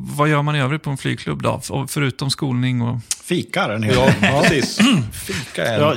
[0.00, 1.60] Vad gör man i övrigt på en flygklubb då?
[1.88, 2.98] Förutom skolning och...
[3.24, 4.42] Fikar en hel Ja, del.
[4.42, 4.78] precis.
[5.12, 5.80] Fika är en...
[5.80, 5.96] Jag,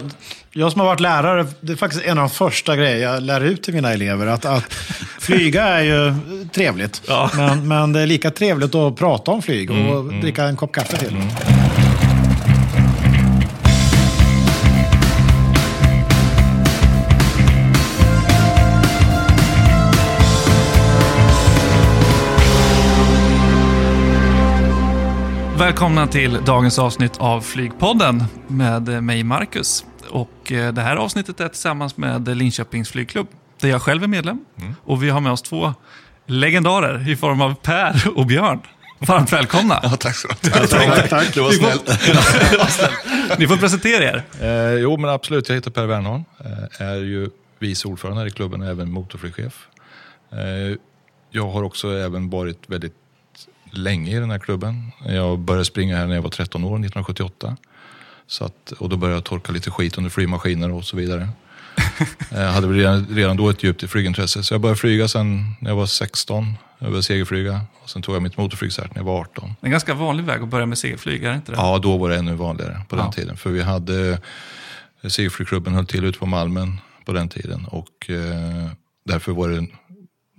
[0.51, 3.42] jag som har varit lärare, det är faktiskt en av de första grejer jag lär
[3.42, 4.27] ut till mina elever.
[4.27, 4.74] Att, att
[5.19, 6.14] flyga är ju
[6.53, 7.29] trevligt, Ja.
[7.35, 10.98] men, men det är lika trevligt att prata om flyg och dricka en kopp kaffe
[10.98, 11.16] till.
[25.58, 29.86] Välkomna till dagens avsnitt av Flygpodden med mig, Marcus.
[30.09, 33.28] Och eh, det här avsnittet är tillsammans med Linköpings flygklubb,
[33.62, 34.45] där jag själv är medlem.
[34.84, 35.73] Och vi har med oss två
[36.26, 38.59] legendarer i form av Per och Björn.
[39.00, 39.80] Varmt välkomna!
[39.84, 40.70] Ja, tack så mycket.
[40.70, 41.34] Tack, tack.
[41.36, 43.40] Det var snällt.
[43.40, 44.23] Ni får presentera er.
[44.42, 45.50] Eh, jo, men absolut.
[45.50, 46.23] Jag heter Per Wernholm.
[46.80, 49.68] Eh, är ju vice ordförande här i klubben och även motorflygchef.
[50.31, 50.78] Eh,
[51.31, 52.95] jag har också även varit väldigt
[53.71, 54.91] länge i den här klubben.
[55.05, 57.57] Jag började springa här när jag var 13 år, 1978.
[58.28, 61.30] Så att, och då började jag torka lite skit under flygmaskiner och så vidare.
[62.31, 64.44] Jag hade väl redan, redan då ett djupt flygintresse.
[64.44, 66.53] Så jag började flyga sen när jag var 16.
[66.80, 67.61] Jag började segelflyga.
[67.83, 69.50] Och sen tog jag mitt motorflygcert när jag var 18.
[69.59, 71.58] Det är en ganska vanlig väg att börja med segelflyg, är det inte det?
[71.58, 73.11] Ja, då var det ännu vanligare på den Ja.
[73.11, 73.38] tiden.
[73.38, 74.19] För vi hade
[75.02, 77.66] eh, Segelflygklubben höll till ute på Malmen på den tiden.
[77.66, 78.72] Och eh,
[79.06, 79.67] därför var det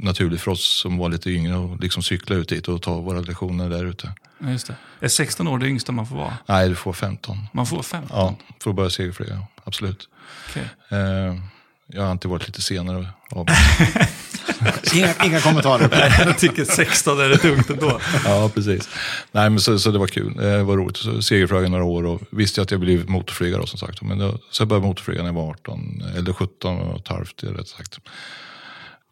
[0.03, 3.21] naturligt för oss som var lite yngre att liksom cykla ut dit och ta våra
[3.21, 4.13] lektioner där ute.
[4.39, 4.75] Ja, just det.
[5.01, 6.37] Är 16 år det yngsta man får vara?
[6.47, 7.39] Nej, du får 15.
[7.53, 8.09] Man får 15?
[8.19, 10.09] Ja, för att börja segelflyga, absolut.
[10.51, 10.69] Okej.
[10.89, 11.37] Eh,
[11.87, 13.47] jag har alltid varit lite senare av
[14.95, 16.13] Inga, inga kommentarer.
[16.27, 18.01] Jag tycker 16 är rätt ungt ändå.
[18.25, 18.89] Ja, precis.
[19.33, 20.35] Nej, men så, så det var kul.
[20.37, 20.97] Det var roligt.
[20.97, 24.03] Så segelflög i några år och visste att jag blev motorflygare då, som sagt.
[24.03, 27.43] Men då, så jag började motorflyga när jag var 18, eller 17 och ett halvt
[27.43, 27.99] rätt sagt.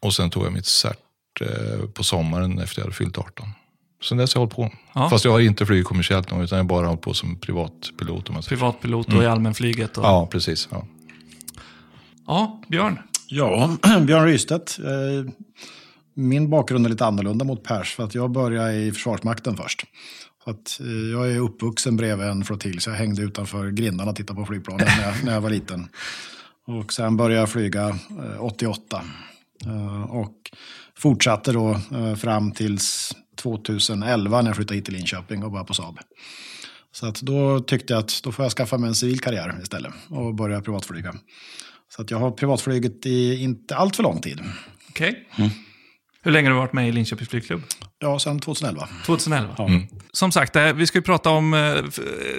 [0.01, 0.97] Och sen tog jag mitt cert
[1.41, 3.49] eh, på sommaren efter jag hade fyllt 18.
[4.03, 4.77] Sen dess har jag hållit på.
[4.93, 5.09] Ja.
[5.09, 8.29] Fast jag har inte flugit kommersiellt någon, utan jag har bara hållit på som privatpilot.
[8.29, 8.57] Om man säger.
[8.57, 9.97] Privatpilot och i allmänflyget.
[9.97, 10.05] Och...
[10.05, 10.67] Ja, precis.
[10.71, 10.85] Ja.
[12.27, 12.99] ja, Björn.
[13.27, 14.79] Ja, Björn Rystedt.
[14.79, 15.31] Eh,
[16.13, 19.85] min bakgrund är lite annorlunda mot Pers, för att jag började i Försvarsmakten först.
[20.43, 24.17] Så att, eh, jag är uppvuxen bredvid en flottilj, så jag hängde utanför grindarna och
[24.17, 25.89] tittade på flygplanen när jag, när jag var liten.
[26.67, 29.01] Och sen började jag flyga eh, 88.
[29.65, 30.35] Eh, och
[30.97, 35.73] fortsatte då eh, fram tills 2011 när jag flyttade hit till Linköping och började på
[35.73, 35.99] Saab.
[36.91, 39.93] Så att då tyckte jag att då får jag skaffa mig en civil karriär istället
[40.09, 41.15] och börja privatflyga.
[41.89, 44.41] Så att jag har privatflugit i inte allt för lång tid.
[44.89, 45.27] Okej.
[46.23, 47.61] Hur länge har du varit med i Linköpings flygklubb?
[47.99, 48.87] Ja, sedan 2011.
[49.05, 49.55] 2011.
[49.59, 49.87] Mm.
[50.11, 51.81] Som sagt, eh, vi ska ju prata om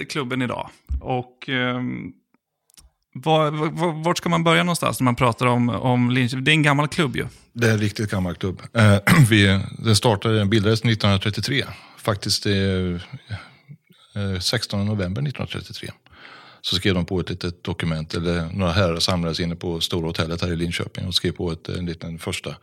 [0.09, 0.69] klubben idag.
[1.01, 2.11] Och ehm,
[3.13, 6.43] var, var, vart ska man börja någonstans när man pratar om, om Linköping?
[6.43, 7.27] Det är en gammal klubb ju.
[7.53, 8.61] Det är en riktigt gammal klubb.
[8.73, 8.97] Eh,
[9.29, 11.65] vi, den startade, den bildades 1933.
[11.97, 15.89] Faktiskt eh, eh 16 november 1933.
[16.61, 20.41] Så skrev de på ett litet dokument, eller några herrar samlades inne på Stora hotellet
[20.41, 22.55] här i Linköping och skrev på ett, en liten första,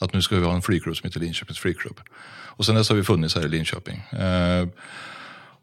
[0.00, 2.00] att nu ska vi ha en flygklubb som heter Linköpings flygklubb.
[2.56, 3.96] Och sen dess har vi funnits här i Linköping.
[3.96, 4.68] Eh,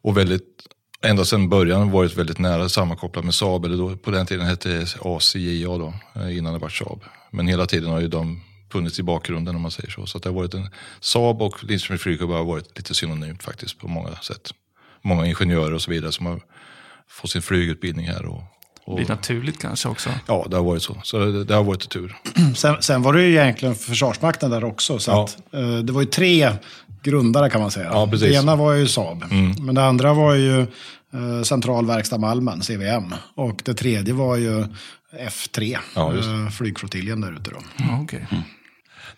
[0.01, 0.47] och väldigt,
[1.03, 4.69] ända sedan början varit väldigt nära sammankopplat med Saab, eller då, på den tiden hette
[4.69, 7.03] det ACIA då, eh, innan det var Saab.
[7.31, 8.41] Men hela tiden har ju de
[8.71, 10.05] funnits i bakgrunden om man säger så.
[10.05, 10.69] Så att det har varit en,
[10.99, 14.51] Saab och Linköpings flygklubb har varit lite synonymt faktiskt på många sätt.
[15.01, 16.41] Många ingenjörer och så vidare som har
[17.09, 18.25] fått sin flygutbildning här.
[18.25, 18.43] Och,
[18.85, 20.09] och, Lite naturligt kanske också.
[20.27, 21.01] ja, det har varit så.
[21.03, 22.15] Så det, det har varit tur.
[22.55, 24.99] Sen, sen var det ju egentligen Försvarsmakten där också.
[24.99, 25.23] Så Ja.
[25.23, 26.51] att, eh, det var ju tre
[27.03, 27.89] grundare kan man säga.
[27.91, 28.23] Ja, precis.
[28.23, 28.31] Mm.
[28.31, 29.23] Det ena var ju Saab.
[29.59, 30.61] Men det andra var ju
[31.13, 33.13] eh, Central Verkstad Malmen, CVM.
[33.35, 34.65] Och det tredje var ju
[35.19, 37.57] F3, Ja, eh, flygflottiljen där ute då.
[37.77, 38.27] Ja, okej.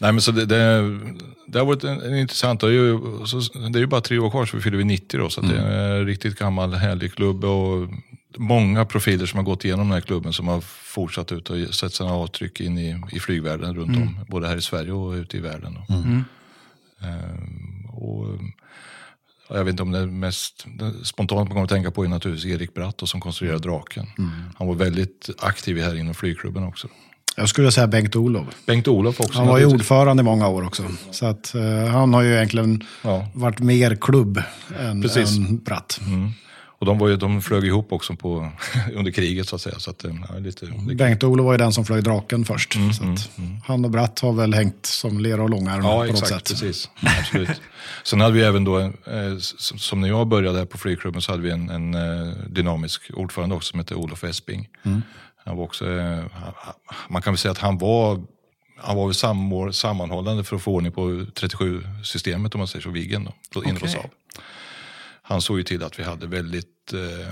[0.02, 1.00] Nej, men så det, det,
[1.48, 4.18] det har varit en, en intressant, det är, ju, så, det är ju bara tre
[4.18, 5.30] år kvar så vi fyller vi 90 då.
[5.30, 7.90] Så att det är en riktigt gammal härlig klubb och
[8.38, 11.94] många profiler som har gått igenom den här klubben som har fortsatt ut och sett
[11.94, 14.20] sina avtryck in i, i flygvärlden runt om.
[14.28, 15.78] Både här i Sverige och ute i världen.
[17.06, 18.28] Ehm, och,
[19.50, 20.66] ja, jag vet inte om det mest
[21.04, 24.06] spontant man kommer att tänka på är naturligtvis Erik Bratt som konstruerade draken.
[24.58, 26.88] Han var väldigt aktiv här inom flygklubben också.
[27.38, 28.46] Jag skulle säga Bengt-Olof.
[28.66, 29.38] Bengt-Olof också.
[29.40, 30.84] Han var ju ordförande i många år också.
[31.12, 33.28] Så att, eh, han har ju egentligen Ja.
[33.34, 34.42] varit mer klubb
[34.80, 35.38] än, Precis.
[35.38, 36.00] än Bratt.
[36.80, 38.52] Och de, var ju, de flög ihop också på,
[38.94, 39.80] under kriget så att säga.
[39.80, 42.74] Så att, eh, ja, lite, Bengt-Olof var ju den som flög draken först.
[42.74, 43.30] så att
[43.66, 46.48] Han och Bratt har väl hängt som lera och långarm ja, på något exakt.
[46.48, 46.60] sätt.
[46.62, 46.90] Precis.
[47.20, 47.62] Absolut.
[48.04, 48.92] Sen hade vi även då, eh,
[49.58, 53.56] som, när jag började här på flygklubben så hade vi en, en eh, dynamisk ordförande
[53.56, 54.70] också som hette Olof Esping.
[55.46, 55.86] Han var också,
[57.10, 58.22] man kan väl säga att han var
[58.78, 59.06] han var
[59.66, 63.88] väl sammanhållande för att få ordning på 37-systemet om man säger så, Viggen då, på
[63.88, 64.10] Saab.
[65.28, 67.28] Han såg ju till att vi hade väldigt, eh,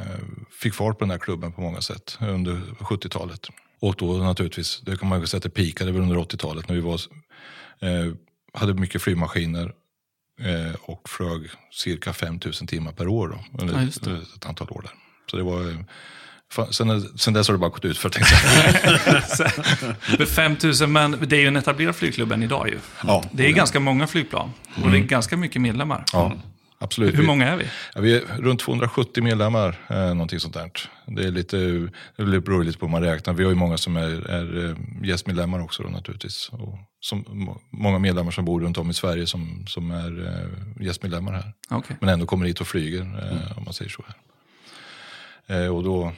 [0.61, 3.47] fick fart på den här klubben på många sätt under 70-talet.
[3.79, 6.75] Och då naturligtvis, det kan man ju säga att det peakade väl under 80-talet när
[6.75, 6.99] vi var,
[7.79, 8.13] eh,
[8.53, 9.73] hade mycket flygmaskiner
[10.41, 14.81] eh, och flög cirka 5000 timmar per år då, under ja, ett, ett antal år
[14.81, 14.91] där.
[15.31, 15.85] Så det var
[16.71, 18.35] Sen, sen dess har det bara gått ut för tänkte
[20.19, 20.27] jag.
[20.35, 22.79] 5000, men det är ju en etablerad flygklubb än idag ju.
[23.03, 24.91] Ja, det är ganska många flygplan och mm.
[24.91, 25.07] det är mm.
[25.07, 26.05] ganska mycket medlemmar.
[26.13, 26.33] Ja,
[26.83, 27.17] absolut.
[27.17, 27.65] Hur många är vi?
[27.95, 30.71] Ja, vi är runt 270 medlemmar, eh, någonting sånt där.
[31.05, 31.57] Det, är lite,
[32.15, 33.33] det beror lite på hur man räknar.
[33.33, 36.49] Vi har ju många som är, är eh, gästmedlemmar också då, naturligtvis.
[36.51, 41.31] Och som, många medlemmar som bor runt om i Sverige som, som är eh, gästmedlemmar
[41.31, 41.53] här.
[41.69, 41.97] Okay.
[41.99, 43.43] Men ändå kommer hit och flyger, eh, mm.
[43.57, 44.03] om man säger så.
[44.07, 44.15] här.
[45.63, 46.13] Eh, och då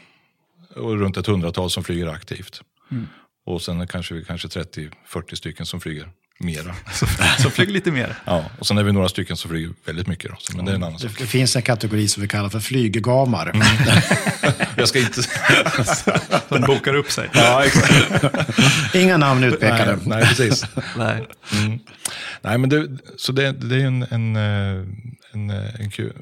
[0.75, 2.61] och runt ett hundratal som flyger aktivt.
[2.91, 3.07] Mm.
[3.45, 6.75] Och sen kanske vi kanske 30-40 stycken som flyger mera.
[7.39, 8.15] som flyger lite mer?
[8.25, 10.31] Ja, och sen är vi några stycken som flyger väldigt mycket.
[10.31, 10.37] Då.
[10.55, 13.49] Men det, är en annan det, det finns en kategori som vi kallar för flyggamar.
[13.49, 13.67] Mm.
[14.77, 15.21] Jag ska inte...
[16.49, 17.29] Den bokar upp sig.
[17.33, 18.95] Ja, exakt.
[18.95, 19.91] Inga namn utpekade.
[19.91, 20.65] Nej, nej precis.
[20.97, 21.27] nej.
[21.53, 21.79] Mm.
[22.41, 24.85] nej, men det, så det, det är en, en, eh,
[25.33, 26.13] en, eh, en kul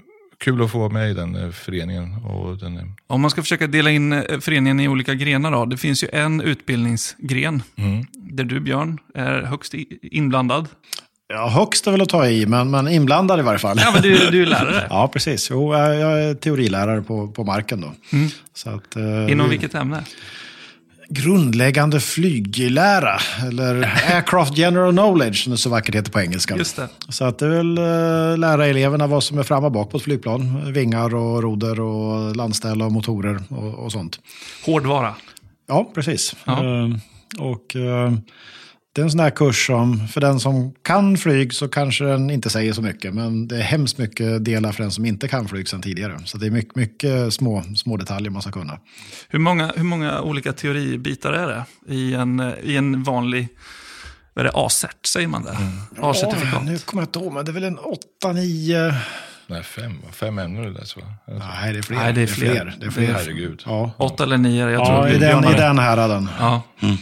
[0.43, 2.25] kul att få vara med i den eh, föreningen.
[2.25, 2.91] Och den är...
[3.07, 5.65] Om man ska försöka dela in eh, föreningen i olika grenar då.
[5.65, 8.05] Det finns ju en utbildningsgren mm.
[8.13, 10.67] där du Björn är högst inblandad.
[11.33, 13.77] Ja, högst är väl att ta i, men, men inblandad i varje fall.
[13.79, 14.87] Ja, men du, du är lärare.
[14.89, 15.49] ja, precis.
[15.51, 17.93] Jo, jag är teorilärare på, på marken då.
[18.13, 18.29] Mm.
[18.53, 20.03] Så att, eh, Inom vilket ämne?
[21.09, 23.17] Grundläggande flyglära,
[23.47, 23.75] eller
[24.13, 26.57] aircraft general knowledge som det så vackert heter på engelska.
[26.57, 26.89] Just det.
[27.09, 30.03] Så att det väl äh, lära eleverna vad som är fram och bak på ett
[30.03, 30.73] flygplan.
[30.73, 34.19] Vingar och roder och landställ och motorer och, och sånt.
[34.65, 35.15] Hårdvara.
[35.67, 36.35] Ja, precis.
[36.45, 36.63] Ja.
[36.63, 36.95] Uh,
[37.39, 38.13] och uh,
[38.93, 42.29] det är en sån här kurs som, för den som kan flyg så kanske den
[42.29, 43.13] inte säger så mycket.
[43.13, 46.19] Men det är hemskt mycket delar för den som inte kan flyg sedan tidigare.
[46.25, 48.79] Så det är mycket, mycket små, små detaljer man ska kunna.
[49.29, 53.47] Hur många, hur många olika teoribitar är det i en, i en vanlig
[54.33, 55.51] vad är det, A-cert, säger man det?
[55.51, 55.71] Mm.
[56.01, 56.53] A-certifikat?
[56.53, 57.79] Ja, nu kommer jag inte ihåg, men det är väl en
[58.23, 58.93] 8-9...
[59.47, 60.99] Nej, fem, fem ämnen eller så.
[61.27, 61.97] Nej, det är fler.
[61.97, 62.75] Nej, det är fler.
[62.79, 63.13] Det är fler.
[63.13, 63.63] Herregud.
[63.65, 63.91] Ja.
[63.97, 66.29] Åtta eller nio, jag ja, tror i den, i den häraden.
[66.39, 66.61] Ja.
[66.81, 66.97] Mm.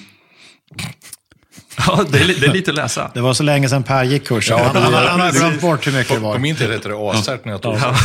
[1.88, 3.12] Ja, det är, det är, lite att läsa.
[3.14, 4.58] Det var så länge sedan Per gick kursen.
[4.58, 6.34] Ja, han, han har glömt bort hur mycket det var.
[6.34, 7.96] På min tid hette det A-cert när jag tog ja.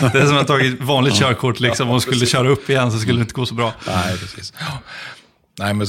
[0.12, 2.98] Det är som att ha tagit vanligt körkort liksom, och skulle köra upp igen så
[2.98, 3.72] skulle det inte gå så bra.
[3.86, 4.52] Nej, precis.
[5.58, 5.86] Nej, men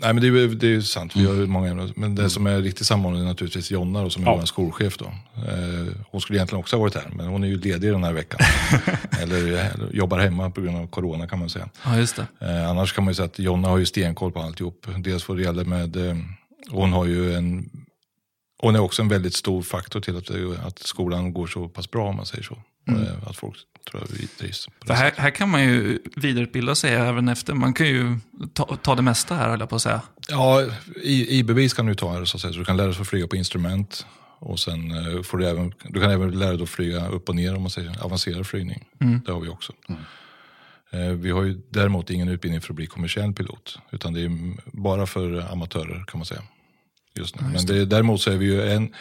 [0.00, 1.16] Nej, men det är, det är sant.
[1.16, 1.92] Vi har ju många ämnen.
[1.96, 4.36] Men det som är riktigt samordnande är naturligtvis Jonna då, som är ja.
[4.36, 4.96] vår skolchef.
[4.96, 5.04] Då.
[5.04, 8.12] Eh, hon skulle egentligen också ha varit här, men hon är ju ledig den här
[8.12, 8.40] veckan.
[9.20, 11.68] eller, jobbar hemma på grund av corona kan man säga.
[11.84, 12.18] Ja, just.
[12.18, 14.86] Eh, annars kan man ju säga att Jonna har ju stenkoll på alltihop.
[14.98, 16.16] Dels vad det gäller med, eh,
[16.70, 17.70] hon har ju en
[18.58, 20.30] hon är också en väldigt stor faktor till att,
[20.66, 22.56] att skolan går så pass bra om man säger så.
[22.86, 23.02] Mm.
[23.02, 23.56] Eh, att folk
[23.90, 24.68] tror jag trivs.
[24.86, 27.54] För här, här, kan man ju vidareutbilda sig även efter.
[27.54, 28.18] Man kan ju
[28.52, 30.02] ta, ta det mesta här, höll jag på att säga.
[30.28, 30.62] Ja,
[31.04, 32.52] IB-bevis kan du ta här, så att säga.
[32.52, 34.06] Så du kan lära dig att flyga på instrument.
[34.38, 37.36] Och sen eh, får du även, du kan även lära dig att flyga upp och
[37.36, 38.84] ner, om man säger avancerad flygning.
[39.00, 39.20] Mm.
[39.26, 39.72] Det har vi också.
[39.88, 40.00] Mm.
[40.90, 43.78] Eh, vi har ju däremot ingen utbildning för att bli kommersiell pilot.
[43.90, 44.30] Utan det är
[44.64, 46.42] bara för amatörer kan man säga.
[47.16, 47.46] Just nu.
[47.46, 48.94] Ja, just Men det, däremot så är vi ju en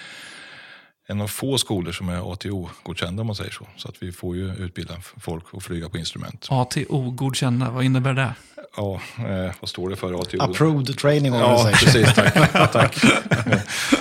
[1.08, 3.68] en av få skolor som är ATO-godkända om man säger så.
[3.78, 6.48] Så att vi får ju utbilda folk att flyga på instrument.
[6.50, 8.36] ATO-godkända, vad innebär det?
[8.78, 10.38] Ja, eh, vad står det för ATO?
[10.40, 11.72] Approved Training Organization.
[11.72, 12.14] Ja, precis.
[12.14, 12.72] Tack.
[12.72, 13.04] tack.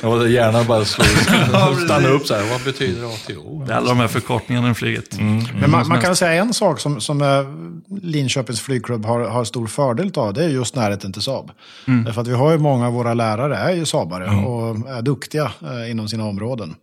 [0.03, 1.05] Jag gärna bara slå,
[1.85, 2.51] stanna upp så här.
[2.51, 3.65] Vad betyder ATO?
[3.65, 5.19] Det är alla de här förkortningarna i flyget.
[5.19, 5.39] Mm.
[5.39, 5.61] Mm.
[5.61, 9.67] Men man, man, kan säga en sak som, som eh, Linköpings flygklubb har, har stor
[9.67, 10.35] fördel av.
[10.35, 11.51] Det är just närheten till Saab.
[11.89, 12.05] Mm.
[12.05, 14.45] Därför att vi har ju många av våra lärare är ju Saabare mm.
[14.45, 16.75] och är duktiga eh, inom sina områden.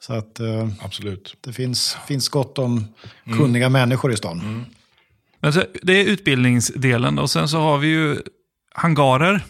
[0.00, 0.40] Så att
[0.84, 1.36] Absolut.
[1.40, 2.84] det finns, finns gott om
[3.24, 3.72] kunniga mm.
[3.72, 4.66] människor i stan.
[5.42, 8.16] Men så, det är utbildningsdelen och sen så har vi ju
[8.74, 9.44] hangarer.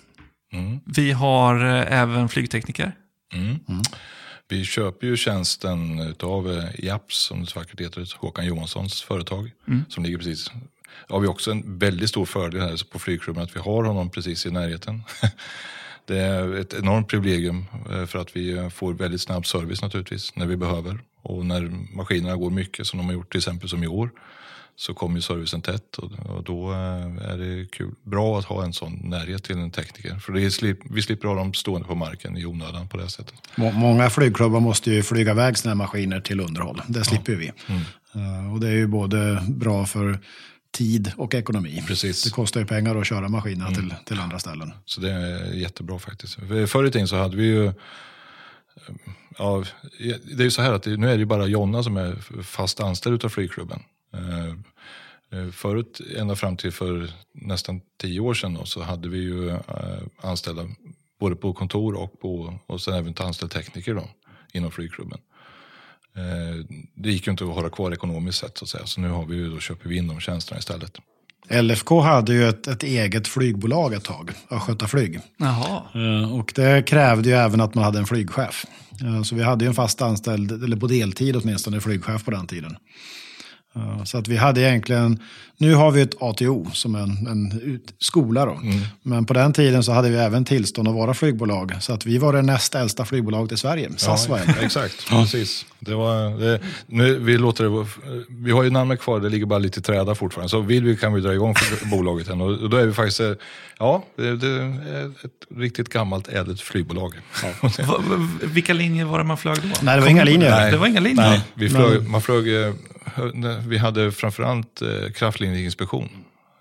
[0.53, 0.81] Mm.
[0.85, 2.93] Vi har eh, även flygtekniker.
[3.35, 3.47] Mm.
[3.69, 3.83] Mm.
[4.49, 9.51] Vi köper ju tjänsten av eh, IAPS, som det så vackert heter, Håkan Johanssons företag.
[9.69, 9.85] Mm.
[9.89, 10.51] Som ligger precis
[11.09, 14.47] har vi också en väldigt stor fördel här på flygklubben att vi har honom precis
[14.47, 15.03] i närheten.
[16.07, 20.47] Det är ett enormt privilegium eh, för att vi får väldigt snabb service naturligtvis när
[20.47, 20.99] vi behöver.
[21.23, 21.61] Och när
[21.97, 24.11] maskinerna går mycket som de har gjort till exempel som i år
[24.77, 27.95] så kommer ju servicen tätt och, då eh, är det kul.
[28.03, 30.19] bra att ha en sån närhet till en tekniker.
[30.19, 33.35] För det slip, vi slipper ha dem stående på marken i onödan på det sättet.
[33.57, 36.83] Många flygklubbar måste ju flyga iväg sina maskiner till underhåll.
[36.89, 37.39] Det slipper ja.
[37.39, 37.53] vi.
[37.67, 37.83] Mm.
[38.17, 40.19] Uh, och det är ju både bra för
[40.73, 41.85] tid och ekonomi.
[41.87, 42.25] Precis.
[42.25, 44.73] Det kostar ju pengar att köra maskinerna till, till andra ställen.
[44.85, 46.35] Så det är jättebra faktiskt.
[46.35, 47.73] För Förr i tiden så hade vi ju
[49.39, 49.65] Ja,
[50.25, 52.81] det är ju så här att nu är det ju bara Jonna som är fast
[52.81, 53.83] anställd utav flygklubben.
[54.15, 54.49] Eh,
[55.39, 59.51] eh, Förut, ända fram till för nästan tio år sedan då, så hade vi ju
[59.51, 59.59] eh,
[60.21, 60.69] anställda
[61.21, 64.09] både på kontor och, på, och sen även anställd tekniker då,
[64.53, 65.19] inom flygklubben.
[66.95, 69.27] Det gick ju inte att hålla kvar ekonomiskt sett så att säga, så nu har
[69.27, 70.99] vi ju då, köper vi in de tjänsterna istället.
[71.51, 75.21] LFK hade ju ett, ett eget flygbolag ett tag, Östgöta Flyg.
[75.37, 75.83] Jaha.
[76.33, 78.67] Och det krävde ju även att man hade en flygchef.
[79.25, 82.77] Så vi hade ju en fast anställd, eller på deltid åtminstone, flygchef på den tiden.
[83.77, 85.21] Eh, så att vi hade egentligen,
[85.63, 88.61] nu har vi ett ATO som en, en skola då.
[89.03, 91.73] Men på den tiden så hade vi även tillstånd att vara flygbolag.
[91.81, 93.91] Så att vi var det näst äldsta flygbolaget i Sverige.
[93.97, 94.55] SAS var äldre.
[94.65, 95.67] Exakt, precis.
[95.79, 97.87] Det var, det, nu, vi, låter det,
[98.29, 100.49] vi har ju namnet kvar, det ligger bara lite i träda fortfarande.
[100.49, 102.41] Så vill vi kan vi dra igång för bolaget igen.
[102.41, 103.21] Och då är vi faktiskt,
[103.79, 107.15] ja, det, det är ett riktigt gammalt ädelt flygbolag.
[107.63, 109.69] Va- Vilka linjer var det man flög då?
[109.83, 110.51] Nej, det var inga linjer.
[110.51, 110.71] Nej.
[110.73, 111.29] Det var inga linjer?
[111.31, 112.75] Nej, vi flög, man flög, eh,
[113.69, 115.13] vi hade framförallt eh,
[115.53, 116.09] kraftlinjeinspektion.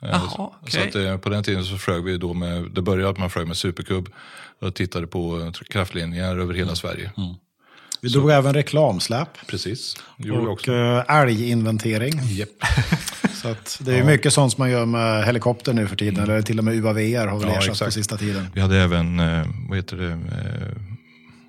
[0.01, 0.89] Eh, Jaha, så okej.
[0.89, 3.47] att, eh, på den tiden så flög vi då med, det började att man flög
[3.47, 4.09] med superkub
[4.61, 7.11] och tittade på eh, kraftledningar över hela Sverige.
[8.01, 9.29] Vi drog även reklamsläp.
[9.47, 10.71] Precis, gjorde vi Och också.
[11.07, 12.13] älginventering.
[12.23, 12.49] Japp.
[13.41, 16.23] Så att det är mycket sånt som man gör med helikopter nu för tiden.
[16.23, 18.47] Eller till och med UAVR har väl Ja, ersatt på sista tiden.
[18.53, 19.17] Vi hade även,
[19.69, 20.17] vad heter det,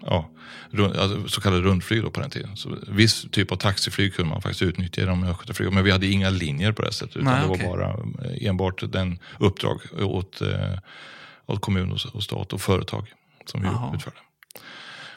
[0.06, 0.30] ja,
[0.70, 2.56] rund, alltså, så kallade rundflyg då på den tiden.
[2.56, 5.74] Så viss typ av taxiflyg kunde man faktiskt utnyttja i de östgötaflygen.
[5.74, 7.16] Men vi hade inga linjer på det sättet.
[7.16, 10.78] Utan Nej, det var bara eh, enbart den uppdrag åt, eh,
[11.46, 13.12] åt kommun och, stat och företag
[13.46, 13.94] som vi Jaha.
[13.96, 14.16] utförde.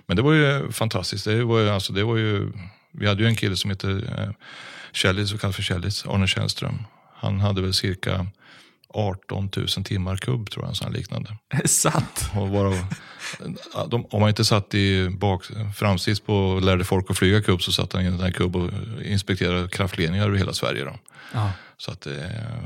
[0.06, 1.26] Men det var ju fantastiskt.
[1.26, 2.52] Det var ju, alltså, det var ju,
[2.92, 4.30] vi hade ju en kille som heter eh,
[4.92, 6.84] Kjellis, så kallad för Kjellis, Arne Källström.
[7.16, 8.28] Han hade väl cirka
[8.96, 11.38] 18 000 timmar kubb tror jag, så liknande.
[11.50, 12.32] Är det sant?
[12.36, 12.86] Och varav,
[13.90, 15.44] de, om man inte satt i bak,
[15.76, 18.56] framsits på och lärde folk att flyga kubb så satt han i den här kubb
[18.56, 18.70] och
[19.04, 20.86] inspekterade kraftledningar över hela Sverige.
[20.86, 20.96] Då.
[21.34, 21.52] Ja.
[21.78, 22.14] Så att, eh,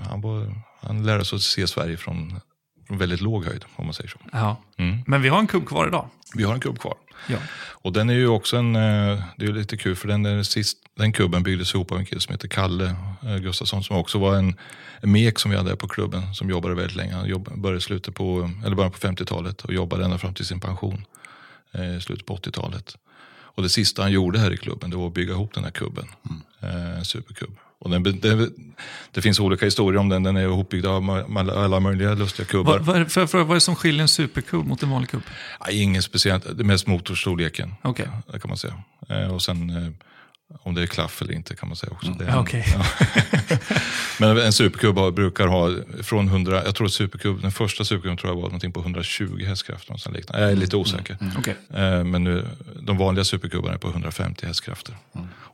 [0.09, 2.39] han, var, han lärde sig att se Sverige från,
[2.87, 4.19] från väldigt låg höjd om man säger så.
[4.31, 4.61] ja.
[4.77, 4.99] Mm.
[5.07, 6.09] Men vi har en kubb kvar idag.
[6.35, 6.95] Vi har en kubb kvar.
[7.27, 7.37] Ja.
[7.81, 11.11] Och den är ju också en, eh, det är lite kul för den, sist, den
[11.11, 14.47] kubben byggdes ihop av en kille som heter Kalle eh, Gustafsson som också var en,
[14.47, 14.57] en
[15.01, 17.13] mek som vi hade på klubben som jobbade väldigt länge.
[17.13, 20.59] Han jobb, började slutet på, eller början på 50-talet och jobbade ända fram till sin
[20.59, 21.05] pension
[21.71, 22.97] eh, i slutet på 80-talet.
[23.59, 25.71] Och det sista han gjorde här i klubben det var att bygga ihop den här
[25.71, 26.07] kubben,
[26.59, 27.57] eh, en superkubb.
[27.81, 28.49] Och den, det,
[29.11, 32.79] det finns olika historier om den, den är ihopbyggd av alla möjliga lustiga kubbar.
[32.79, 35.21] Vad, vad, för, för, vad är det som skiljer en superkubb mot en vanlig kubb?
[35.65, 37.73] Nej, ingen speciellt, det är mest motorstorleken.
[37.81, 38.07] Okej.
[38.31, 38.83] Det kan man säga.
[39.09, 39.91] Eh, och sen eh,
[40.63, 42.15] om det är klaff eller inte kan man säga också.
[42.19, 42.65] Ja, en- okej.
[44.19, 45.69] Men en superkubb har- brukar ha
[46.03, 49.43] från 100, jag tror att superkubb, den första superkubben tror jag var någonting på 120
[49.45, 50.11] hästkrafter.
[50.11, 50.41] Liknande.
[50.43, 51.17] Jag är lite osäker.
[51.37, 51.55] Okej.
[51.73, 52.47] Eh, Men nu,
[52.81, 54.97] de vanliga superkubbarna är på 150 hästkrafter.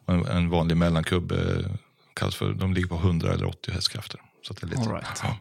[0.06, 1.38] Och en, en vanlig mellankubb eh,
[2.14, 4.20] kallas för, de ligger på 100 eller 80 hästkrafter.
[4.48, 5.06] Så det är lite, All right.
[5.24, 5.38] ja.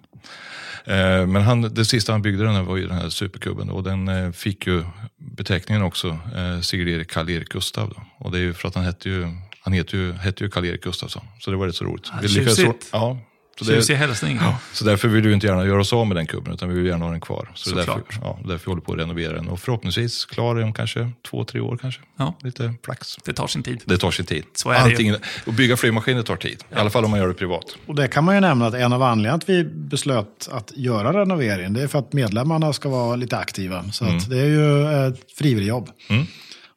[0.87, 3.83] Eh, Men han, det sista han byggde den här var ju den här superkubben och
[3.83, 4.85] den eh, fick ju
[5.17, 7.89] beteckningen också eh, Sigrid Karl-Erik Gustav.
[7.97, 8.03] Då.
[8.27, 9.29] Och det är ju för att han hette ju,
[9.61, 11.23] han heter ju, hette ju Karl-Erik Gustafsson.
[11.41, 12.11] Så det var rätt så roligt.
[12.13, 12.89] Ah, Vi lyckades-.
[12.93, 13.19] Ja,
[13.59, 14.41] så det, Tjusig hälsning.
[14.73, 16.87] så därför vill vi inte gärna göra oss av med den kubben utan vi vill
[16.87, 17.51] gärna ha den kvar.
[17.55, 18.19] Så det är därför, Såklart.
[18.23, 21.61] ja, därför vi håller på att renovera den och förhoppningsvis klar om kanske två, tre
[21.61, 22.01] år kanske.
[22.17, 22.35] Ja.
[22.43, 23.17] Lite flax.
[23.25, 23.83] Det tar sin tid.
[23.85, 24.45] Det tar sin tid.
[24.55, 24.93] Så är det ju.
[24.95, 25.11] Allting,
[25.47, 26.65] att bygga flygmaskiner tar tid.
[26.73, 27.77] I alla fall om man gör det privat.
[27.87, 31.21] Och det kan man ju nämna att en av anledningarna att vi beslöt att göra
[31.21, 33.85] renovering, det är för att medlemmarna ska vara lite aktiva.
[33.93, 35.91] Så att det är ju ett frivilligjobb.
[36.09, 36.27] Mm.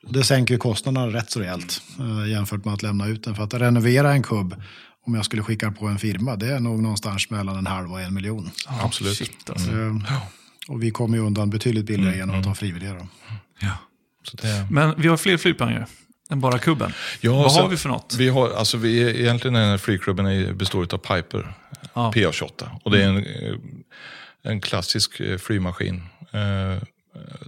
[0.10, 3.36] Det sänker ju kostnaderna rätt så rejält eh, jämfört med att lämna ut den.
[3.36, 4.56] För att renovera en kubb,
[5.08, 8.02] om jag skulle skicka på en firma, det är nog någonstans mellan en halv och
[8.02, 8.50] en miljon.
[8.68, 9.18] Absolut.
[9.18, 9.72] Shit, alltså.
[9.72, 9.96] Eh,
[10.68, 12.94] Och vi kommer ju undan betydligt billigare Mm, genom att ha frivilliga.
[12.94, 13.08] Då.
[13.60, 13.72] ja.
[14.24, 15.86] Så det, Men vi har fler flygplan
[16.30, 16.94] än bara kubben.
[17.22, 18.16] Ja, Vad så- har vi för något?
[18.18, 21.54] vi har, alltså vi är, egentligen den här flygklubben är, består av Piper
[21.94, 22.12] Ja.
[22.16, 22.70] PA28.
[22.84, 23.56] Och det är en, eh,
[24.44, 26.04] en klassisk eh, flygmaskin.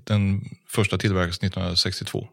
[0.04, 2.28] Den första tillverkades 1962.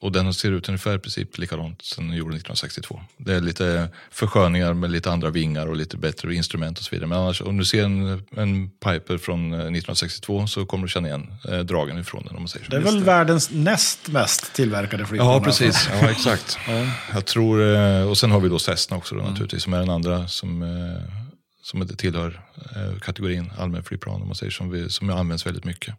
[0.00, 3.00] Och den ser ut ungefär i princip likadant som den gjorde 1962.
[3.16, 7.08] Det är lite försköningar med lite andra vingar och lite bättre instrument och så vidare.
[7.08, 11.08] Men annars, om du ser en, en Piper från eh, 1962 så kommer du känna
[11.08, 12.70] igen eh, dragen ifrån den om man säger.
[12.70, 15.28] Det är väl världens näst mest tillverkade flygplan.
[15.28, 15.88] Ja, alla precis.
[16.00, 16.58] Ja, exakt.
[17.12, 19.90] Jag tror, eh, och sen har vi då Cessna också då, naturligtvis, som är den
[19.90, 21.02] andra som, eh,
[21.62, 22.40] som tillhör
[22.76, 25.94] eh, kategorin allmänflygplan, om man säger, som, vi, som används väldigt mycket.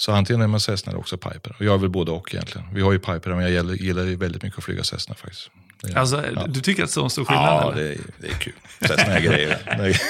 [0.00, 1.56] Så antingen är man Cessna eller också Piper.
[1.58, 2.66] Och jag är väl både och egentligen.
[2.74, 5.50] Vi har ju Piper, men jag gillar, gillar väldigt mycket att flyga Cessna faktiskt.
[5.82, 7.44] Det är- Alltså, Du tycker att så stor skillnad?
[7.64, 8.52] ja, det är, det är kul.
[8.86, 9.58] Sådana här grejer.
[9.64, 10.00] Det är-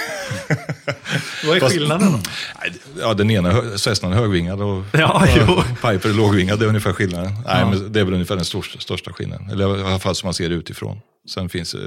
[1.47, 2.19] Vad är Fast- skillnaden då?
[2.95, 5.63] Det- Ja, den ena Cessnan är högvingad och Ja, jo.
[5.75, 6.59] Piper är lågvingad.
[6.59, 7.33] Det är ungefär skillnaden.
[7.47, 9.51] Nej, men det är väl ungefär den största, största skillnaden.
[9.51, 11.01] Eller i alla fall som man ser det utifrån.
[11.35, 11.79] Sen finns det,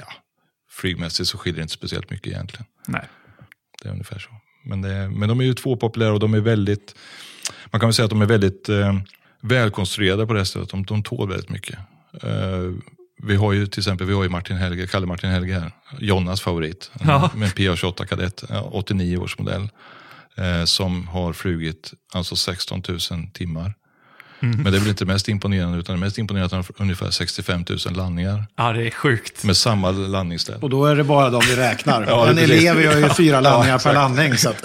[0.00, 0.06] ja,
[0.70, 2.64] flygmässigt så skiljer det inte speciellt mycket egentligen.
[2.86, 3.04] Nej.
[3.82, 4.28] Det är ungefär så.
[4.64, 6.94] Men, det, men de är ju två populära och de är väldigt,
[7.70, 8.98] man kan väl säga att de är väldigt eh,
[9.40, 10.70] välkonstruerade på det sättet.
[10.70, 11.78] De, de tål väldigt mycket.
[12.22, 12.72] Eh,
[13.22, 15.72] vi har ju till exempel vi har ju Martin Helge, Kalle Martin Helge här.
[15.98, 16.90] Jonnas favorit.
[17.00, 17.30] Ja.
[17.34, 19.68] Med en PA28 kadett, ja, 89 års modell.
[20.36, 22.98] Eh, som har flugit alltså 16 000
[23.32, 23.74] timmar.
[24.40, 26.74] Men det är väl inte det mest imponerande, utan det mest imponerande är att han
[26.78, 28.44] har ungefär 65 000 landningar.
[28.56, 29.44] Ja, det är sjukt.
[29.44, 30.58] Med samma landningsställ.
[30.60, 32.02] Och då är det bara de vi räknar.
[32.08, 33.94] Ja, en det elev gör ju fyra landningar per exakt.
[33.94, 34.36] landning.
[34.36, 34.64] Så att,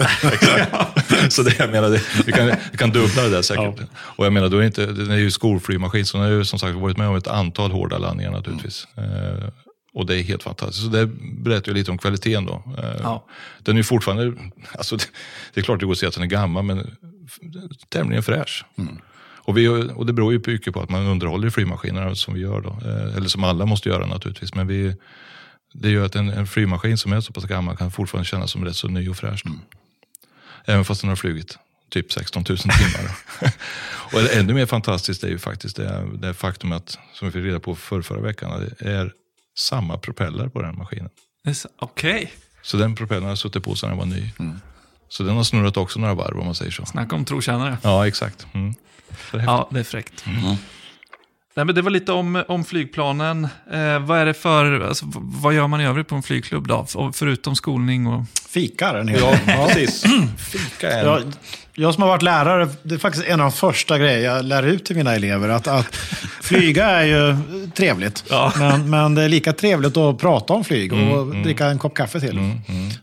[1.34, 3.80] Så det, jag menar, det, vi, kan, vi kan dubbla det där säkert.
[3.96, 6.46] Och jag menar, då är det inte, den är ju skolflygmaskin, så den har ju
[6.46, 8.88] som sagt varit med om ett antal hårda landningar naturligtvis.
[8.98, 9.50] Eh,
[9.94, 10.84] och det är helt fantastiskt.
[10.84, 11.06] Så det
[11.44, 12.64] berättar ju lite om kvaliteten då.
[12.78, 13.26] Eh, Ja.
[13.60, 14.34] Den är ju fortfarande,
[14.72, 15.06] alltså det,
[15.54, 16.96] det är klart det går att säga att den är gammal, men
[17.90, 18.66] tämligen fräsch.
[19.46, 22.62] Och, vi, och det beror ju mycket på att man underhåller flygmaskinerna som vi gör
[22.62, 22.70] då.
[22.70, 24.56] Eh, eller som alla måste göra naturligtvis.
[24.56, 24.96] Men vi,
[25.74, 28.66] det gör att en, en flygmaskin som är så pass gammal kan fortfarande kännas som
[28.66, 29.42] rätt så ny och fräsch.
[29.46, 29.52] då.
[30.66, 31.58] Även fast den har flugit
[31.90, 33.12] typ 16 000 timmar.
[34.14, 37.60] och ännu mer fantastiskt är ju faktiskt det, det faktum att, som vi fick reda
[37.60, 39.12] på för förra veckan, det är
[39.58, 41.10] samma propeller på den maskinen.
[41.44, 42.34] Det är så- Okej.
[42.62, 44.30] Så den propellern har suttit på sedan den var ny.
[45.14, 46.86] Så den har snurrat också några varv om man säger så.
[46.86, 47.78] Snacka om trotjänare.
[47.82, 48.48] Ja, exakt.
[48.54, 48.76] Mm.
[49.32, 49.44] Det.
[49.44, 50.26] Ja, det är fräckt.
[51.56, 53.48] Nej, men det var lite om, om flygplanen.
[53.72, 56.86] Eh, vad är det för, alltså, vad gör man i övrigt på en flygklubb då?
[57.14, 58.26] Förutom skolning och...
[58.50, 60.04] fikar en hel Ja, precis.
[60.38, 61.34] Fika är en...
[61.76, 64.64] Jag, som har varit lärare, det är faktiskt en av de första grejer jag lär
[64.64, 65.50] ut till mina elever.
[65.50, 65.96] Att, att
[66.42, 67.38] flyga är ju
[67.76, 68.54] trevligt, Ja.
[68.60, 72.20] men, men det är lika trevligt att prata om flyg och dricka en kopp kaffe
[72.20, 72.40] till.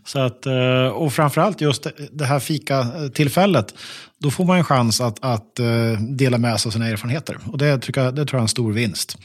[0.05, 3.73] Så att, eh, och framförallt just det här fika-tillfället,
[4.19, 5.65] då får man en chans att, att eh,
[5.99, 7.37] dela med sig av sina erfarenheter.
[7.51, 9.17] Och det, tycker jag, det tror jag är en stor vinst.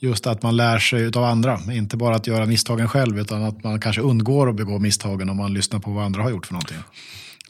[0.00, 3.64] Just att man lär sig av andra, inte bara att göra misstagen själv, utan att
[3.64, 6.52] man kanske undgår att begå misstagen om man lyssnar på vad andra har gjort för
[6.54, 6.78] någonting.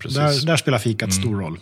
[0.02, 1.58] Där, där spelar fikat stor roll.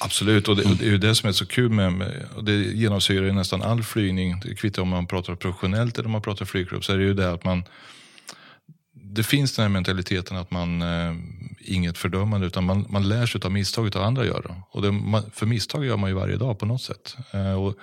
[0.00, 2.44] Absolut, och det, och det är ju det som är så kul med, med och
[2.44, 4.40] det genomsyrar ju nästan all flygning.
[4.40, 7.14] Det kvittar om man pratar professionellt eller om man pratar flygklubb, så är det ju
[7.14, 7.64] det att man
[9.14, 11.14] det finns den här mentaliteten att man, eh,
[11.58, 14.42] inget fördömande, utan man, man lär sig av misstag av andra gör.
[14.48, 14.54] Då.
[14.70, 17.16] Och det, man, för misstag gör man ju varje dag på något sätt.
[17.30, 17.74] Eh, och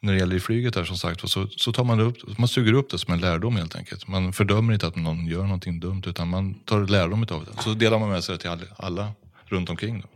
[0.00, 2.72] när det gäller i flyget där som sagt, så, så tar man upp, man suger
[2.72, 4.08] upp det som en lärdom helt enkelt.
[4.08, 7.62] Man fördömer inte att någon gör någonting dumt, utan man tar lärdom av det.
[7.62, 9.12] Så delar man med sig till alla, alla
[9.46, 10.00] runt omkring.
[10.00, 10.08] Då.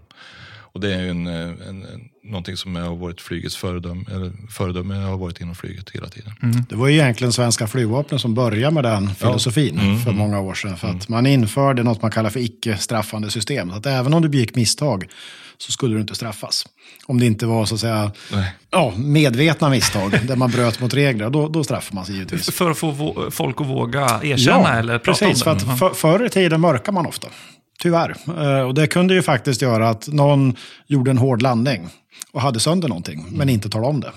[0.72, 4.94] Och det är ju en, en, en, någonting som har varit flygets föredöme, eller föredöme
[4.94, 6.32] har varit inom flyget hela tiden.
[6.68, 10.76] Det var ju egentligen svenska flygvapnet som började med den filosofin för många år sedan.
[10.76, 13.70] För att man införde något man kallar för icke-straffande system.
[13.70, 15.06] Så att även om du begick misstag
[15.58, 16.66] så skulle du inte straffas.
[17.06, 18.52] Om det inte var så att säga Nej.
[18.70, 22.50] ja, medvetna misstag där man bröt mot regler, då, då straffar man sig givetvis.
[22.50, 25.46] För att få folk att våga erkänna eller prata precis.
[25.46, 25.76] Om att det.
[25.76, 27.28] för, förr i tiden mörkar man ofta.
[27.82, 28.16] Tyvärr.
[28.38, 31.88] Eh, Och det kunde ju faktiskt göra att någon gjorde en hård landning
[32.32, 34.12] och hade sönder någonting, men inte talade om det.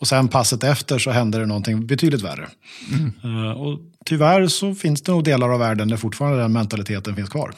[0.00, 2.48] Och sen passet efter så hände det någonting betydligt värre.
[3.24, 7.28] Eh, Och tyvärr så finns det nog delar av världen där fortfarande den mentaliteten finns
[7.28, 7.54] kvar.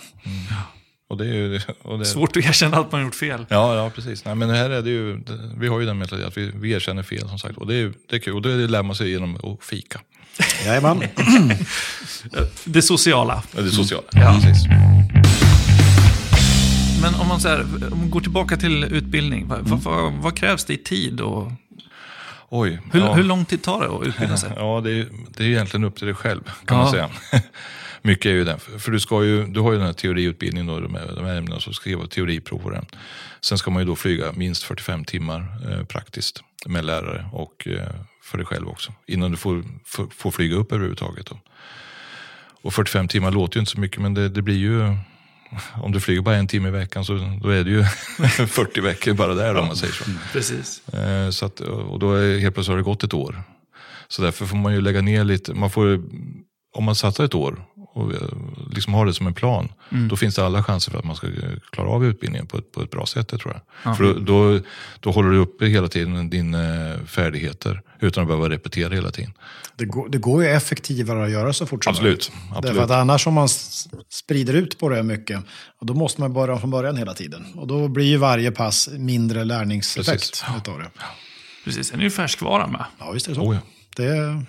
[1.08, 3.46] Och det är ju, och det, Svårt att erkänna att man gjort fel.
[3.48, 4.24] Ja, ja precis.
[4.24, 5.20] Nej, men här är det ju,
[5.56, 7.56] vi har ju den mentaliteten att vi, vi erkänner fel som sagt.
[7.58, 8.34] Och det är, det är kul.
[8.34, 10.00] Och det lär man sig genom att fika.
[10.64, 11.02] Jajamän.
[12.64, 13.42] Det sociala.
[13.52, 14.06] Det är sociala.
[14.12, 14.40] Ja.
[14.42, 14.66] Precis.
[17.02, 17.60] Men om man, så här,
[17.92, 21.20] om man går tillbaka till utbildning, vad, vad, vad, vad krävs det i tid?
[21.20, 21.52] Och
[22.48, 22.80] Oj.
[22.92, 23.14] hur, ja.
[23.14, 24.50] hur lång tid tar det att utbilda sig?
[24.56, 26.82] Ja, det är, det är egentligen upp till dig själv kan Ja.
[26.82, 27.10] man säga.
[28.06, 28.58] Mycket är ju den.
[28.58, 31.36] För du, ska ju, du har ju den här teoriutbildningen, då, de, här, de här
[31.36, 32.86] ämnena som skriva teoriprov på den.
[33.40, 37.88] Sen ska man ju då flyga minst 45 timmar eh, praktiskt med lärare och eh,
[38.22, 38.92] för dig själv också.
[39.06, 41.26] Innan du får, får, får flyga upp överhuvudtaget.
[41.26, 41.38] Då.
[42.62, 44.96] Och 45 timmar låter ju inte så mycket men det, det blir ju
[45.74, 47.84] om du flyger bara en timme i veckan så då är det ju
[48.46, 50.04] 40 veckor bara där om man säger så.
[50.32, 50.88] Precis.
[50.88, 53.42] Eh, Så att, och då är helt plötsligt har det gått ett år.
[54.08, 55.54] Så därför får man ju lägga ner lite.
[55.54, 56.02] Man får,
[56.76, 57.64] om man satsar ett år
[57.94, 58.18] och eh,
[58.74, 59.68] liksom har det som en plan,
[60.10, 61.26] då finns det alla chanser för att man ska
[61.72, 63.96] klara av utbildningen på ett, på ett bra sätt, det tror jag.
[63.96, 64.60] För då, då,
[65.00, 69.32] då håller du uppe hela tiden dina eh, färdigheter utan att behöva repetera hela tiden.
[69.76, 72.50] Det går, det går ju effektivare att göra så fort som Absolut, möjligt.
[72.56, 72.76] absolut.
[72.76, 73.48] Därför att annars om man
[74.08, 75.40] sprider ut på det mycket,
[75.80, 77.46] och då måste man börja från början hela tiden.
[77.54, 80.44] Och då blir ju varje pass mindre lärningseffekt Precis.
[80.58, 80.90] utav det.
[81.64, 82.84] Precis, sen är ju färskvara med.
[82.98, 83.42] Ja, visst är det så.
[83.42, 83.60] Oh, ja.
[83.96, 84.42] Det,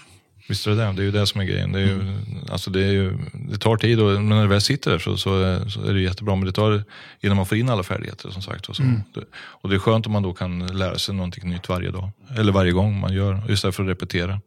[0.48, 0.92] Visst är det det.
[0.92, 1.72] Det är ju det som är grejen.
[1.72, 2.16] Det, är ju,
[2.50, 5.18] alltså det, är ju, det tar tid, och, men när det väl sitter där så,
[5.18, 6.36] så, är, så är det jättebra.
[6.36, 6.84] Men det tar
[7.22, 8.70] innan man får in alla färdigheter som sagt.
[8.70, 8.84] Och, så.
[8.84, 12.10] Det, och det är skönt om man då kan lära sig någonting nytt varje dag.
[12.38, 14.42] Eller varje gång man gör, istället för att repetera.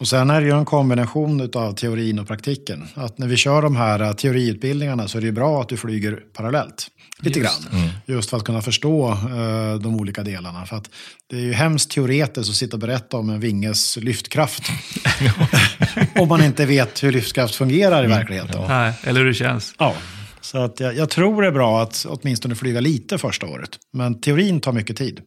[0.00, 2.88] Och sen är det ju en kombination av teorin och praktiken.
[2.94, 5.76] Att när vi kör de här eh, teoriutbildningarna så är det ju bra att du
[5.76, 6.88] flyger parallellt.
[7.18, 7.90] Lite Just grann.
[8.06, 10.66] Just för att kunna förstå eh, de olika delarna.
[10.66, 10.90] För att
[11.30, 14.62] det är ju hemskt teoretiskt att sitta och berätta om en vinges lyftkraft.
[16.16, 18.62] om man inte vet hur lyftkraft fungerar i verkligheten.
[18.68, 19.74] Nej, eller hur det känns.
[19.78, 19.94] Ja.
[20.40, 23.70] Så att jag, jag tror det är bra att åtminstone flyga lite första året.
[23.92, 25.20] Men teorin tar mycket tid.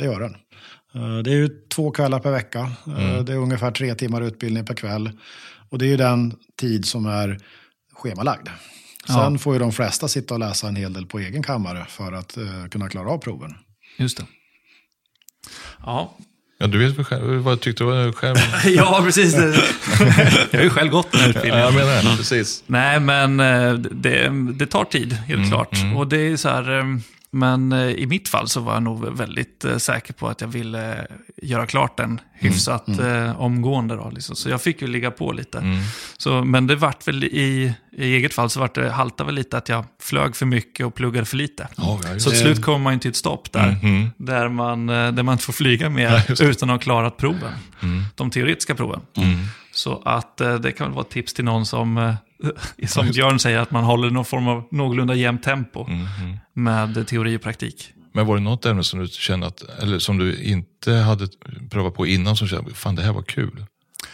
[0.00, 0.36] Det gör den.
[0.94, 2.58] Eh, Det är ju två kvällar per vecka.
[2.98, 5.10] Eh, Det är ungefär tre timmar utbildning per kväll.
[5.70, 7.38] Och det är ju den tid som är
[7.94, 8.48] schemalagd.
[9.06, 9.38] Sen Ja.
[9.38, 12.36] får ju de flesta sitta och läsa en hel del på egen kammare för att
[12.36, 13.54] eh, kunna klara av proven.
[13.98, 14.24] Just det.
[15.86, 16.14] Ja,
[16.62, 18.36] Ja, du vet väl själv, vad tyckte du själv?
[18.66, 19.34] ja precis.
[20.50, 21.64] Jag har ju själv gått den här ja, utbildningen.
[21.64, 22.64] jag menar det, precis.
[22.66, 23.36] Nej, men
[24.02, 25.76] det, det tar tid, helt klart.
[25.96, 27.00] Och det är så här,
[27.32, 30.48] men eh, i mitt fall så var jag nog väldigt eh, säker på att jag
[30.48, 31.06] ville
[31.42, 33.96] göra klart den hyfsat eh, omgående.
[33.96, 34.36] Då, liksom.
[34.36, 35.62] Så jag fick ju ligga på lite.
[36.16, 39.58] Så, men det vart väl i, i eget fall så vart det halta väl lite
[39.58, 41.68] att jag flög för mycket och pluggade för lite.
[41.76, 43.76] Ja, ja, så till slut kommer man ju till ett stopp där,
[44.16, 46.44] där, man, eh, där man inte får flyga mer det.
[46.44, 47.52] utan att ha klarat proven.
[48.14, 49.00] De teoretiska proven.
[49.72, 52.14] Så att eh, det kan väl vara ett tips till någon som, eh,
[52.86, 55.86] som Björn säger, att man håller någon form av någorlunda jämnt tempo
[56.54, 57.92] med teori och praktik.
[58.12, 61.28] Men var det något ämne som du kände att, eller som du inte hade
[61.70, 63.64] prövat på innan som kände, fan det här var kul?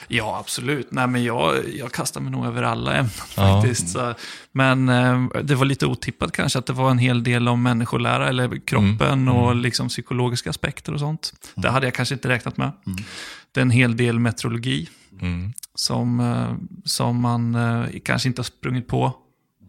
[0.08, 0.88] Ja, absolut.
[0.90, 3.60] Nej, men jag, jag kastar mig nog över alla ämnen Ja.
[3.62, 3.88] faktiskt.
[3.88, 4.14] Så,
[4.52, 8.28] men eh, det var lite otippat kanske att det var en hel del om människolära
[8.28, 11.32] eller kroppen och liksom psykologiska aspekter och sånt.
[11.54, 12.72] Det hade jag kanske inte räknat med.
[13.56, 14.88] Det är en hel del meteorologi
[15.20, 15.52] Mm.
[15.74, 19.12] som, eh, som man eh, kanske inte har sprungit på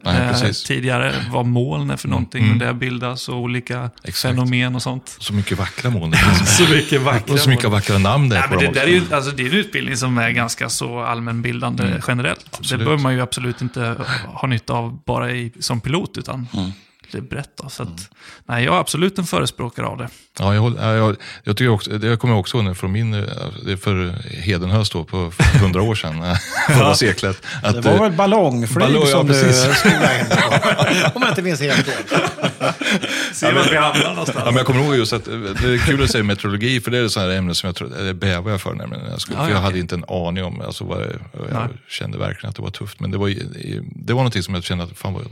[0.04, 0.64] Nej, eh, precis.
[0.64, 1.14] tidigare.
[1.32, 2.54] Vad moln är för någonting Mm.
[2.62, 4.36] och det bildas och olika Exakt.
[4.36, 5.16] fenomen och sånt.
[5.20, 6.12] Så mycket vackra moln.
[6.12, 6.58] det finns.
[6.58, 8.88] Så mycket vackra Och så mycket vackra namn där Nej, på men det, där är
[8.92, 12.52] ju, alltså, det är en utbildning som är ganska så allmänbildande generellt.
[12.52, 12.86] Det Absolut.
[12.88, 13.96] bör man ju absolut inte
[14.28, 16.48] ha nytta av bara i, som pilot, utan
[17.12, 17.50] det är brett.
[17.56, 18.10] Då, så att,
[18.46, 20.10] nej, jag är absolut en förespråkare av det.
[20.40, 23.78] Ja, jag, ja, jag, jag, tycker också, det kommer jag också ihåg från min, eh,
[23.78, 26.36] för Hedenhös då, på hundra år sedan, eh,
[26.78, 27.42] förra seklet.
[27.64, 31.16] Att, Det var eh, väl ballongflyg ballong, ja, som du där inne på.
[31.16, 32.22] Om jag inte minns helt fel.
[33.34, 34.40] Se vart vi hamnar någonstans.
[34.40, 36.92] Ja, men jag kommer ihåg just att eh, det är kul att säga meteorologi, för
[36.92, 39.04] det är ett sånt här ämne som jag tror, det bävar jag för nämligen.
[39.04, 41.10] när Jag, skulle, Ja, för jag ja, hade inte en aning om, alltså, vad, jag,
[41.54, 41.68] Nej.
[41.90, 43.00] kände verkligen att det var tufft.
[43.00, 43.30] Men det var,
[44.06, 45.26] det var någonting som jag kände att, fan vad,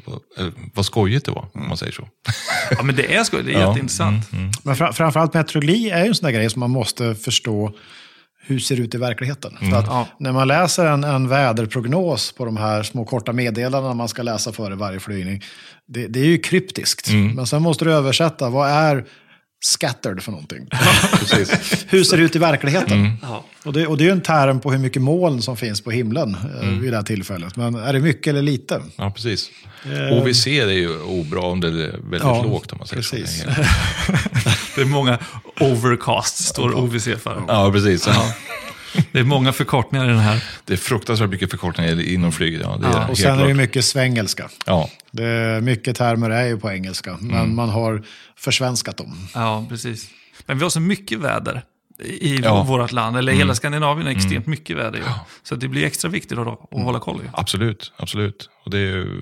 [0.73, 2.07] vad, skojigt det var, om man säger så.
[2.71, 4.25] Ja, men det är skoj, det är Ja, jätteintressant.
[4.63, 7.73] Men fra, framförallt meteorologi är ju en sån där grej som man måste förstå
[8.47, 9.57] hur ser det ut i verkligheten.
[9.59, 10.07] För att Ja.
[10.19, 14.51] När man läser en, en väderprognos på de här små korta meddelandena man ska läsa
[14.51, 15.43] före varje flygning,
[15.87, 17.09] det, det är ju kryptiskt.
[17.35, 19.05] Men sen måste du översätta, vad är
[19.65, 20.67] scattered för någonting?
[21.19, 21.85] Precis.
[21.89, 23.17] hur ser det ut i verkligheten?
[23.21, 23.45] Ja.
[23.63, 25.91] Och, det, och det är ju en term på hur mycket moln som finns på
[25.91, 27.55] himlen eh, vid det här tillfället.
[27.55, 28.81] Men är det mycket eller lite?
[28.95, 29.49] Ja, precis.
[30.11, 33.41] OVC är ju obra om det är väldigt Ja, lågt, om man säger precis.
[33.43, 33.49] så.
[34.75, 35.19] Det är många
[35.59, 37.43] overcasts, står OVC för.
[37.47, 38.09] Ja, precis.
[39.11, 40.43] Det är många förkortningar i den här.
[40.65, 42.61] Det är fruktansvärt mycket förkortningar inom flyget.
[42.63, 43.57] Ja, det Ja, Och sen är det ju klart.
[43.57, 44.49] mycket svengelska.
[44.65, 48.03] Ja, Det är, mycket termer är ju på engelska, men man har
[48.37, 49.27] försvenskat dem.
[49.33, 50.09] Ja, precis.
[50.45, 51.61] Men vi har så mycket väder
[52.03, 52.63] i Ja.
[52.63, 54.97] vårt land, eller hela Skandinavien är extremt mycket väder.
[54.97, 55.03] ju.
[55.43, 57.19] Så det blir extra viktigt att, att hålla koll.
[57.23, 57.29] ju.
[57.33, 57.91] absolut.
[57.97, 58.49] absolut.
[58.63, 59.21] Och det är ju...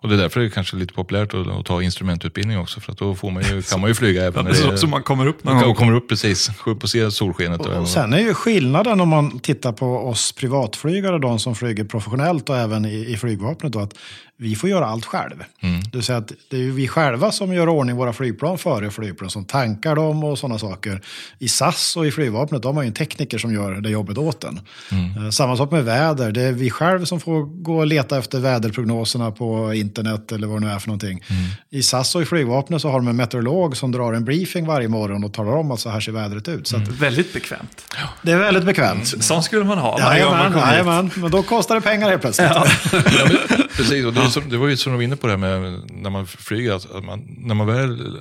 [0.00, 2.92] Och det är därför det är kanske lite populärt att, att ta instrumentutbildning också, för
[2.92, 5.02] att då får man ju, kan man ju flyga även när det är- så man
[5.02, 5.74] kommer upp någon Man gång.
[5.74, 7.60] kommer upp precis, upp och se solskenet.
[7.60, 11.84] Och, Och sen är ju skillnaden om man tittar på oss privatflygare, de som flyger
[11.84, 13.94] professionellt och även i, i flygvapnet, då, att
[14.40, 15.44] vi får göra allt själv.
[15.60, 18.90] Det vill säga att det är ju vi själva som gör ordning våra flygplan före
[18.90, 21.00] flygplan, som tankar dem och sådana saker.
[21.38, 24.44] I SAS och i flygvapnet, de har ju en tekniker som gör det jobbet åt
[24.44, 24.60] en.
[24.90, 28.38] Eh, Samma sak med väder, det är vi själv som får gå och leta efter
[28.40, 31.24] väderprognoserna på internet eller vad det nu är för någonting.
[31.70, 34.88] I SAS och i flygvapnet så har de en meteorolog som drar en briefing varje
[34.88, 36.66] morgon och talar om att så här ser vädret ut.
[36.66, 37.94] Så att Väldigt bekvämt.
[38.22, 39.24] det är väldigt bekvämt.
[39.24, 42.48] Sånt skulle man ha man Jajamän, jajamän, men då kostar det pengar helt plötsligt.
[43.76, 45.90] Precis, och det, som, det var ju som du var inne på det här med
[45.90, 48.20] när man flyger, att att man, när man väl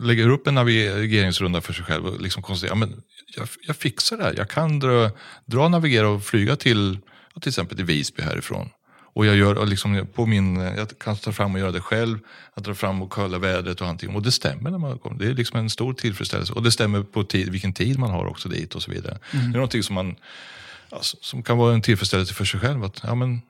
[0.00, 3.02] lägger upp en navigeringsrunda för sig själv och liksom konstaterar, ja, men
[3.36, 5.10] jag, jag fixar det här, jag kan dra,
[5.46, 6.98] dra navigera och flyga till,
[7.40, 8.68] till exempel till Visby härifrån.
[9.14, 12.18] Och jag gör liksom på min, jag kan ta fram och göra det själv,
[12.54, 14.16] att dra fram och kolla vädret och allting.
[14.16, 15.18] Och det stämmer när man kommer.
[15.18, 16.52] Det är liksom en stor tillfredsställelse.
[16.52, 19.18] Och det stämmer på tid, vilken tid man har också dit och så vidare.
[19.30, 20.16] Det är någonting som man
[20.90, 22.84] alltså, som kan vara en tillfredsställelse för sig själv.
[22.84, 23.42] Att ja, men,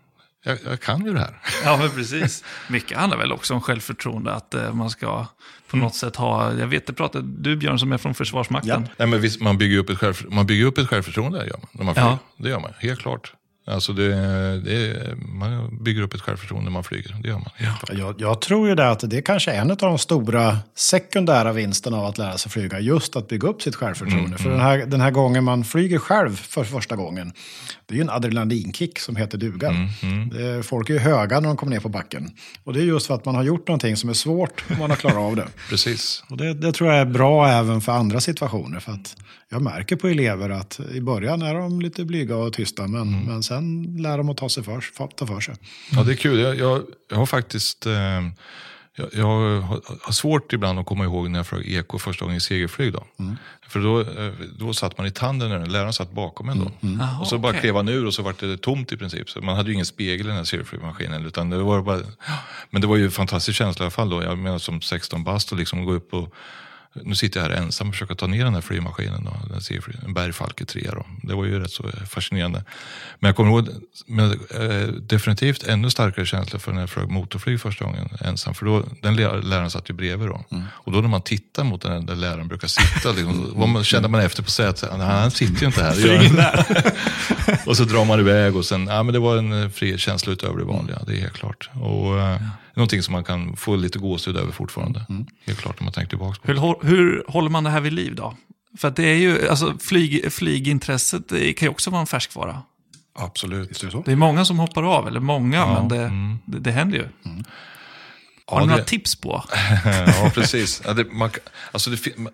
[0.45, 1.41] jag, jag kan ju det här.
[1.65, 2.45] Ja, men precis.
[2.69, 5.27] Mycket handlar väl också om självförtroende, att eh, man ska
[5.71, 8.89] på något sätt ha, jag vet, det pratade du Björn som är från Försvarsmakten.
[8.97, 11.69] Nej, men visst, man, bygger upp ett själv, man bygger upp ett självförtroende gör man,
[11.73, 12.09] när man flyger.
[12.09, 12.19] Ja.
[12.37, 13.33] Det gör man, helt klart.
[13.67, 14.09] Alltså det,
[14.61, 17.51] det man bygger upp ett självförtroende när man flyger, det gör man.
[17.57, 17.99] Klart.
[17.99, 21.99] Jag, jag tror ju det att det är kanske en av de stora sekundära vinsterna
[21.99, 22.81] av att lära sig flyga.
[22.81, 24.39] Just att bygga upp sitt självförtroende.
[24.39, 27.33] För den här, den här gången man flyger själv för första gången.
[27.87, 29.71] Det är ju en adrenalinkick som heter duga.
[30.33, 32.31] Det är, folk är ju höga när de kommer ner på backen.
[32.65, 34.91] Och det är just för att man har gjort någonting som är svårt och man
[34.91, 35.49] har klarat av det.
[35.69, 36.25] Precis.
[36.31, 38.81] Och det, det tror jag är bra även för andra situationer.
[38.81, 39.17] För att
[39.55, 42.87] jag märker på elever att i början är de lite blyga och tysta.
[42.87, 45.55] Men, men sen lär de att ta, sig för, ta för sig.
[45.93, 46.39] Ja, det är kul.
[46.39, 47.87] Jag, jag, jag har faktiskt...
[47.87, 47.93] Eh,
[48.97, 49.61] jag, jag har,
[50.03, 52.93] har svårt ibland att komma ihåg när jag flög eko första gången i segelflyg.
[52.93, 53.05] Då.
[53.69, 56.59] För då, eh, då satt man i tanden när läraren satt bakom en.
[56.59, 56.71] Då.
[56.81, 57.61] Jaha, och så bara okej.
[57.61, 59.31] klev han ur och så var det tomt i princip.
[59.31, 61.27] Så man hade ju ingen spegel i den här segelflygmaskinen.
[61.27, 62.01] Utan det var bara,
[62.71, 64.11] men det var ju en fantastisk känsla i alla fall.
[64.11, 64.23] Då.
[64.23, 66.35] Jag menar som 16 bast och liksom gå upp och
[67.03, 69.25] nu sitter jag här ensam och försöker ta ner den här flygmaskinen.
[69.25, 70.89] Då, den segelflyg, en Bergfalke 3.
[70.93, 71.07] Då.
[71.23, 72.65] Det var ju rätt så fascinerande.
[73.21, 73.69] Men jag kommer ihåg,
[74.07, 78.55] men, eh, definitivt ännu starkare känsla för när jag flög motorflyg första gången ensam.
[78.55, 80.45] För då, den lä- läraren satt ju bredvid då.
[80.71, 84.21] Och då när man tittar mot den där läraren brukar sitta, liksom, man, kände man
[84.21, 85.95] efter på sätet, "Nej, han sitter ju inte här.
[85.95, 89.63] Det gör han." och så drar man iväg och sen, ja men det var en
[89.63, 91.71] eh, fri känsla utöver det vanliga, det är helt klart.
[91.81, 92.41] Och eh,
[92.75, 95.07] någonting som man kan få lite gåshud över fortfarande.
[95.47, 96.53] Helt klart när man tänker tillbaka på.
[96.53, 98.37] Hur, hur håller man det här vid liv då?
[98.79, 102.63] För att det är ju, alltså flyg, flygintresset det kan ju också vara en färskvara.
[103.19, 103.81] Absolut.
[103.81, 104.03] Det så?
[104.07, 106.11] Det är många som hoppar av, eller många, men det,
[106.53, 107.05] det, det händer ju.
[108.47, 109.45] Har Ja, du några det- tips på?
[110.07, 110.83] ja, precis.
[110.85, 111.31] Ja, det, man,
[111.73, 112.33] alltså det, man-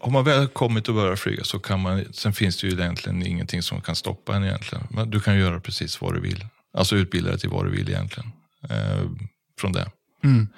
[0.00, 2.72] om man väl har kommit och börjat flyga så kan man, sen finns det ju
[2.72, 4.84] egentligen ingenting som kan stoppa en egentligen.
[4.90, 6.46] Men du kan göra precis vad du vill.
[6.74, 8.32] Alltså utbilda dig till vad du vill egentligen.
[8.70, 9.02] Eh,
[9.62, 9.90] från det.
[10.24, 10.48] Mm.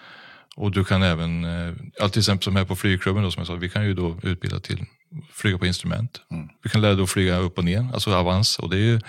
[0.56, 3.46] Och du kan även, eh, ja, till exempel som här på flygklubben då, som jag
[3.46, 4.84] sa, vi kan ju då utbilda till
[5.32, 6.20] flyga på instrument.
[6.62, 8.58] Vi kan lära dig att flyga upp och ner, alltså avans.
[8.58, 9.00] Och det är ju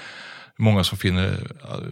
[0.58, 1.48] många som finner,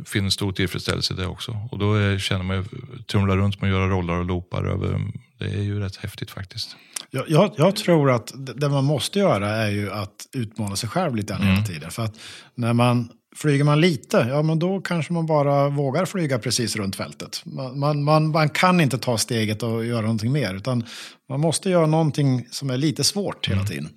[0.05, 1.67] finner stor tillfredsställelse i det också.
[1.71, 2.63] Och då är, känner man ju,
[3.11, 5.01] trumla runt med att göra rollar och loopar över,
[5.39, 6.75] det är ju rätt häftigt faktiskt.
[7.11, 11.15] Jag, jag, jag tror att det man måste göra är ju att utmana sig själv
[11.15, 11.91] lite grann hela tiden.
[11.91, 12.15] För att
[12.55, 16.95] när man flyger man lite, ja men då kanske man bara vågar flyga precis runt
[16.95, 17.41] fältet.
[17.45, 20.83] Man, man, man, man kan inte ta steget och göra någonting mer, utan
[21.29, 23.89] man måste göra någonting som är lite svårt hela tiden.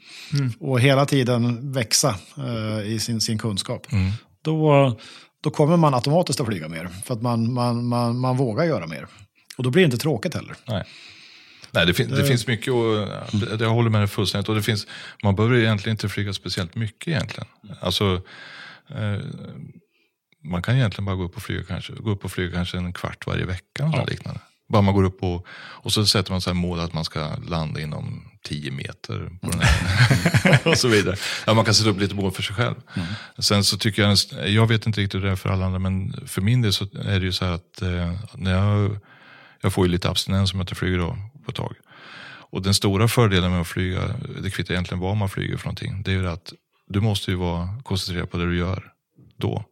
[0.61, 3.87] Och hela tiden växa eh, i sin, sin kunskap.
[4.43, 4.97] Då,
[5.43, 8.87] då kommer man automatiskt att flyga mer, för att man, man, man, man vågar göra
[8.87, 9.07] mer.
[9.57, 10.55] Och då blir det inte tråkigt heller.
[10.69, 10.85] Nej.
[11.71, 13.09] Nej, det, fin- det finns mycket och
[13.61, 14.49] jag håller med dig fullständigt.
[14.49, 14.87] Och det finns,
[15.23, 17.47] man behöver egentligen inte flyga speciellt mycket egentligen.
[17.81, 18.21] Alltså, eh,
[20.45, 22.93] man kan egentligen bara gå upp och flyga kanske, gå upp och flyga kanske en
[22.93, 23.85] kvart varje vecka.
[23.85, 24.05] Och ja.
[24.05, 24.41] liknande.
[24.69, 27.37] Bara man går upp och, och så sätter man så här mål att man ska
[27.37, 29.31] landa inom 10 meter.
[29.41, 30.61] På den här.
[30.69, 31.17] och så vidare.
[31.47, 32.75] Ja, man kan sätta upp lite mål för sig själv.
[33.39, 36.21] Sen så tycker jag, jag vet inte riktigt hur det är för alla andra, men
[36.27, 38.99] för min del så är det ju så här att eh, när jag,
[39.63, 41.75] jag får ju lite abstinens om jag inte flyger då på ett tag.
[42.51, 44.01] Och den stora fördelen med att flyga,
[44.43, 46.53] det kvittar egentligen vad man flyger för någonting, det är ju att
[46.87, 48.93] du måste ju vara koncentrerad på det du gör
[49.37, 49.65] då.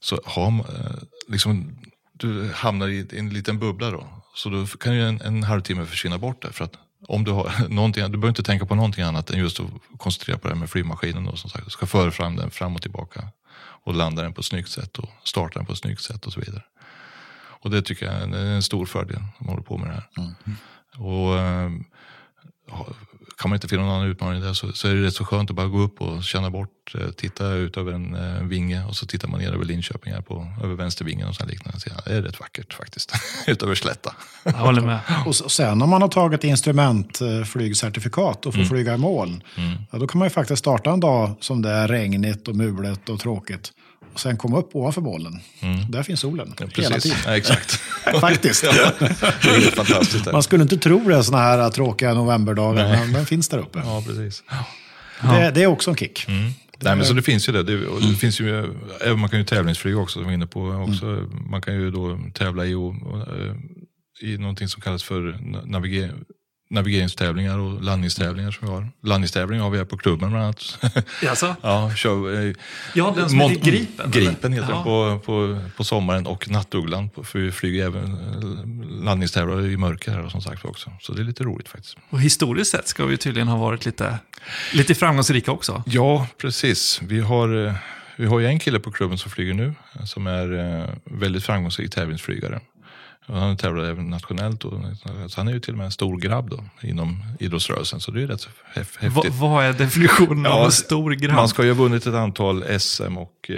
[0.00, 0.96] Så har man, eh,
[1.28, 1.78] liksom,
[2.12, 4.06] du hamnar i en liten bubbla då.
[4.34, 6.50] Så då kan ju en, en halvtimme försvinna bort där.
[6.50, 6.72] För att
[7.08, 9.66] om du har någonting, du behöver inte tänka på någonting annat än just att
[9.98, 11.24] koncentrera på det här med flygmaskinen.
[11.24, 11.64] Då, som sagt.
[11.64, 13.28] Du ska föra fram den fram och tillbaka.
[13.82, 16.32] Och landa den på ett snyggt sätt och starta den på ett snyggt sätt och
[16.32, 16.62] så vidare.
[17.62, 19.92] Och det tycker jag är en, en stor fördel om man håller på med det
[19.94, 20.34] här.
[20.98, 21.70] Och eh,
[23.40, 25.50] kan man inte finna någon annan utmaning där så, så är det rätt så skönt
[25.50, 28.96] att bara gå upp och känna bort, eh, titta ut över en eh, vinge och
[28.96, 31.80] så tittar man ner över Linköping här på, över vänstervingen och så liknande.
[31.80, 33.12] Så, ja, det är rätt vackert faktiskt,
[33.46, 34.14] ut över slätta.
[34.44, 35.00] Jag håller med.
[35.26, 39.42] Och sen om man har tagit instrumentflygcertifikat och får flyga i moln,
[39.90, 43.08] ja, då kan man ju faktiskt starta en dag som det är regnigt och mulet
[43.08, 43.72] och tråkigt.
[44.12, 45.40] Och sen komma upp ovanför molnen.
[45.88, 47.18] Där finns solen hela tiden.
[47.26, 47.70] Ja, exakt.
[48.20, 48.62] Faktiskt.
[48.66, 49.04] ja, det
[49.48, 50.24] är helt fantastiskt.
[50.24, 50.32] Där.
[50.32, 53.78] Man skulle inte tro det sådana här tråkiga novemberdagar, men den finns där uppe.
[53.84, 54.42] Ja, precis.
[55.22, 56.26] Det, det är också en kick.
[56.82, 57.62] Nej, men så det finns ju det.
[57.62, 57.76] det,
[58.10, 60.60] det finns ju, även man kan ju tävlingsflyga också, som vi är inne på.
[60.88, 61.28] Också.
[61.50, 66.14] Man kan ju då tävla i, eh, i någonting som kallas för na- naviger,
[66.70, 68.88] navigeringstävlingar och landningstävlingar som vi har.
[69.02, 70.78] Landningstävlingar har vi här på klubben bland annat.
[71.22, 71.56] Jaså?
[71.62, 72.54] ja, kör, eh,
[72.94, 74.12] Ja, den som heter Gripen, eller?
[74.12, 79.66] Gripen heter den på, på, på sommaren och Nattugglan, för vi flyger även eh, landningstävlar
[79.66, 80.92] i mörker här som sagt också.
[81.00, 81.96] Så det är lite roligt faktiskt.
[82.10, 84.18] Och historiskt sett ska vi tydligen ha varit lite,
[84.72, 85.82] lite framgångsrika också.
[85.86, 87.00] Ja, precis.
[87.02, 87.74] Vi har, eh,
[88.16, 91.90] vi har ju en kille på klubben som flyger nu som är eh, väldigt framgångsrik
[91.90, 92.60] tävlingsflygare.
[93.26, 94.64] Han tävlar även nationellt.
[94.64, 94.72] Och,
[95.28, 98.00] så han är ju till och med en stor grabb då, inom idrottsrörelsen.
[98.00, 99.34] Så det är rätt så häf- Va, häftigt.
[99.40, 101.36] vad är definitionen av Ja, en stor grabb?
[101.36, 103.50] Man ska ju ha vunnit ett antal SM och...
[103.50, 103.54] Eh,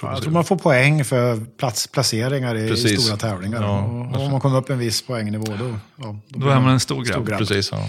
[0.00, 3.62] tror Jag tror man får poäng för plats, placeringar i, i stora tävlingar.
[3.62, 3.78] Ja.
[3.82, 6.96] Och, om man kommer upp en viss poängnivå då, ja, Då är man en stor
[7.04, 7.06] grabb.
[7.14, 7.38] Stor grabb.
[7.38, 7.88] Precis, ja.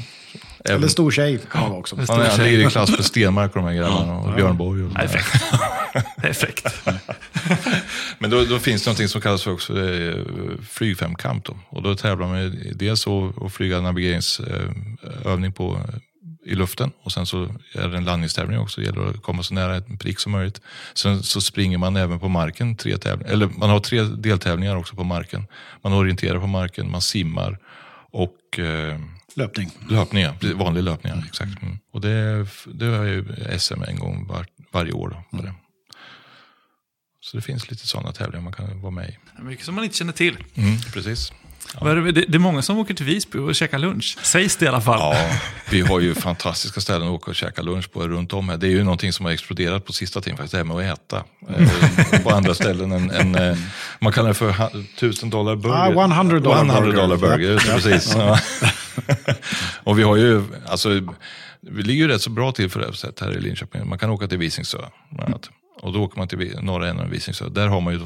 [0.66, 1.96] Eller stor tjej kan man vara också.
[1.96, 4.84] Han, är- han ligger i klass med Stenmark och de här grabbarna och Björn Borg.
[4.84, 5.44] Och Det är fräckt.
[6.22, 6.68] Det är fräckt.
[8.20, 10.16] Men då, då finns det någonting som kallas för också eh,
[10.70, 11.46] flygfemkamp.
[11.46, 11.58] Då.
[11.70, 15.80] Och då tävlar man ju dels att att flyga navigeringsövning på,
[16.46, 17.44] i luften och sen så
[17.74, 18.82] är det en landningstävling också.
[18.82, 20.62] Det gäller att komma så nära en prick som möjligt.
[20.94, 23.34] Sen så springer man även på marken tre tävlingar.
[23.34, 25.46] Eller man har tre deltävlingar också på marken.
[25.84, 27.58] Man orienterar på marken, man simmar
[28.14, 29.00] och eh,
[29.36, 29.72] Löpning.
[29.90, 30.34] löpning, ja.
[30.56, 31.14] Vanlig löpning.
[31.16, 31.62] ja, Exakt.
[31.62, 31.78] Mm.
[31.94, 33.26] Och det, det är ju
[33.60, 35.24] SM en gång var, varje år.
[35.32, 35.54] Då, det.
[37.22, 39.18] Så det finns lite sådana tävlingar man kan vara med i.
[39.44, 40.38] Mycket som man inte känner till.
[40.56, 41.32] Mm, precis.
[41.82, 44.18] Är Det, är många som åker till Visby och käkar lunch.
[44.22, 45.00] Sägs det i alla fall.
[45.00, 45.30] Ja,
[45.70, 48.58] vi har ju fantastiska ställen att åka och käka lunch på runt om här.
[48.58, 51.00] Det är ju någonting som har exploderat på sista tiden faktiskt, det här med att
[51.00, 51.24] äta.
[51.50, 53.58] Eh, på andra ställen än, än eh,
[54.00, 55.76] man kallar det för ha- 1000 dollar burger.
[56.02, 56.98] Ah, 100 dollar 100 burger.
[56.98, 58.14] dollar burger, det, precis.
[58.16, 58.40] Ja.
[59.84, 60.90] och vi har ju, alltså,
[61.62, 63.90] vi ligger ju rätt så bra till för det här sätt här i Linköping.
[63.90, 64.78] Man kan åka till Visingsö
[65.10, 65.50] bland annat.
[65.82, 67.50] Och då åker man till norra änden av Visingsö.
[67.50, 68.06] Där har man ju då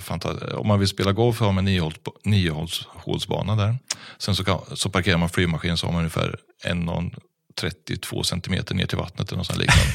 [0.58, 1.92] om man vill spela golf har man en
[2.24, 3.78] niohålsbana där.
[4.18, 6.86] Sen så, kan, så parkerar man flygmaskinen så har man ungefär en
[7.62, 9.92] 1,32 centimeter ner till vattnet eller något sånt liknande.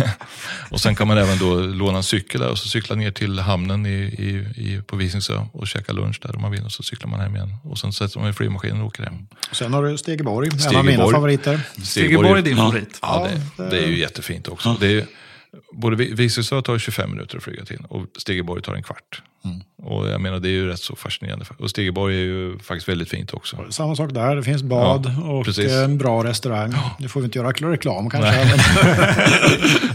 [0.70, 3.38] och sen kan man även då låna en cykel där och så cykla ner till
[3.38, 6.82] hamnen i, i, i, på Visingsö och käka lunch där om man vill och så
[6.82, 7.54] cyklar man hem igen.
[7.64, 9.26] Och sen sätter man i flygmaskinen och åker hem.
[9.52, 10.86] Sen har du Stegeborg, en av Stegeborg.
[10.86, 11.60] mina favoriter.
[11.82, 12.98] Stegeborg är din favorit.
[13.02, 14.76] Ja, det, det är ju jättefint också.
[14.80, 15.06] Det är,
[15.72, 19.22] både Vi- Visingsö tar 25 minuter att flyga till och Stegeborg tar en kvart.
[19.82, 21.44] Och jag menar det är ju rätt så fascinerande.
[21.58, 23.56] Och Stegeborg är ju faktiskt väldigt fint också.
[23.70, 25.72] Samma sak där, det finns bad Ja, och precis.
[25.72, 26.74] en bra restaurang.
[26.98, 28.44] Nu får vi inte göra reklam kanske.
[28.44, 28.58] Men,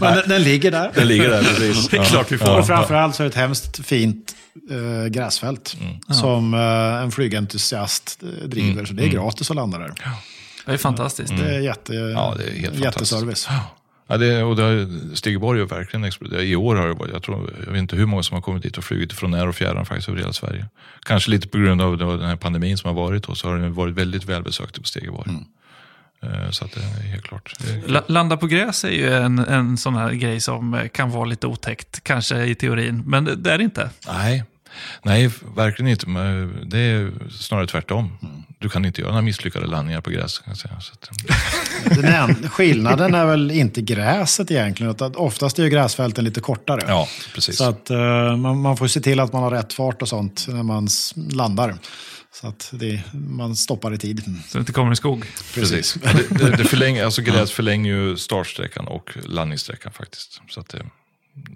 [0.00, 0.90] men den, den ligger där.
[0.94, 1.88] Den ligger där precis.
[1.88, 2.58] Det är klart vi får.
[2.58, 4.34] Och framförallt så är det ett hemskt fint
[4.70, 5.76] eh, gräsfält
[6.10, 8.84] som eh, en flygentusiast eh, driver.
[8.84, 9.92] Så det är gratis att landa där.
[10.66, 11.36] Det är fantastiskt.
[11.36, 13.48] Det är jätte, Ja, det är helt jätteservice.
[14.10, 16.42] Ja, det, och det har, Stegeborg har verkligen exploderat.
[16.44, 18.62] I år har det varit, jag, tror, jag vet inte hur många som har kommit
[18.62, 20.66] dit och flugit från när och fjärran faktiskt över hela Sverige.
[21.06, 23.74] Kanske lite på grund av den här pandemin som har varit då, så har den
[23.74, 25.30] varit väldigt välbesökt på Stegeborg.
[26.22, 27.54] Eh, Så att det är helt klart.
[27.86, 31.46] Det Landa på gräs är ju en, en sån här grej som kan vara lite
[31.46, 33.90] otäckt, kanske i teorin, men det, det är det inte.
[34.08, 34.44] Nej,
[35.02, 36.08] nej, verkligen inte.
[36.08, 38.18] Men det är snarare tvärtom.
[38.58, 40.38] Du kan inte göra några misslyckade landningar på gräs.
[40.38, 40.80] Kan jag säga.
[40.80, 41.10] Så att,
[41.96, 46.80] Den en, skillnaden är väl inte gräset egentligen, utan oftast är ju gräsfälten lite kortare.
[46.86, 47.56] ja, precis.
[47.56, 50.46] Så att eh, man, man får se till att man har rätt fart och sånt
[50.48, 50.88] när man
[51.30, 51.74] landar.
[52.32, 54.24] Så att det, man stoppar i tid.
[54.48, 55.24] Så det inte kommer en skog.
[55.54, 55.94] Precis.
[55.94, 60.40] Det, det, det förlänger, alltså gräs förlänger ju startsträckan och landningssträckan faktiskt.
[60.48, 60.86] Så att det,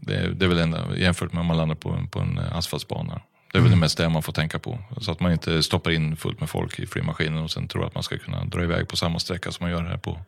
[0.00, 2.38] det, är- det är väl enda jämfört med om man landar på en, på en
[2.38, 3.20] asfaltsbana.
[3.52, 4.78] Det är väl det mest det man får tänka på.
[5.00, 7.94] Så att man inte stoppar in fullt med folk i flygmaskinen och sen tror att
[7.94, 10.20] man ska kunna dra iväg på samma sträcka som man gör här på,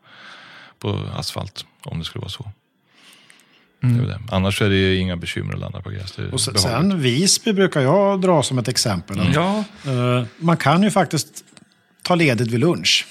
[0.78, 1.66] på asfalt.
[1.82, 2.50] Om det skulle vara så.
[3.80, 4.20] Det är väl det.
[4.30, 6.12] Annars är det inga bekymmer att landa på gräs.
[6.12, 9.20] Det Och sen, sen Visby brukar jag dra som ett exempel.
[9.34, 11.44] Ja, Eh, man kan ju faktiskt
[12.02, 13.06] ta ledigt vid lunch.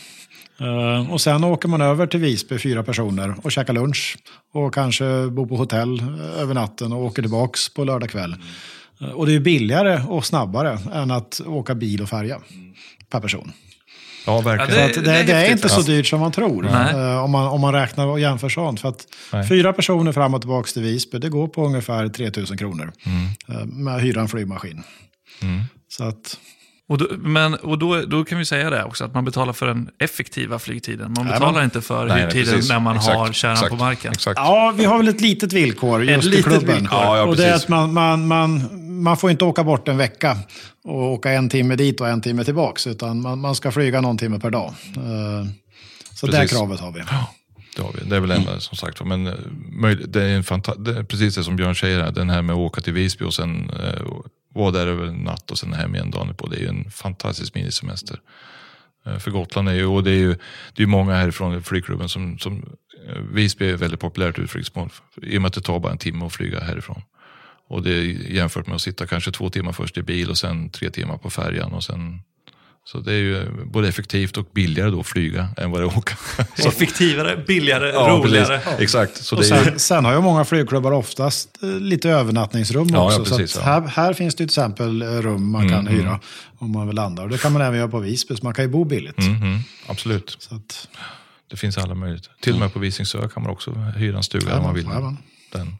[0.60, 4.18] Eh, och sen åker man över till Visby, fyra personer, och käkar lunch.
[4.54, 8.36] Och kanske bor på hotell eh, över natten och åker tillbaks på lördag kväll.
[9.02, 12.40] Eh, och det är billigare och snabbare än att åka bil och färja
[13.10, 13.52] per person.
[14.26, 14.82] Ja, verkligen.
[14.82, 15.92] Ja, det- att det, det, är inte så alltså.
[15.92, 16.68] dyrt som man tror.
[16.68, 18.80] Eh, om, man, om man räknar och jämför sånt.
[18.80, 19.48] För att Nej.
[19.48, 22.92] fyra personer fram och tillbaka till Visby, det går på ungefär 3000 kronor.
[23.06, 23.26] Mm.
[23.60, 24.84] eh, Med att hyra en flygmaskin.
[25.88, 26.38] Så att,
[26.90, 29.66] och, då, men, och då, då kan vi säga det också, att man betalar för
[29.68, 31.14] den effektiva flygtiden.
[31.18, 32.70] Man betalar men- inte för Nej, nej, hyrtiden precis.
[32.70, 34.12] när man Exakt, har kärran exakt, på marken.
[34.12, 34.38] Exakt.
[34.40, 36.76] Ja, vi har väl ett litet villkor just Ett i litet klubben.
[36.78, 37.00] villkor.
[37.00, 38.70] Ja, ja, och det är att man, man, man,
[39.04, 40.38] man får inte åka bort en vecka
[40.84, 42.88] och åka en timme dit och en timme tillbaks.
[42.88, 44.74] Utan man, man ska flyga någon timme per dag.
[44.96, 45.48] Eh,
[46.14, 46.58] Så det Precis.
[46.58, 47.00] kravet har vi.
[47.76, 48.10] Det, har vi.
[48.10, 49.34] det är väl enda som sagt men eh,
[50.08, 52.54] det är, en fanta- det är precis det som Björn säger, här, den här med
[52.54, 53.70] att åka till Visby och sen
[54.54, 56.48] var vara där över en natt och sen hem igen dagen på.
[56.48, 58.20] Det är ju en fantastisk minisemester.
[59.06, 60.36] Eh, för Gotland är ju, och det är ju
[60.74, 62.78] det är många härifrån flygklubben som, som
[63.08, 64.90] eh, Visby är väldigt populärt utflyktsmål.
[65.22, 67.02] I och med att det tar bara en timme att flyga härifrån.
[67.68, 70.70] Och det är jämfört med att sitta kanske två timmar först i bil och sen
[70.70, 72.22] tre timmar på färjan och sen
[72.86, 75.88] så det är ju både effektivt och billigare då att flyga än vad det är
[75.88, 76.18] att åka.
[76.56, 78.60] Så, Effektivare, billigare, ja, roligare.
[78.60, 78.80] precis.
[78.80, 79.18] Exakt.
[79.18, 83.06] Så Och är ju, sen, sen har ju många flygklubbar oftast eh, lite övernattningsrum Ja,
[83.06, 83.20] också.
[83.20, 83.62] ja, så precis, ja.
[83.64, 86.20] här, här finns det till exempel eh, rum man kan hyra
[86.58, 87.24] om man vill landa.
[87.24, 89.18] Och det kan man även göra på Visby, så man kan ju bo billigt.
[89.18, 90.38] Mhm, absolut.
[90.40, 90.88] Så att,
[91.52, 92.32] Det finns alla möjligheter.
[92.42, 94.86] Till och med på Visingsö kan man också hyra en stuga om man vill.
[95.52, 95.76] Den.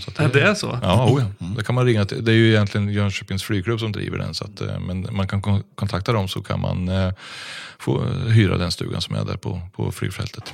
[0.00, 0.78] Så att Ja, det är så?
[0.82, 1.46] Ja, oh ja.
[1.56, 2.24] Det kan man ringa till.
[2.24, 4.34] Det är ju egentligen Jönköpings flygklubb som driver den.
[4.34, 7.12] Så att, eh, men man kan kon- kontakta dem så kan man eh,
[7.78, 10.52] få hyra den stugan som är där på, på flygfältet.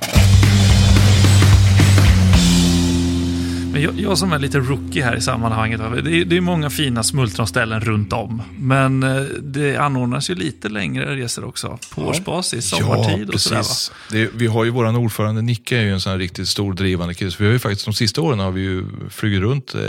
[3.71, 6.69] Men jag, jag som är lite rookie här i sammanhanget, det är, det är många
[6.69, 8.41] fina smultronställen runt om.
[8.59, 13.63] Men eh, det anordnas ju lite längre resor också, på årsbasis, sommartid och sådär.
[14.11, 17.13] Det, vi har ju våran ordförande Nicke är ju en sån här riktigt stor drivande
[17.13, 17.31] kille.
[17.39, 19.81] Vi har ju faktiskt de sista åren har vi ju flugit runt eh,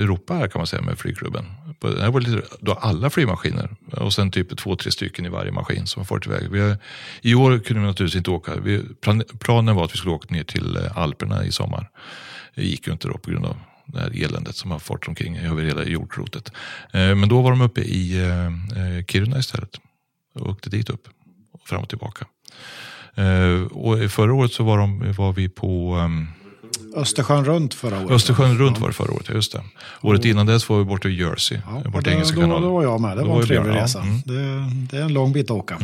[0.00, 1.44] Europa här kan man säga med flygklubben.
[1.80, 5.52] Det här var lite, då alla flygmaskiner och sen typ två, tre stycken i varje
[5.52, 6.50] maskin som har farit iväg.
[6.50, 6.78] Vi har,
[7.22, 8.52] I år kunde vi naturligtvis inte åka.
[8.56, 11.90] Vi, plan, planen var att vi skulle åka ner till eh, Alperna i sommar.
[12.56, 15.36] Det gick ju inte då på grund av det här eländet som har fart omkring
[15.36, 16.52] över hela jordklotet.
[16.92, 19.80] Eh, Men då var de uppe i eh, eh, Kiruna istället
[20.34, 21.08] och åkte dit upp,
[21.66, 22.26] fram och tillbaka.
[23.70, 25.96] Och förra året så var, de, var vi på
[26.96, 28.10] Östersjön runt förra året.
[28.10, 29.62] Östersjön runt var det förra året, just det.
[30.00, 32.62] Året innan dess var vi borta i Jersey, Ja, och borta i Engelska kanalen.
[32.62, 33.16] då var jag med.
[33.16, 33.84] Det Då var en trevlig med, ja.
[33.84, 34.00] resa.
[34.00, 34.20] Mm.
[34.24, 35.78] Det, det är en lång bit att åka.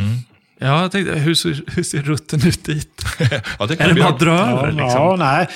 [0.62, 3.02] Ja, jag tänkte, hur ser, hur ser rutten ut dit?
[3.58, 4.66] ja, det Är kan det vi bara att dra över?
[4.66, 4.88] Ja, Liksom?
[4.90, 5.48] ja, nej.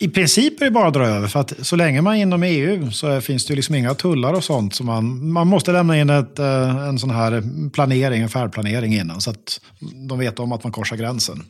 [0.00, 1.28] I- princip är det bara att dra över.
[1.28, 3.94] För att så länge man är inom EU så är- finns det ju liksom inga
[3.94, 4.74] tullar och sånt.
[4.74, 9.20] Så man, man måste lämna in ett, eh, en sån här planering, en färdplanering innan.
[9.20, 9.60] Så att
[10.08, 11.42] de vet om att man korsar gränsen.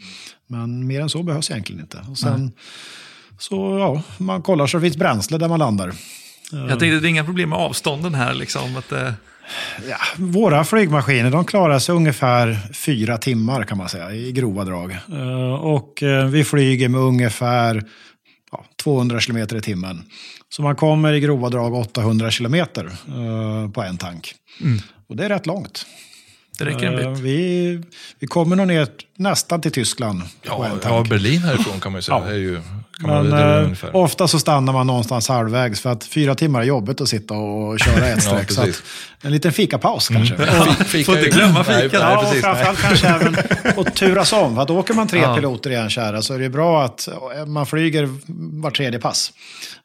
[0.46, 2.04] Men mer än så behövs egentligen inte.
[2.10, 2.52] Och sen,
[3.38, 5.92] så ja, man kollar så det finns bränsle där man landar.
[6.52, 8.34] Jag tänkte, det är inga problem med avstånden här.
[8.34, 9.12] Liksom, att, eh,
[9.88, 14.92] Ja, våra flygmaskiner de klarar sig ungefär fyra timmar kan man säga i grova drag.
[14.92, 17.84] Eh, Och eh, vi flyger med ungefär
[18.52, 20.02] ja, 200 kilometer i timmen.
[20.48, 24.34] Så man kommer i grova drag 800 kilometer eh, på en tank.
[25.08, 25.86] Och det är rätt långt.
[26.58, 27.24] det räcker en bit.
[27.24, 27.80] Vi,
[28.18, 28.88] vi kommer nog ner
[29.18, 30.84] nästan till Tyskland på en Ja, tank.
[31.06, 32.18] ja, Berlin härifrån kan man ju säga.
[32.18, 32.24] Ja.
[32.24, 32.60] Det är ju,
[33.02, 37.08] Men eh, ofta så stannar man någonstans halvvägs för att fyra timmar är jobbigt att
[37.08, 38.50] sitta och köra ett streck.
[38.52, 38.82] så att precis.
[39.22, 40.36] en liten fikapaus kanske.
[40.84, 41.98] Fika Får inte glömma Nej, fika.
[41.98, 42.54] Nej, Ja, och precis, nej.
[42.64, 43.36] framförallt kanske även
[43.86, 44.54] att turas om.
[44.54, 45.34] För att åker man tre Ja.
[45.36, 47.08] piloter i en kärra så är det bra att
[47.46, 48.08] man flyger
[48.62, 49.32] var tredje pass.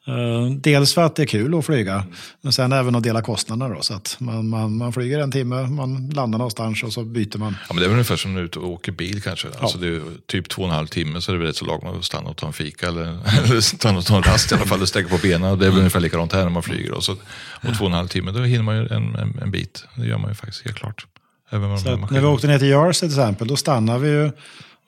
[0.08, 2.04] Eh, Dels för att det är kul att flyga,
[2.40, 3.74] men sen även att dela kostnaderna.
[3.74, 7.38] Då, så att man, man, man flyger en timme, man landar någonstans och så byter
[7.38, 7.56] man.
[7.68, 9.48] Ja, men det är väl ungefär som när du åker bil kanske.
[9.60, 11.64] Alltså det är typ två och en halv timme så är det väl rätt så
[11.64, 14.54] lagom att stanna och ta en fika eller, eller stanna och ta en rast i
[14.54, 15.50] alla fall och sträcka på benen.
[15.50, 16.92] Och det är väl ungefär likadant här när man flyger.
[16.92, 19.50] Och, så, och två och en halv timme, då hinner man ju en, en, en
[19.50, 19.84] bit.
[19.94, 21.06] Det gör man ju faktiskt helt klart.
[21.50, 23.98] Även med de Så här när vi åkte ner till Jersey till exempel, då stannade
[23.98, 24.30] vi ju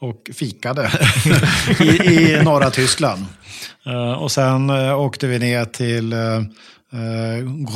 [0.00, 0.90] och fikade
[1.80, 3.24] i, i norra Tyskland.
[3.86, 6.40] Eh, och sen eh, åkte vi ner till uh,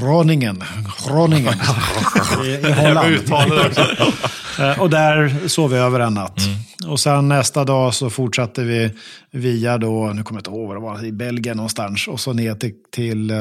[0.01, 0.65] Groningen,
[1.07, 1.55] Groningen
[2.45, 3.19] i, i Holland.
[4.59, 6.41] Eh, och där sov vi över en natt.
[6.87, 8.91] Och sen nästa dag så fortsatte vi
[9.31, 12.09] via då, nu kommer jag inte ihåg vad det var, i Belgien någonstans.
[12.09, 13.39] Och så ner till, till eh,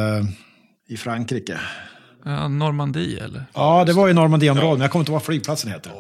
[0.90, 1.60] i Frankrike.
[2.26, 3.46] Ja, Normandie eller?
[3.54, 5.92] Ja, det var i Normandieområdet, men jag kommer inte ihåg vad flygplatsen heter.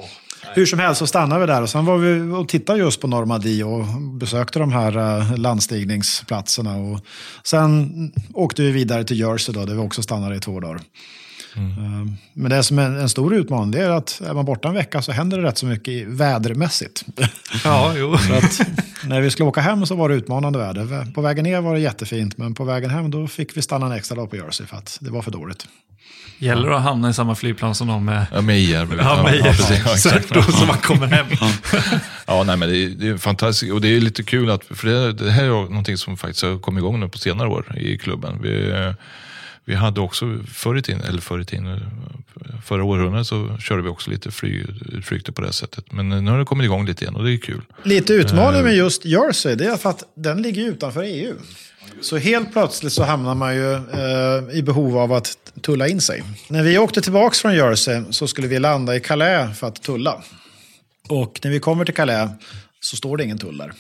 [0.54, 3.08] Hur som helst så stannade vi där och sen var vi och tittade just på
[3.08, 6.78] Normandie och besökte de här eh, landstigningsplatserna.
[6.78, 7.00] Och
[7.44, 10.82] sen åkte vi vidare till Jersey då, där vi också stannade i två dagar.
[11.58, 14.74] Eh, Men det som är en stor utmaning det är att är man borta en
[14.74, 17.04] vecka så händer det rätt så mycket vädermässigt.
[17.64, 18.18] Ja, jo.
[18.28, 18.62] Så att
[19.06, 21.12] när vi skulle åka hem så var det utmanande väder.
[21.14, 23.92] På vägen ner var det jättefint, men på vägen hem då fick vi stanna en
[23.92, 25.68] extra dag på Jersey för att det var för dåligt.
[26.40, 28.26] Gäller det att hamna i samma flygplan som de med...
[28.34, 28.88] Ja, med IR.
[29.00, 30.34] Ja, med ja, precis, ja, exakt.
[30.34, 31.26] Då, så man kommer hem.
[32.28, 34.88] Ja, nej, men det är, det är fantastiskt och det är lite kul att, för
[34.88, 37.98] det, det här är någonting som faktiskt har kommit igång nu på senare år i
[37.98, 38.40] klubben.
[38.42, 38.74] Vi,
[39.66, 41.78] vi hade också förr i tiden, eller förr i tiden, eh,
[42.66, 45.92] förra århundradet så körde vi också lite flygutflykter på det sättet.
[45.92, 47.62] Men nu har det kommit igång lite igen och det är kul.
[47.84, 51.36] Lite utmaning med just Jersey, det är för att den ligger utanför EU.
[52.02, 56.24] Så helt plötsligt så hamnar man ju eh, i behov av att tulla in sig.
[56.48, 60.24] När vi åkte tillbaka från Jersey så skulle vi landa i Calais för att tulla.
[61.10, 62.32] Och när vi kommer till Calais
[62.80, 63.74] så står det ingen tull där.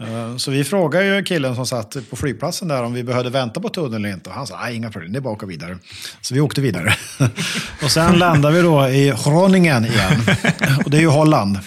[0.00, 3.60] Eh, Så vi frågade ju killen som satt på flygplatsen där om vi behövde vänta
[3.60, 4.30] på tunneln eller inte.
[4.30, 5.78] Och han sa nej, inga problem, det är bara att åka vidare.
[6.20, 6.94] Så vi åkte vidare.
[7.82, 10.20] Och sen landade vi då i Groningen igen.
[10.84, 11.58] Och det är ju Holland.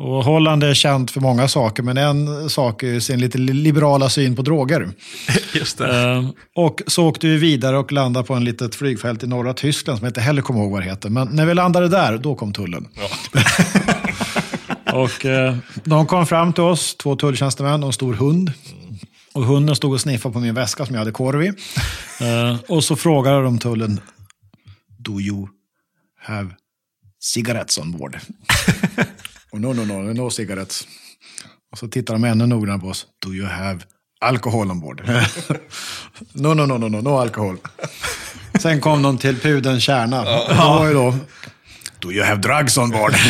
[0.00, 4.36] Och Holland är känt för många saker, men en sak är sin lite liberala syn
[4.36, 4.88] på droger.
[5.54, 6.02] Just det.
[6.12, 9.98] Eh, och så åkte vi vidare och landade på en litet flygfält i norra Tyskland
[9.98, 11.08] som jag inte heller kommer ihåg vad det heter.
[11.10, 12.86] Men när vi landade där, då kom tullen.
[14.92, 18.52] Och eh, de kom fram till oss, två tulltjänstemän och en stor hund.
[19.32, 21.52] Och hunden stod och sniffade på min väska som jag hade korv i.
[22.20, 24.00] Eh, och så frågade de tullen,
[24.98, 25.48] Do you
[26.20, 26.50] have
[27.20, 28.18] cigarettes on board?
[29.50, 30.88] och no, no, no, no cigarettes.
[31.72, 33.06] Och så tittar de ännu noggrannare på oss.
[33.26, 33.80] Do you have
[34.20, 35.02] alcohol on board?
[36.32, 37.56] no, no, no, no, no, no alkohol.
[38.60, 40.24] Sen kom de till pudelns kärna.
[40.24, 41.14] Det var ju då,
[42.00, 43.14] Do you have drugs on board?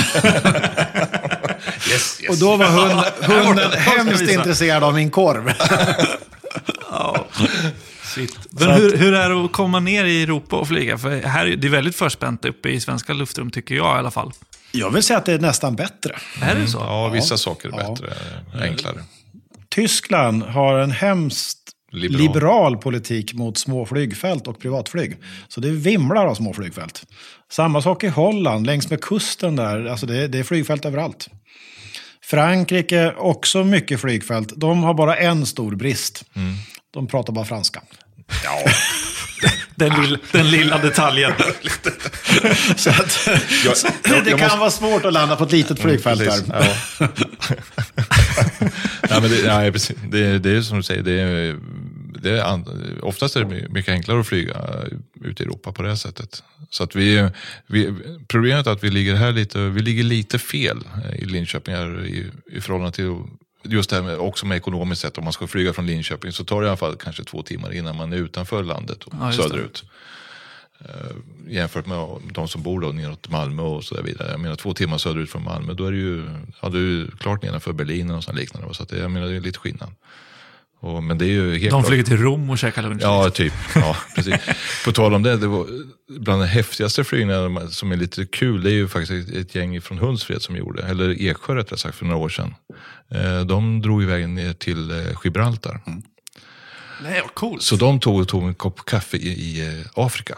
[1.90, 2.30] Yes, yes.
[2.30, 3.00] Och då var hund,
[3.46, 5.52] hunden hemskt intresserad av min korv.
[8.50, 10.98] Men hur, hur är det att komma ner i Europa och flyga?
[10.98, 14.10] För här, är- det är väldigt förspänt uppe i svenska luftrum, tycker jag i alla
[14.10, 14.32] fall.
[14.72, 16.16] Jag vill säga att det är nästan bättre.
[16.42, 16.78] Är det så?
[16.78, 17.90] Ja, vissa saker är Ja.
[17.90, 18.12] bättre,
[18.66, 18.98] enklare.
[19.68, 21.58] Tyskland har en hemskt
[21.92, 22.20] Liberal.
[22.22, 22.76] liberal.
[22.76, 25.16] politik mot små flygfält och privatflyg.
[25.48, 27.02] Så det vimlar av små flygfält.
[27.52, 29.84] Samma sak i Holland, längs med kusten där.
[29.86, 31.28] Alltså det, är- det är flygfält överallt.
[32.24, 34.52] Frankrike, också mycket flygfält.
[34.56, 36.24] De har bara en stor brist.
[36.94, 37.82] De pratar bara franska.
[38.44, 38.58] Ja,
[39.74, 41.32] Den, lill, den lilla detaljen.
[42.76, 43.28] Så att,
[43.64, 46.42] jag, det, det kan vara svårt att landa på ett litet flygfält precis.
[46.46, 46.74] där.
[47.00, 47.08] Ja.
[49.20, 49.96] men det, precis.
[50.10, 51.56] Det, det är som du säger, det är,
[52.28, 54.56] det är, oftast är det mycket enklare att flyga
[55.20, 56.42] ut i Europa på det sättet.
[56.70, 57.30] Så att vi,
[57.66, 57.94] vi,
[58.28, 60.78] problemet är att vi ligger här lite, vi ligger lite fel
[61.18, 63.14] i Linköping här i, i förhållande till
[63.62, 66.44] Just det här med, också med ekonomiskt sett, om man ska flyga från Linköping så
[66.44, 69.32] tar det i alla fall kanske två timmar innan man är utanför landet och Ja,
[69.32, 69.84] söderut.
[70.80, 71.16] Eh,
[71.48, 74.30] jämfört med de som bor då neråt Malmö och så där vidare.
[74.30, 76.24] Jag menar två timmar söderut från Malmö, då är det ju,
[76.62, 78.74] ja, du är ju klart nedanför Berlin och sånt liknande.
[78.74, 79.90] Så att det, jag menar, det är lite skillnad.
[80.80, 81.86] Och, men det är ju helt De klart.
[81.86, 83.02] flyger till Rom och käkar lunch.
[83.02, 83.52] Ja, typ.
[83.74, 84.34] Ja, precis.
[84.84, 85.66] På tal om det, det var
[86.18, 89.98] bland de häftigaste flygningarna som är lite kul, det är ju faktiskt ett- gäng från
[89.98, 92.54] Hultsfred som gjorde, eller Eksjö rättare sagt, för några år sedan.
[93.14, 95.80] Eh, De drog iväg ner till eh, Gibraltar.
[97.02, 97.62] Nej, vad coolt.
[97.62, 100.34] Så de tog, tog en kopp kaffe i, i eh, Afrika.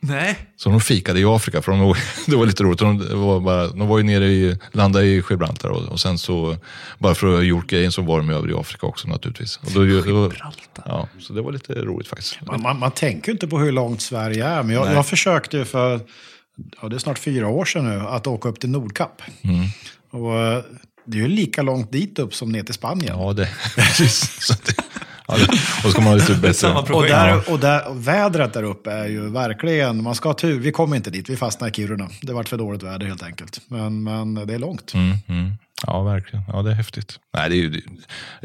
[0.00, 0.38] Nej.
[0.56, 1.94] Så de fikade i Afrika, för de,
[2.26, 2.78] det var lite roligt.
[2.78, 6.56] De, var bara, de var ju nere i, landade i Gibraltar och, och sen så,
[6.98, 9.56] bara för att ha gjort grejen så var de över i Afrika också naturligtvis.
[9.56, 10.84] Och då, Gibraltar.
[10.84, 12.38] ja, så det var lite roligt faktiskt.
[12.46, 15.64] Man, man, man tänker inte på hur långt Sverige är, men jag, jag försökte ju
[15.64, 16.00] för,
[16.82, 19.22] ja, det är snart fyra år sedan nu, att åka upp till Nordkapp.
[20.10, 20.62] Och eh,
[21.06, 23.18] det är ju lika långt dit upp som ner till Spanien.
[23.18, 24.50] Ja, det, precis.
[25.38, 26.68] Ja, och så ska man ha lite bättre...
[26.72, 30.60] Och, där, och, där, och vädret där uppe är ju verkligen, man ska ha tur.
[30.60, 32.08] Vi kom inte dit, vi fastnade i Kiruna.
[32.22, 33.60] Det var för dåligt väder helt enkelt.
[33.68, 34.94] Men, men det är långt.
[34.94, 35.52] Mm, mm.
[35.86, 36.44] Ja, verkligen.
[36.52, 37.18] Ja, det är häftigt.
[37.36, 37.80] Nej, det är, det,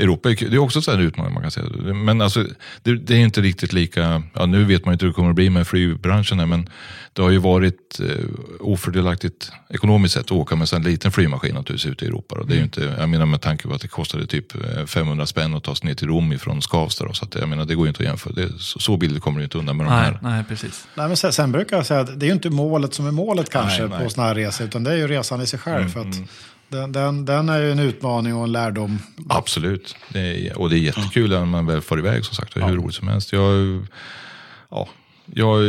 [0.03, 1.93] Europa är, det är också en utmaning man kan säga.
[1.93, 2.45] Men alltså,
[2.83, 5.35] det, det är inte riktigt lika, ja, nu vet man inte hur det kommer att
[5.35, 6.69] bli med flygbranschen men
[7.13, 8.25] det har ju varit eh,
[8.59, 12.35] ofördelaktigt ekonomiskt sett att åka med en liten flygmaskin naturligtvis ute i Europa.
[12.35, 14.85] Och det är ju inte, jag menar med tanke på att det kostade typ eh,
[14.85, 17.05] 500 spänn att ta sig ner till Rom ifrån Skavsta.
[17.05, 18.33] Då, så att, jag menar, det går ju inte att jämföra.
[18.33, 20.19] Det, så, så billigt kommer du inte undan med de Nej, här.
[20.21, 20.87] nej, precis.
[20.95, 23.11] Nej, men sen, sen brukar jag säga att det är ju inte målet som är
[23.11, 24.03] målet kanske Nej, nej.
[24.03, 25.89] på sådana här resor, utan det är ju resan i sig själv.
[25.89, 26.15] för att
[26.69, 28.99] den, den, den är ju en utmaning och en lärdom.
[29.29, 29.95] Absolut.
[30.09, 32.57] Det är, och det är jättekul när man väl får iväg som sagt.
[32.57, 33.33] Hur roligt som helst.
[33.33, 33.85] Jag,
[34.71, 34.87] ja,
[35.25, 35.63] jag,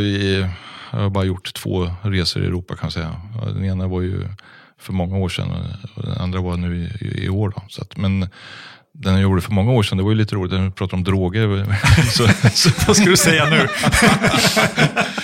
[0.91, 3.21] jag har bara gjort två resor i Europa kan jag säga.
[3.41, 4.27] Ja, Den ena var ju
[4.79, 5.51] för många år sedan
[5.95, 7.53] och den andra var nu i, i år.
[7.55, 7.63] Då.
[7.69, 8.29] Så att, men
[8.91, 10.51] den jag gjorde för många år sedan, det var ju lite roligt.
[10.51, 11.65] Den pratade om droger.
[12.11, 13.67] så, så, Vad ska du säga nu?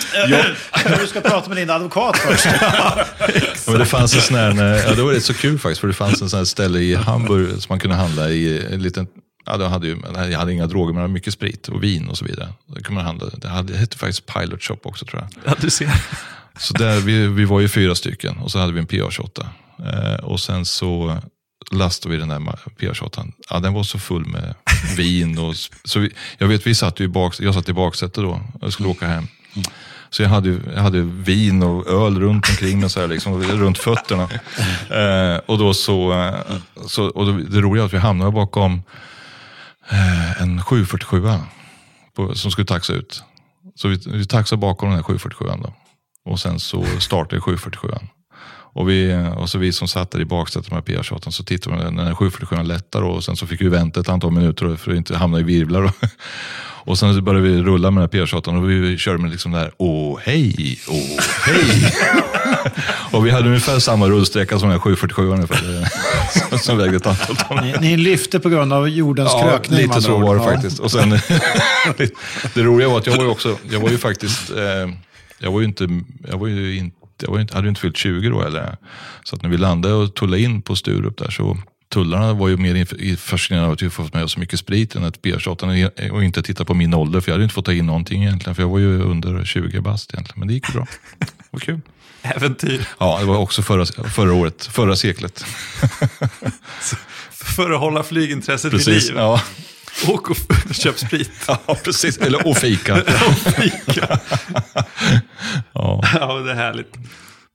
[0.99, 2.45] Du ska prata med din advokat först.
[2.61, 3.05] Ja,
[3.71, 5.93] men det fanns en sån här, ja, det var rätt så kul faktiskt, för det
[5.93, 9.07] fanns en sån här ställe i Hamburg som man kunde handla i en liten
[9.45, 9.97] Ja, de hade ju,
[10.31, 12.49] jag hade inga droger, men de hade mycket sprit och vin och så vidare.
[12.65, 13.29] Då kunde man handla.
[13.37, 15.51] Det, hade, det hette faktiskt Pilot Shop också tror jag.
[15.51, 15.91] Ja, du ser.
[16.57, 19.45] Så där, vi, vi var ju fyra stycken och så hade vi en PA28.
[19.79, 21.17] Eh, och sen så
[21.71, 22.39] lastade vi den där
[22.79, 23.31] PA28.
[23.49, 24.55] Ja, den var så full med
[24.97, 25.37] vin.
[25.37, 28.41] Och, så vi, jag vet, vi satt ju i bak, jag satt i baksätet då
[28.61, 29.27] och skulle åka hem.
[30.13, 33.77] Så jag hade, jag hade vin och öl runt omkring mig, så här, liksom, runt
[33.77, 34.29] fötterna.
[34.89, 36.55] Eh, och då så, eh,
[36.87, 38.83] så och då, det roliga är att vi hamnade bakom
[39.89, 41.23] eh, en 747
[42.15, 43.23] på, som skulle taxa ut.
[43.75, 45.73] Så vi, vi taxade bakom den här 747 då.
[46.31, 47.87] Och sen så startade 747
[48.75, 51.91] och, vi, och så vi som satt där i baksätet med PA28 så tittade vi
[51.91, 55.17] när 747 lättade och sen så fick vi vänta ett antal minuter för att inte
[55.17, 55.83] hamna i virvlar.
[55.83, 55.93] Och
[56.99, 59.57] sen så började vi rulla med den här PR-shotan och vi körde med liksom det
[59.57, 61.93] här, åh hej, åh hej.
[63.11, 65.87] och vi hade ungefär samma rullsträcka som den här 747 ungefär,
[66.49, 67.57] som- som vägde ett antal ton.
[67.61, 69.79] Ni, ni lyfte på grund av jordens Ja, krökning.
[69.79, 70.51] lite så var det Ja.
[70.51, 70.79] faktiskt.
[70.79, 71.09] Och sen,
[72.53, 74.93] det roliga var att jag var ju också, jag var ju faktiskt, eh,
[75.39, 75.87] jag var ju inte,
[76.31, 78.77] jag var ju inte, jag var ju inte, hade ju inte fyllt 20 då eller.
[79.23, 81.57] Så att när vi landade och tullade in på Sturup där så
[81.93, 85.03] Tullarna var ju mer fascinerade av att vi fått med oss så mycket sprit än
[85.03, 87.85] ett PR-shottan och inte titta på min ålder för jag hade inte fått ta in
[87.85, 90.39] någonting egentligen för jag var ju under 20 bast egentligen.
[90.39, 90.87] Men det gick bra.
[91.19, 91.81] Det var kul.
[92.21, 92.87] Äventyr.
[92.99, 95.45] Ja, det var också förra, förra året, förra seklet.
[97.31, 99.13] För att hålla flygintresset vid liv.
[99.15, 99.41] Ja.
[100.07, 100.37] Åk och
[100.71, 101.31] köp sprit.
[101.47, 102.17] ja, precis.
[102.17, 103.01] Eller och fika.
[103.57, 104.19] Fika.
[105.73, 106.03] Ja.
[106.13, 106.95] Ja, det är härligt.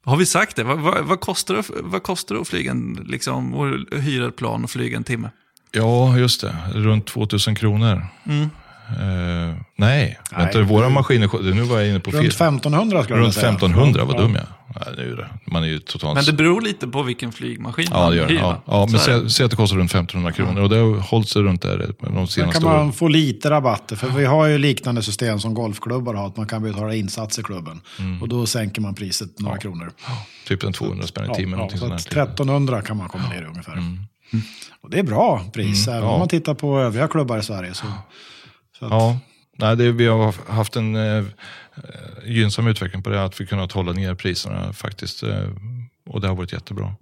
[0.09, 0.65] Har vi sagt det?
[0.65, 4.37] Vad, vad, vad, kostar, det vad kostar det att flyga en, liksom, och hyra ett
[4.37, 5.31] plan och flyga en timme?
[5.73, 6.57] Ja, just det.
[6.75, 8.07] Runt 2000 kronor.
[8.27, 8.49] Mm.
[8.91, 10.19] Eh, nej, Nej.
[10.37, 12.21] vänta, våra maskiner, nu var jag inne på fel.
[12.21, 13.49] Runt 1500 skulle jag Runt säga.
[13.49, 14.21] 1500, vad Ja.
[14.21, 14.49] dum jag är.
[14.95, 15.29] Nej, nu är det.
[15.45, 16.15] Man är ju totalt...
[16.15, 18.33] Men det beror lite på vilken flygmaskin ja, man det gör det.
[18.33, 18.41] hyr.
[18.41, 21.29] Ja, ja, men säg, säg att det kostar runt 1500 kronor och det har hållit
[21.29, 22.93] sig runt där de Sen senaste kan man åren.
[22.93, 26.63] få lite rabatter, för vi har ju liknande system som golfklubbar har, att man kan
[26.63, 27.81] betala insats i klubben.
[27.99, 28.23] Mm.
[28.23, 29.91] Och då sänker man priset några kronor.
[30.49, 31.61] Typ en 200 spänn i Ja, timmen.
[31.81, 31.95] ja, där.
[31.95, 33.83] 1300 kan man komma ner i ungefär.
[34.83, 36.09] Och det är bra pris, även Mm.
[36.09, 36.15] ja.
[36.15, 37.75] om man tittar på övriga klubbar i Sverige.
[37.75, 37.87] Så, så
[38.83, 39.19] att, Ja,
[39.57, 41.25] nej, det, vi har haft en eh, eh
[42.25, 45.23] gynnsam utveckling på det, att vi kunnat hålla ner priserna faktiskt.
[45.23, 45.49] Eh,
[46.07, 46.95] och det har varit jättebra.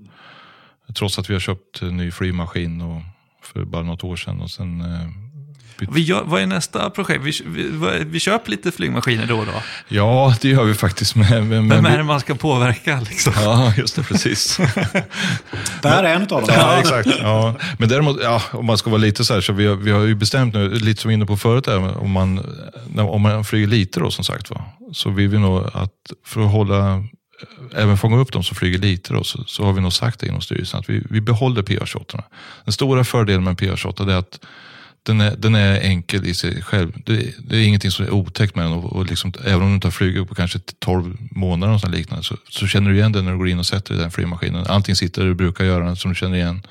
[0.95, 3.03] Trots att vi har köpt en ny flygmaskin och,
[3.43, 4.41] för bara något år sedan.
[4.41, 5.09] Och sen, eh,
[5.79, 7.25] vi gör, vad är nästa projekt?
[7.25, 9.53] Vi, vi, vi köper lite flygmaskiner då och då.
[9.89, 11.17] ja, det gör vi faktiskt.
[11.17, 13.01] Med, med, med, Vem är det man ska påverka?
[13.01, 13.33] Liksom?
[13.37, 14.57] Ja, just det, precis.
[15.83, 16.45] det här är en av dem.
[16.49, 17.09] Ja, exakt.
[17.21, 17.55] Ja.
[17.79, 20.01] Men däremot, ja, om man ska vara lite så här, så vi har, vi har
[20.01, 22.41] ju bestämt nu, lite som vi var inne på förut, där, om, man,
[22.99, 25.93] om man flyger lite då som sagt va, så vill vi nog att
[26.25, 27.05] för att hålla,
[27.75, 30.27] även fånga upp de som flyger lite då, så, så har vi nog sagt det
[30.27, 32.25] inom styrelsen att vi, vi behåller PR-shotarna.
[32.65, 34.41] Den stora fördelen med en PR-shota är att
[35.07, 36.93] den är, den är enkel i sig själv.
[37.05, 38.73] Det, det är ingenting som är otäckt med den.
[38.73, 41.95] Och, och liksom, även om du inte har flugit på kanske 12 månader och sånt
[41.95, 44.03] liknande, så, så känner du igen den när du går in och sätter dig i
[44.03, 44.67] den flygmaskinen.
[44.67, 46.63] Allting sitter där du brukar göra, som du känner igen.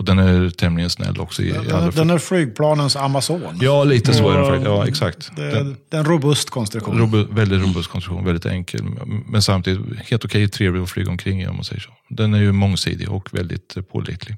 [0.00, 1.42] Och den är tämligen snäll också.
[1.42, 3.58] I, i alla Den, den är flygplanens Amazon.
[3.60, 4.66] Ja, lite så är den faktiskt.
[4.66, 5.30] Ja, exakt.
[5.36, 6.98] Det, Den, det är en robust konstruktion.
[6.98, 8.82] robu, väldigt robust konstruktion, väldigt enkel.
[9.26, 9.80] Men samtidigt
[10.10, 11.90] helt okej, trevlig att flyga omkring i om man säger så.
[12.08, 14.36] Den är ju mångsidig och väldigt eh, pålitlig.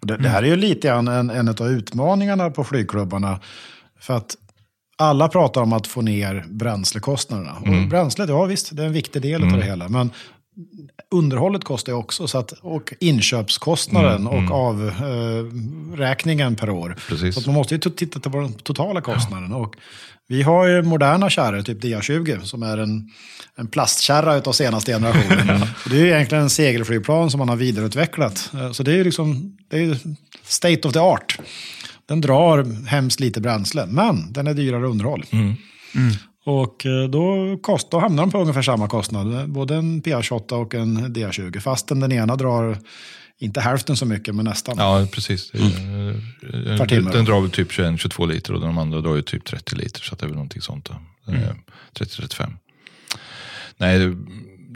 [0.00, 3.40] Det, det här är ju lite grann en, en av utmaningarna på flygklubbarna.
[4.00, 4.36] För att
[4.96, 7.52] alla pratar om att få ner bränslekostnaderna.
[7.52, 9.88] Och bränslet, ja visst, det är en viktig del av det hela.
[9.88, 10.10] Men
[11.10, 12.26] underhållet kostar ju också.
[12.26, 16.96] Så att, och inköpskostnaden och avräkningen per år.
[17.08, 17.34] Precis.
[17.34, 19.52] Så man måste ju titta på den totala kostnaden.
[19.52, 19.76] Och
[20.28, 23.10] vi har ju moderna kärror, typ DA20, som är en,
[23.56, 25.62] en plastkärra av senaste generationen.
[25.62, 28.50] Och det är ju egentligen en segelflygplan som man har vidareutvecklat.
[28.54, 29.98] Eh, Så det är ju liksom, det är
[30.42, 31.38] state of the art.
[32.06, 35.24] Den drar hemskt lite bränsle, men den är dyrare underhåll.
[36.46, 40.74] Och eh, då, kost, då hamnar de på ungefär samma kostnad, både en PR28 och
[40.74, 41.60] en DA20.
[41.60, 42.78] Fastän den ena drar
[43.44, 44.74] inte hälften så mycket, men nästan.
[44.78, 45.54] Ja, precis.
[45.54, 45.60] Eh,
[46.78, 47.10] Per timme.
[47.10, 50.00] Den drar väl typ 21-22 liter och de andra drar ju typ 30 liter.
[50.00, 50.88] Så att det är väl någonting sånt.
[51.26, 51.54] Är
[51.98, 52.52] 30-35.
[53.76, 54.16] Nej, det-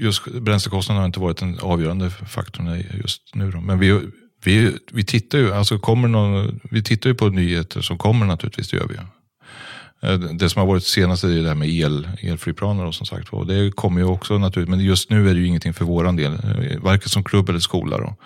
[0.05, 3.51] just bränslekostnaden har inte varit den avgörande faktorn just nu.
[3.51, 3.61] Då.
[3.61, 4.01] Men vi,
[4.45, 8.69] vi, vi, tittar ju, alltså kommer någon, vi tittar ju på nyheter som kommer naturligtvis,
[8.71, 8.95] det gör vi.
[10.01, 13.29] Eh, det som har varit senast är det här med el, elflygplaner och som sagt
[13.29, 16.17] och Det kommer ju också naturligtvis, men just nu är det ju ingenting för våran
[16.17, 16.33] del.
[16.33, 17.99] Eh, varken som klubb eller skola.
[17.99, 18.17] Då.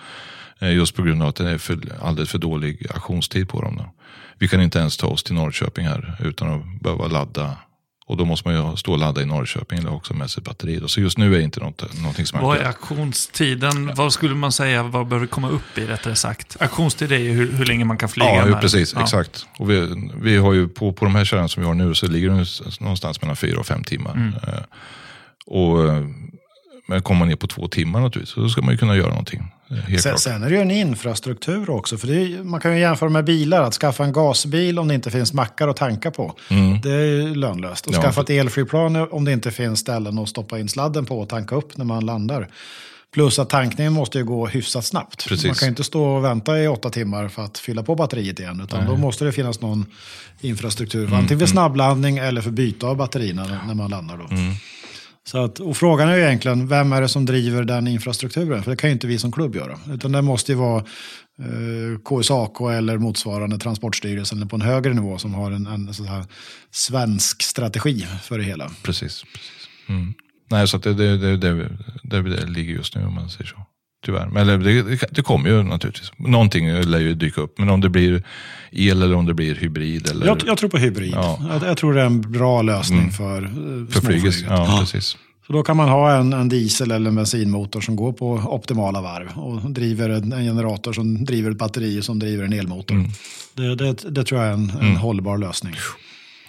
[0.67, 3.77] Eh, just på grund av att det är för, alldeles för dålig aktionstid på dem.
[3.77, 3.93] Då.
[4.39, 7.57] Vi kan inte ens ta oss till Norrköping här utan att behöva ladda.
[8.07, 10.77] Och då måste man ju stå och ladda i Norrköping eller också med sig batteri.
[10.77, 10.89] Då.
[10.89, 12.77] Så just nu är det inte något, någonting som är Vad är aktuellt.
[12.77, 13.95] aktionstiden?
[13.95, 16.57] Vad skulle man säga, vad vi komma upp i rättare sagt?
[16.61, 18.35] Aktionstid är ju hur, hur länge man kan flyga.
[18.35, 18.93] Ja, ju precis.
[18.95, 19.03] Ja.
[19.03, 19.47] Exakt.
[19.59, 22.07] Och vi, vi har ju på, på de här kärrorna som vi har nu så
[22.07, 22.47] ligger det
[22.81, 24.13] någonstans mellan fyra och fem timmar.
[24.13, 24.35] Mm.
[24.35, 24.63] Eh,
[25.47, 26.07] och, eh,
[26.87, 29.53] men kommer man ner på två timmar naturligtvis, så ska man ju kunna göra någonting.
[30.03, 31.99] Sen, sen är det ju en infrastruktur också.
[31.99, 33.63] För är, man kan ju jämföra med bilar.
[33.63, 36.35] Att skaffa en gasbil om det inte finns mackar att tanka på.
[36.83, 37.87] Det är ju lönlöst.
[37.87, 41.21] Och Ja, skaffa ett elflygplan om det inte finns ställen att stoppa in sladden på
[41.21, 42.49] och tanka upp när man landar.
[43.15, 45.29] Plus att tankningen måste ju gå hyfsat snabbt.
[45.29, 45.47] Precis.
[45.47, 48.41] Man kan ju inte stå och vänta i åtta timmar för att fylla på batteriet
[48.41, 48.61] igen.
[48.65, 49.87] Utan då måste det finnas någon
[50.41, 51.05] infrastruktur.
[51.07, 54.17] Mm, Antingen för snabbladdning eller för byte av batterierna när- man landar.
[54.17, 54.25] Då.
[55.25, 58.63] Så att, och frågan är ju egentligen, vem är det som driver den infrastrukturen?
[58.63, 59.79] För det kan ju inte vi som klubb göra.
[59.91, 60.85] Utan det måste ju vara
[61.39, 66.07] eh, KSAK eller motsvarande Transportstyrelsen eller på en högre nivå som har en, en sån
[66.07, 66.25] här
[66.71, 68.65] svensk strategi för det hela.
[68.83, 68.83] Precis.
[68.83, 69.69] precis.
[69.89, 70.15] Mm.
[70.51, 71.69] Nej, så att det, det, det, det,
[72.03, 73.57] det, det ligger just nu om man säger så.
[74.05, 74.27] Tyvärr.
[74.27, 76.13] Men eller, det, det kommer ju naturligtvis.
[76.17, 77.59] Någonting lär ju dyka upp.
[77.59, 78.23] Men om det blir
[78.71, 80.11] el eller om det blir hybrid.
[80.11, 80.27] Eller...
[80.27, 81.13] Jag, jag tror på hybrid.
[81.15, 81.39] Ja.
[81.51, 83.49] Jag, jag tror det är en bra lösning för, eh,
[83.93, 84.35] för flyget.
[84.35, 84.45] småflyget.
[84.49, 85.17] Ja, precis.
[85.47, 89.01] Så då kan man ha en, en diesel eller en bensinmotor som går på optimala
[89.01, 92.95] varv och driver en, en generator som driver ett batteri som driver en elmotor.
[92.95, 93.11] Mm.
[93.55, 95.75] Det, det, det tror jag är en, en hållbar lösning.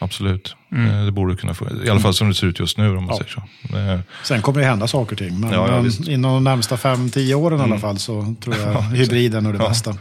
[0.04, 0.56] Absolut.
[0.76, 1.68] Eh, Det borde kunna få.
[1.86, 3.18] I alla fall som det ser ut just nu om man Ja.
[3.18, 3.78] säger så.
[3.78, 5.40] Eh, Sen kommer det hända saker och ting.
[5.40, 5.78] Men, Ja, ja.
[5.78, 5.92] Mm.
[6.08, 9.98] inom de närmsta 5-10 åren i alla fall så tror jag hybriden är det bästa.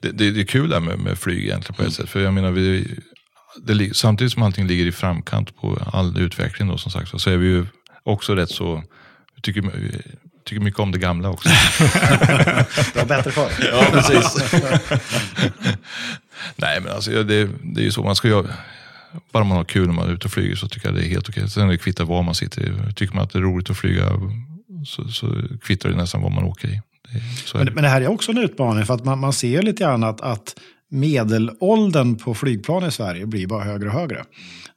[0.00, 2.08] Det, det, det är kul där med, med flyg egentligen på ett sätt.
[2.10, 2.94] För jag menar, vi,
[3.66, 7.36] det, samtidigt som allting ligger i framkant på all utveckling då, som sagt, så är
[7.36, 7.66] vi ju
[8.04, 8.82] också rätt så,
[9.42, 9.62] tycker,
[10.46, 11.48] tycker mycket om det gamla också.
[12.92, 13.50] Det var bättre förr.
[13.72, 14.52] Ja, precis.
[16.56, 18.46] Nej, men alltså, det, det är ju så man ska göra.
[19.32, 21.08] Bara man har kul när man är ute och flyger så tycker jag det är
[21.08, 21.50] helt okej.
[21.50, 22.92] Sen är det kvittar var man sitter.
[22.96, 24.04] Tycker man att det är roligt att flyga
[24.86, 25.26] så, så
[25.62, 26.80] kvittar det nästan vad man åker i.
[27.12, 27.20] Det,
[27.54, 27.72] Men, det.
[27.72, 30.20] men det här är också en utmaning för att man, man ser lite grann att,
[30.20, 30.54] att
[30.90, 34.24] medelåldern på flygplan i Sverige blir bara högre och högre.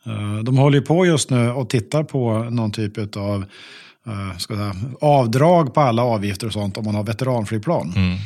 [0.05, 3.45] Eh, De håller på just nu och tittar på någon typ av
[4.07, 7.93] eh, ska säga, avdrag på alla avgifter och sånt om man har veteranflygplan.
[7.95, 8.17] Mm.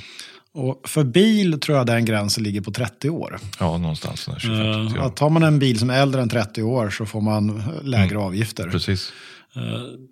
[0.57, 3.39] Och för bil tror jag den gränsen ligger på 30 år.
[3.59, 5.05] Ja, någonstans där 25 Eh, ja.
[5.05, 8.17] Att har man en bil som är äldre än 30 år så får man lägre
[8.17, 8.69] avgifter.
[8.69, 9.11] Precis.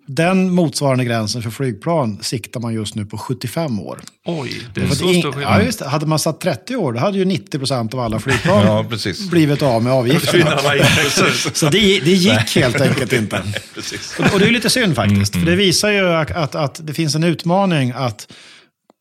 [0.06, 4.00] Den motsvarande gränsen för flygplan siktar man just nu på 75 år.
[4.24, 5.64] Oj, det är så stor ja, skillnad.
[5.64, 5.88] just det.
[5.88, 8.84] Hade man satt 30 år, då hade ju 90 procent av alla flygplan Ja,
[9.30, 10.58] blivit av med avgifterna.
[11.52, 13.42] Så det, det gick helt enkelt inte.
[13.74, 14.16] precis.
[14.18, 15.34] Och, och det är lite synd faktiskt.
[15.34, 18.32] Mm, För det visar ju att, att, att det finns en utmaning att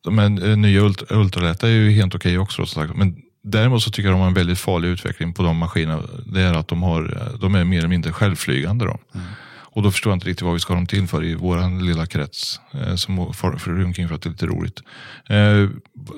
[0.04, 2.66] de här eh, nya ult, ultralätta är ju helt okej också.
[2.66, 2.97] Som sagt.
[2.97, 6.01] Men däremot så tycker jag de har en väldigt farlig utveckling på de maskinerna.
[6.25, 8.85] Det är att de, har, de är mer eller mindre självflygande.
[8.85, 8.97] Då.
[9.73, 11.81] Och då förstår jag inte riktigt vad vi ska ha dem till för i vår
[11.81, 12.59] lilla krets.
[12.73, 14.79] Eh, som far för omkring för att det är lite roligt.
[15.29, 15.69] Eh,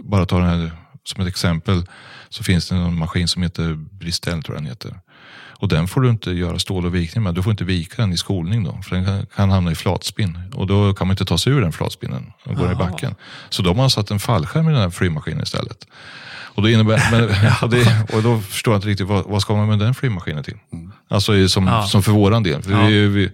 [0.04, 0.72] bara ta den här
[1.04, 1.86] som ett exempel.
[2.30, 5.00] Så finns det en maskin som heter Bristell tror jag den heter.
[5.64, 7.36] Och den får du inte göra stål och vikning med.
[7.36, 8.80] Du får inte vika den i skolning då.
[8.84, 10.38] För den kan, kan hamna i flatspinn.
[10.54, 13.16] Och då kan man inte ta sig ur den flatspinnen och gå i backen.
[13.50, 15.88] Så då har man satt en fallskärm i den här flygmaskinen istället.
[16.56, 17.24] Och då, innebär, men,
[17.62, 20.44] och det, och då förstår jag inte riktigt vad, vad ska man med den flygmaskinen
[20.44, 20.58] till?
[21.10, 21.84] Alltså i- som, Ja.
[21.84, 22.62] som för våran del.
[22.62, 22.86] För Ja.
[22.86, 23.32] vi, vi,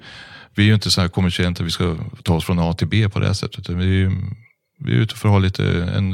[0.55, 2.88] vi är ju inte så här kommersiellt att vi ska ta oss från A till
[2.88, 3.69] B på det här sättet.
[3.69, 4.11] Vi, är ju-
[4.80, 5.63] vi är ute för att ha lite...
[5.97, 6.09] En,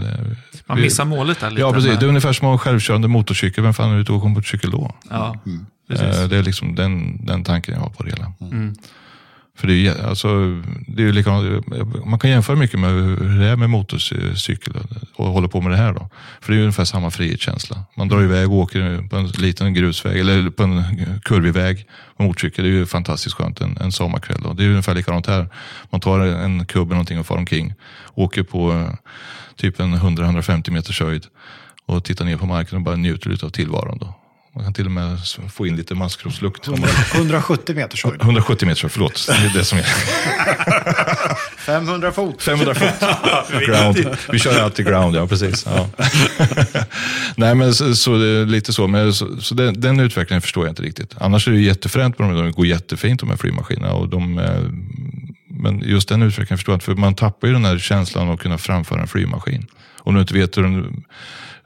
[0.65, 1.61] Man vi- missar målet där lite.
[1.61, 1.89] Ja, precis.
[1.89, 3.63] med- Det är ungefär som en självkörande motorcykel.
[3.63, 4.95] Vem fan är ute och åker motorcykel då?
[5.09, 5.37] Ja,
[5.89, 6.19] precis.
[6.19, 8.33] Eh, Det är liksom den, den tanken jag har på det hela.
[8.41, 8.75] Mm.
[9.57, 10.27] För det är, ju- alltså,
[10.87, 11.67] det är likadant,
[12.05, 14.73] man kan jämföra mycket med hur det är med motorcykel
[15.15, 15.93] och hålla på med det här.
[15.93, 16.09] Då.
[16.41, 17.83] För det är ju ungefär samma frihetskänsla.
[17.97, 20.83] Man drar iväg och åker på en liten grusväg eller på en
[21.23, 21.85] kurvig väg
[22.17, 22.63] med motorcykel.
[22.65, 24.41] Det är ju fantastiskt skönt en, en sommarkväll.
[24.43, 24.53] Då.
[24.53, 25.47] Det är ju ungefär likadant här.
[25.89, 27.73] Man tar en kubb eller någonting och far omkring.
[28.13, 28.89] Åker på eh,
[29.55, 31.25] typ en 100-150 meters höjd
[31.85, 33.97] och tittar ner på marken och bara njuter av tillvaron.
[33.97, 34.13] Då.
[34.55, 35.17] Man kan till och med
[35.53, 36.67] få in lite maskroslukt.
[36.67, 38.21] om man- 170 meters höjd.
[38.21, 39.25] 170 meter, förlåt.
[39.27, 39.83] Det är det som är.
[41.57, 42.41] 500 fot.
[42.41, 42.89] 500 fot.
[43.67, 44.17] ground.
[44.31, 45.65] Vi kör alltid ground, ja precis.
[45.65, 45.89] Ja.
[47.35, 50.81] Nej men så, så lite så, men så, så den, den utvecklingen förstår jag inte
[50.83, 51.15] riktigt.
[51.17, 53.93] Annars är det jättefränt med dem, de går jättefint de här flygmaskinerna.
[53.93, 54.61] Och de, eh,
[55.49, 58.33] men just den utvecklingen förstår jag inte, för man tappar ju den här känslan av
[58.33, 59.67] att kunna framföra en flygmaskin.
[59.99, 61.03] Om, du inte vet hur en,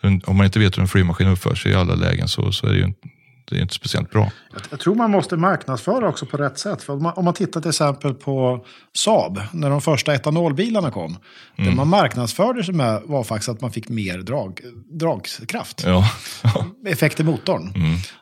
[0.02, 2.72] om man inte vet hur en flygmaskin uppför sig i alla lägen så, så är
[2.72, 3.08] det ju inte,
[3.46, 4.32] det är inte speciellt bra.
[4.70, 6.84] Jag tror man måste marknadsföra också på rätt sätt.
[6.84, 11.18] För om man, om man tittar till exempel på Saab, när de första etanolbilarna kom.
[11.58, 14.60] Det man marknadsförde sig med var faktiskt att man fick mer drag,
[14.92, 15.84] dragkraft.
[15.86, 16.10] Ja.
[16.88, 17.74] Effekt i motorn.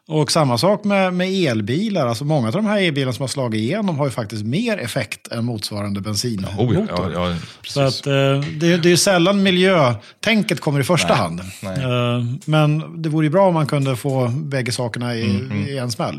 [0.07, 2.07] Och samma sak med, med elbilar.
[2.07, 5.27] Alltså många av de här elbilarna som har slagit igenom har ju faktiskt mer effekt
[5.27, 6.75] än motsvarande bensinmotor.
[6.77, 7.35] Oh, ja, ja,
[7.67, 8.13] Så att, eh,
[8.59, 11.41] det, det är sällan miljötänket kommer i första hand.
[11.63, 11.83] nej.
[11.83, 15.77] Eh, men det vore ju bra om man kunde få bägge sakerna i, Mm, i
[15.77, 16.16] en smäll.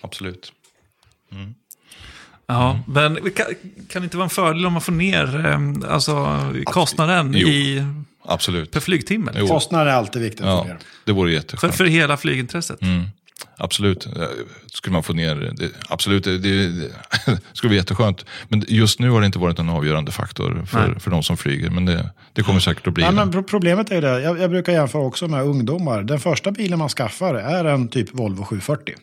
[0.00, 0.52] Absolut.
[2.46, 3.46] Ja, men kan,
[3.88, 7.48] kan det inte vara en fördel om man får ner eh, alltså, kostnaden Jo.
[7.48, 7.86] i...
[8.24, 8.70] absolut.
[8.70, 9.32] per flygtimme.
[9.36, 9.46] Jo.
[9.46, 11.74] Kostnader är alltid viktigt Ja, för det vore För, jätteskönt.
[11.74, 12.82] för hela flygintresset.
[12.82, 13.04] Mm.
[13.56, 14.06] Absolut.
[14.06, 14.12] Eh,
[14.72, 16.90] Skulle man få ner det, absolut, det, det, det
[17.52, 18.24] skulle vara jätteskönt.
[18.48, 21.00] Men just nu har det inte varit en avgörande faktor för, Nej.
[21.00, 21.70] för de som flyger.
[21.70, 23.10] Men det, det kommer säkert att bli det.
[23.16, 26.02] men pro- problemet är det, jag, jag brukar jämföra också med ungdomar.
[26.02, 28.94] Den första bilen man skaffar är en typ Volvo 740.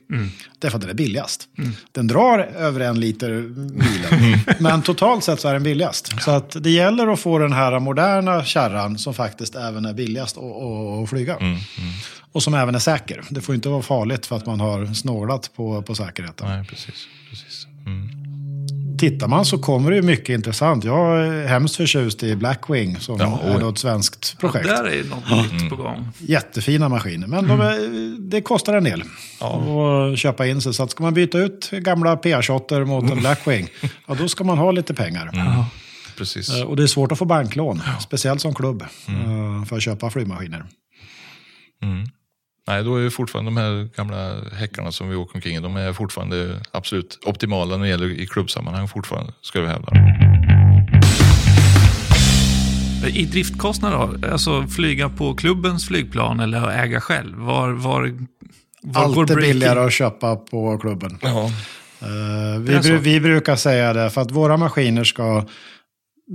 [0.59, 1.47] Därför att den är billigast.
[1.91, 6.21] Den drar över en liter bilen, men totalt sett så är den billigast.
[6.21, 10.37] Så att det gäller att få den här moderna kärran som faktiskt även är billigast
[10.37, 11.37] att- att att flyga.
[12.31, 13.23] Och som även är säker.
[13.29, 16.47] Det får inte vara farligt för att man har snålat på, på säkerheten.
[16.49, 17.07] Nej, precis.
[17.29, 17.67] precis.
[17.85, 18.09] Mm.
[18.97, 20.83] Tittar man så kommer det ju mycket intressant.
[20.83, 24.67] Jag är hemskt förtjust i Blackwing som Ja, är då ett svenskt Ja, projekt.
[24.67, 26.07] där är något nytt på gång.
[26.19, 29.03] Jättefina maskiner, men de är, det kostar en del
[29.39, 30.73] att köpa in sig.
[30.73, 33.67] Så att ska man byta ut gamla PA-28 mot en Blackwing,
[34.07, 35.31] ja, då ska man ha lite pengar.
[36.17, 36.49] precis.
[36.55, 40.09] Eh, Och det är svårt att få banklån, speciellt som klubb, eh, för att köpa
[40.09, 40.65] flygmaskiner.
[41.83, 42.07] Mm.
[42.67, 45.75] Nej, då är det fortfarande de här gamla häckarna som vi åker omkring i, de
[45.75, 49.93] är fortfarande absolut optimala när det gäller i klubbsammanhang fortfarande, ska vi hävda.
[53.07, 54.27] I driftkostnader då?
[54.31, 57.37] Alltså flyga på klubbens flygplan eller äga själv?
[57.37, 58.17] Var, var,
[58.81, 61.17] var Allt går är billigare att köpa på klubben.
[61.21, 61.51] Ja,
[61.99, 65.45] är vi, vi brukar säga det, för att våra maskiner ska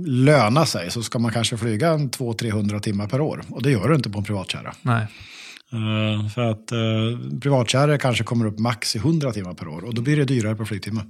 [0.07, 3.41] löna sig så ska man kanske flyga en 200-300 timmar per år.
[3.49, 4.73] Och det gör du inte på en privatkärra.
[4.81, 5.07] Nej.
[5.73, 9.93] Uh, för att uh, privatkärror kanske kommer upp max i 100 timmar per år och
[9.93, 11.01] då blir det dyrare per flygtimme.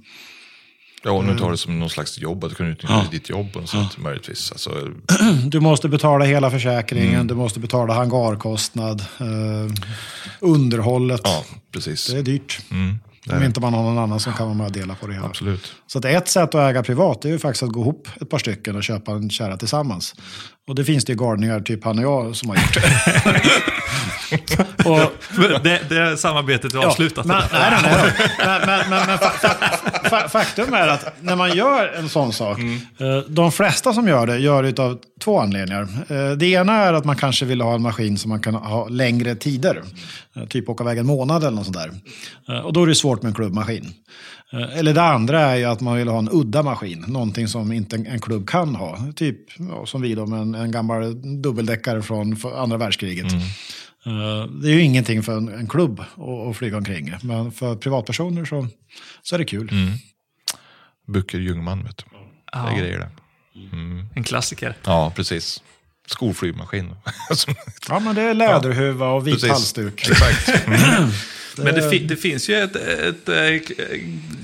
[1.04, 3.28] ja om du tar det som någon slags jobb, att du kan utnyttja i ditt
[3.28, 4.52] jobb och sånt möjligtvis.
[4.52, 4.70] Alltså,
[5.46, 9.72] Du måste betala hela försäkringen, du måste betala hangarkostnad, uh,
[10.40, 11.20] underhållet.
[11.24, 12.06] ja, precis.
[12.06, 12.60] Det är dyrt.
[12.70, 15.06] Mm, det Om inte man har någon annan som kan vara med och dela på
[15.06, 15.26] det hela.
[15.26, 15.72] Absolut.
[15.86, 18.38] Så att ett sätt att äga privat är ju faktiskt att gå ihop ett par
[18.38, 20.14] stycken och köpa en kärra tillsammans.
[20.68, 22.76] Och det finns det ju galningar, typ han och jag, som har gjort.
[24.86, 25.12] och,
[25.64, 27.26] Det, det samarbetet är avslutat.
[27.26, 29.48] men, nej, nej, nej, men, men, men, men fa, fa,
[30.10, 32.58] fa, faktum är att när man gör en sån sak,
[32.98, 35.82] eh, de flesta som gör det gör det av två anledningar.
[36.08, 38.88] Eh, Det ena är att man kanske vill ha en maskin som man kan ha
[38.88, 39.82] längre tider.
[40.36, 41.78] Eh, Typ åka iväg en månad eller något sånt
[42.46, 42.62] där.
[42.64, 43.92] Och då är det svårt med en klubbmaskin.
[44.52, 47.72] Eh, Eller det andra är ju att man vill ha en udda maskin, någonting som
[47.72, 49.12] inte en- klubb kan ha.
[49.16, 53.32] Typ ja, som vi då med en, en gammal dubbeldäckare från andra världskriget.
[53.32, 57.14] Eh, Det är ju ingenting för en, en klubb att, att flyga omkring.
[57.22, 58.66] Men för privatpersoner så,
[59.22, 59.70] så är det kul.
[61.06, 62.04] Booker Ljungman, vet du.
[62.04, 62.18] Det
[62.52, 62.70] Ja.
[62.70, 63.08] är grejer det.
[64.14, 64.74] En klassiker.
[64.84, 65.62] Ja, precis.
[66.06, 66.94] Skolflygmaskin.
[67.88, 70.08] Ja, men det är läderhuva och vit halsduk.
[70.08, 70.66] Exakt.
[71.58, 71.74] Mm.
[71.74, 73.34] Men det, fi, det finns ju ett, ett, eh,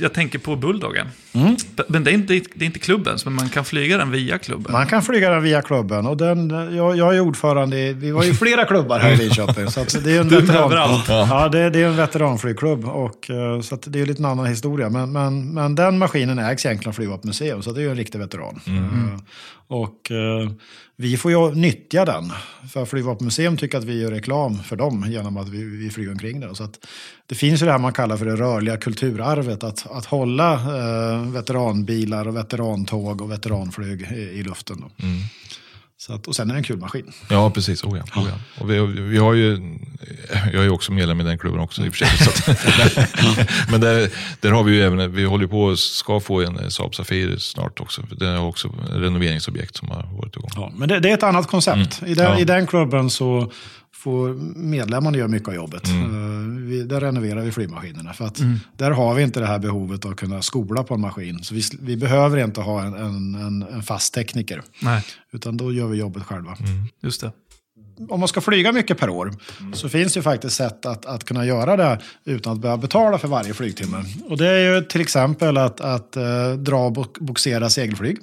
[0.00, 1.06] Jag tänker på Bulldoggen.
[1.32, 1.56] Mm.
[1.88, 4.72] Men det är, inte, det är inte klubbens, men man kan flyga den via klubben.
[4.72, 6.06] Man kan flyga den via klubben.
[6.06, 9.70] Och den, jag, jag är ordförande i, vi har ju flera klubbar här i Linköping.
[9.70, 11.08] Så det är en Du veteran, överallt.
[11.08, 12.84] Ja, det, det är en veteranflygklubb.
[12.84, 14.90] Och, eh, så det är lite en annan historia.
[14.90, 17.62] Men, men, men den maskinen ägs egentligen av Flygvapenmuseum.
[17.62, 18.60] Så det är ju en riktig veteran.
[18.66, 19.20] Eh,
[19.66, 20.50] och eh,
[20.96, 22.32] vi får ju nyttja den.
[22.72, 26.40] För Flygvapenmuseum tycker att vi gör reklam för dem genom att vi, vi flyger omkring
[26.40, 26.54] den.
[26.54, 26.86] Så att
[27.26, 29.64] det finns ju det här man kallar för det rörliga kulturarvet.
[29.64, 34.80] Att, att hålla eh, veteranbilar och veterantåg och veteranflyg i, i luften.
[34.80, 35.06] Då.
[35.06, 35.20] Mm.
[36.06, 37.12] Så att, och sen är det en kul maskin.
[37.28, 37.84] Ja, precis.
[37.84, 38.62] Oh ja, oh ja.
[38.62, 39.78] Och vi, vi har ju,
[40.52, 43.46] jag är också medlem i den klubben också i och för sig.
[43.70, 46.94] Men där, där har vi ju även, vi håller på och ska få en Saab
[46.94, 48.02] Safir snart också.
[48.16, 50.50] Det är också ett renoveringsobjekt som har varit igång.
[50.54, 52.02] Ja, men det, det är ett annat koncept.
[52.06, 52.38] I, den, Ja.
[52.38, 53.52] I den klubben så
[54.04, 55.88] får medlemmarna göra mycket av jobbet.
[55.88, 55.94] Eh,
[56.58, 58.12] vi, där renoverar vi flygmaskinerna.
[58.12, 58.40] För att
[58.76, 61.44] där har vi inte det här behovet att kunna skola på en maskin.
[61.44, 62.94] Så vi, vi behöver inte ha en,
[63.34, 64.62] en, en, fast tekniker.
[64.82, 65.02] Nej,
[65.32, 66.56] Utan då gör vi jobbet själva.
[67.02, 67.32] just det.
[68.08, 69.32] Om man ska flyga mycket per år
[69.72, 73.18] så finns det ju faktiskt sätt att, att kunna göra det utan att behöva betala
[73.18, 74.04] för varje flygtimme.
[74.28, 78.18] Och det är ju till exempel att, att eh, dra och bogsera segelflyg.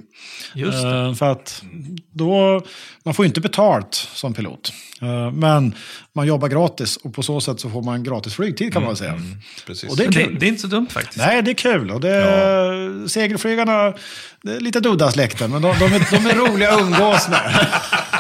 [0.56, 0.90] Just det.
[0.90, 1.64] Eh, för att
[2.12, 2.62] då,
[3.04, 4.74] man får ju inte betalt som pilot.
[5.02, 5.76] Eh, men
[6.14, 8.98] man jobbar gratis och på så sätt så får man gratis flygtid kan man väl
[8.98, 9.22] säga.
[9.68, 9.90] Precis.
[9.90, 11.18] Och det är det, det är inte så dumt faktiskt.
[11.18, 11.92] Nej, det är kul.
[11.92, 13.94] Och det, Segelflygarna,
[14.42, 17.68] det är lite udda släkten, men de, de, är, de är roliga att umgås med.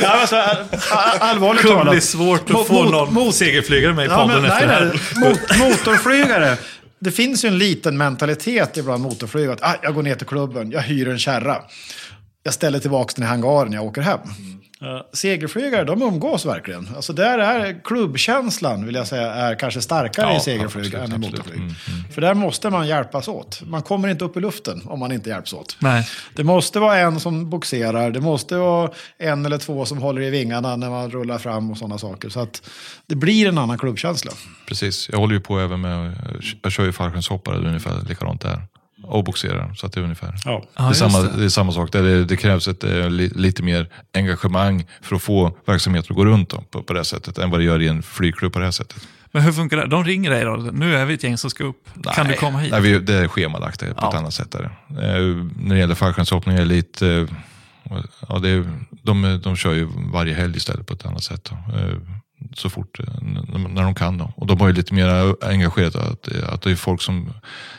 [0.00, 2.04] ja, alltså, all- all- allvarligt Det kommer bli talat.
[2.04, 5.00] svårt att få någon mot- segelflygare med i Ja, podden men, efter nej, det här.
[5.16, 5.30] nej.
[5.30, 6.56] Mot, motorflygare.
[6.98, 9.56] Det finns ju en liten mentalitet ibland motorflygare.
[9.60, 11.56] Ah, jag går ner till klubben, jag hyr en kärra.
[12.42, 14.18] Jag ställer tillbaka den i hangaren när jag åker hem.
[14.82, 16.88] Uh, segelflygare, de umgås verkligen.
[16.96, 21.22] Alltså där är klubbkänslan, vill jag säga, är kanske starkare Ja, i segelflyg absolut, än
[21.22, 21.58] i motorflyg.
[21.58, 21.74] Mm,
[22.14, 23.62] För där måste man hjälpas åt.
[23.66, 25.76] Man kommer inte upp i luften om man inte hjälps åt.
[25.78, 26.08] Nej.
[26.36, 30.30] Det måste vara en som boxerar, det måste vara en eller två som håller i
[30.30, 32.28] vingarna när man rullar fram och sådana saker.
[32.28, 32.62] Så att
[33.06, 34.32] det blir en annan klubbkänsla.
[34.68, 36.14] Precis, jag håller ju på även med,
[36.62, 38.62] jag kör ju fallskärmshoppare, ungefär likadant där.
[39.12, 40.34] Och boxerar, så att det är ungefär.
[40.44, 40.64] Ja.
[40.76, 41.38] Det, är samma, det.
[41.38, 41.44] det.
[41.44, 45.56] är samma sak, det, det krävs ett, eh, li, lite mer engagemang för att få
[45.66, 47.88] verksamheten att gå runt då, på, på det här sättet, än vad det gör i
[47.88, 49.08] en flygklubb på det här sättet.
[49.32, 49.86] Men hur funkar det?
[49.86, 50.56] De ringer dig då?
[50.56, 51.88] Nu är vi ett gäng som ska upp.
[52.14, 52.70] kan du komma hit?
[52.72, 54.08] Nej, vi, det är schemalagt det är på Ja.
[54.08, 54.50] ett annat sätt.
[54.50, 54.62] Där.
[54.62, 57.26] Eh, när det gäller fallskärmshoppning är lite, eh,
[58.28, 58.70] ja, det är,
[59.02, 61.50] de, de kör ju varje helg istället på ett annat sätt.
[61.50, 61.78] Då.
[61.78, 61.96] Eh,
[62.54, 63.06] så fort, eh,
[63.68, 64.18] när de kan.
[64.18, 64.32] Då.
[64.36, 67.32] Och de har ju lite mer engagerat att, att det är folk som,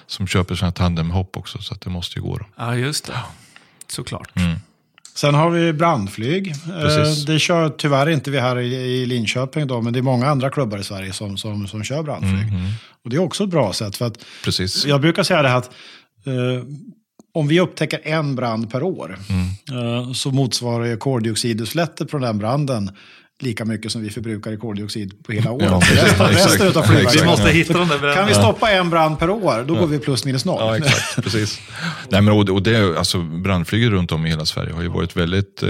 [0.07, 2.37] som köper sådana här tandemhopp också, så att det måste ju gå.
[2.37, 2.45] Då.
[2.55, 3.13] Ja, just det.
[3.87, 4.31] Såklart.
[5.15, 6.47] Sen har vi brandflyg.
[6.47, 7.25] Eh, Precis.
[7.25, 10.77] Det kör tyvärr inte vi här i, Linköping då, men det är många andra klubbar
[10.77, 12.53] i Sverige som, som, som kör brandflyg.
[13.03, 13.95] Och det är också ett bra sätt.
[13.95, 14.85] För att Precis.
[14.85, 15.71] jag brukar säga det här att
[16.25, 16.65] eh,
[17.33, 19.19] om vi upptäcker en brand per år
[19.71, 22.91] eh, så motsvarar koldioxidutsläppet från den branden
[23.43, 25.67] lika mycket som vi förbrukar i koldioxid på hela året.
[25.69, 26.89] Ja, resten, resten utav Exakt.
[26.89, 27.27] Vi flygverksamheten.
[27.27, 28.33] måste hitta de där Kan vi bränderna.
[28.33, 30.57] stoppa en brand per år, då går vi plus minus noll.
[30.59, 31.15] Ja, exakt.
[31.23, 31.61] Precis.
[32.09, 35.15] Nej, men, och, och det, alltså, brandflyget runt om i hela Sverige har ju varit
[35.15, 35.63] väldigt...
[35.63, 35.69] Eh,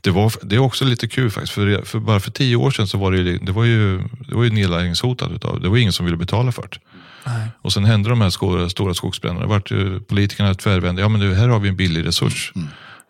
[0.00, 1.52] det, var, det är också lite kul faktiskt.
[1.52, 3.98] För, för bara för tio år sedan så var det, det var ju,
[4.28, 5.30] det var ju nedläggningshotat.
[5.32, 6.78] Utav, det var ingen som ville betala för det.
[7.26, 7.48] Nej.
[7.62, 9.46] Och sen hände de här stora, stora skogsbränderna.
[9.46, 11.02] Det vart ju politikerna tvärvända.
[11.02, 12.52] Ja, men du, här har vi en billig resurs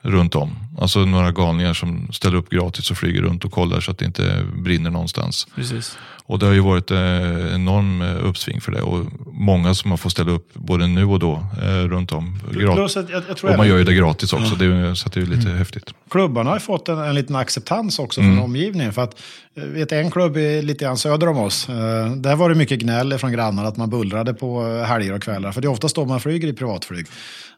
[0.03, 0.57] runt om.
[0.79, 4.05] Alltså några galningar som ställer upp gratis och flyger runt och kollar så att det
[4.05, 5.47] inte brinner någonstans.
[5.55, 5.99] Precis.
[6.31, 9.99] Och det har ju varit eh, enorm eh, uppsving för det och många som har
[9.99, 12.39] fått ställa upp både nu och då eh, runt om.
[12.53, 15.09] Plus jag, jag tror och man gör ju det gratis också, det är, ju- så
[15.09, 15.95] det är lite häftigt.
[16.11, 18.37] klubbarna har ju fått en, en liten acceptans också Mm.
[18.37, 18.93] från omgivningen.
[18.93, 19.20] För att,
[19.55, 21.68] vet en klubb är lite grann söder om oss.
[21.68, 25.53] Eh, där var det mycket gnäll från grannar att man bullrade på helger och kvällar.
[25.53, 27.07] För det är oftast då man flyger i privatflyg.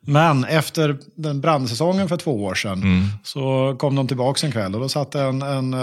[0.01, 3.05] Men efter den brandsäsongen för två år sedan Mm.
[3.25, 5.75] så kom de tillbaka en kväll och då satt en, en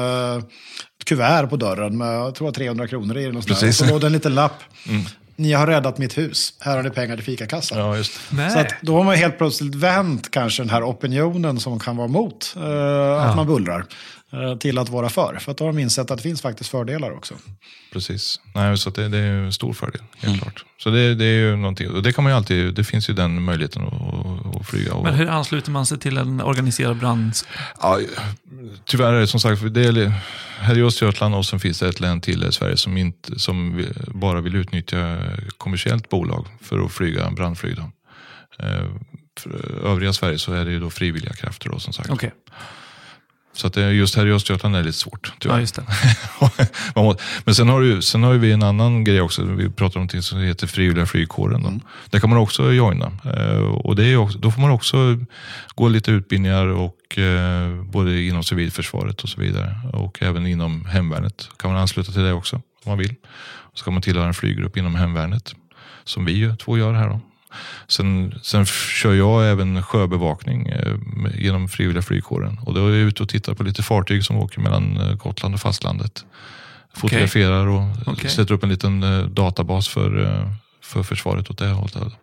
[1.09, 3.25] kuvert på dörren med jag tror 300 kronor i.
[3.25, 3.43] den Och,
[3.75, 4.63] så låg det en liten lapp.
[5.35, 6.53] Ni har räddat mitt hus.
[6.59, 7.79] Här har ni pengar till fikakassan.
[7.79, 8.51] Ja, just Nej.
[8.51, 12.07] Så att då har man helt plötsligt vänt kanske den här opinionen som kan vara
[12.07, 13.85] mot eh, att man bullrar
[14.59, 15.37] till att vara för.
[15.39, 17.33] För att då har de insett att det finns faktiskt fördelar också.
[17.93, 18.39] Precis.
[18.55, 20.65] Nej, så att det, det är en stor fördel, helt klart.
[20.77, 23.13] Så det, det är ju någonting, och det kan man ju alltid, det finns ju
[23.13, 24.93] den möjligheten att, att, flyga.
[24.93, 27.33] Och, Men hur ansluter man sig till en organiserad brand?
[27.81, 27.99] Ja,
[28.85, 30.13] tyvärr är det som sagt, det är,
[30.59, 33.85] här i Östergötland och sen finns det ett län till i Sverige som, inte, som
[34.07, 35.17] bara vill utnyttja
[35.57, 37.75] kommersiellt bolag för att flyga brandflyg.
[37.75, 37.91] Då.
[38.65, 38.85] Eh,
[39.39, 42.09] För övriga Sverige så är det ju då frivilliga krafter då, som sagt.
[42.09, 42.31] Okej,
[43.59, 45.33] Så att just här i Östergötland är det lite svårt.
[45.39, 45.55] Tyvärr.
[46.95, 49.43] ja Men sen har, du, sen har vi en annan grej också.
[49.43, 51.63] Vi pratar om någonting som heter frivilliga flygkåren.
[51.63, 51.79] Då.
[52.09, 53.11] Där kan man också joina.
[53.25, 54.97] Eh, Och det är också, då får man också
[55.75, 59.75] gå lite utbildningar och, eh, både inom civilförsvaret och så vidare.
[59.93, 63.15] Och även inom hemvärnet kan man ansluta till det också om man vill.
[63.73, 65.55] Så kan man tillhöra en flyggrupp inom hemvärnet.
[66.03, 67.09] Som vi ju två gör här.
[67.09, 67.21] Då.
[67.87, 70.95] Sen, sen kör jag även sjöbevakning eh,
[71.35, 72.59] genom frivilliga flygkåren.
[72.65, 75.55] Och då är jag ute och tittar på lite fartyg som åker mellan eh, Gotland
[75.55, 76.25] och fastlandet.
[76.93, 78.29] Fotograferar och Okej.
[78.29, 80.45] sätter upp en liten eh, databas för,
[80.83, 82.13] för försvaret åt det hållet.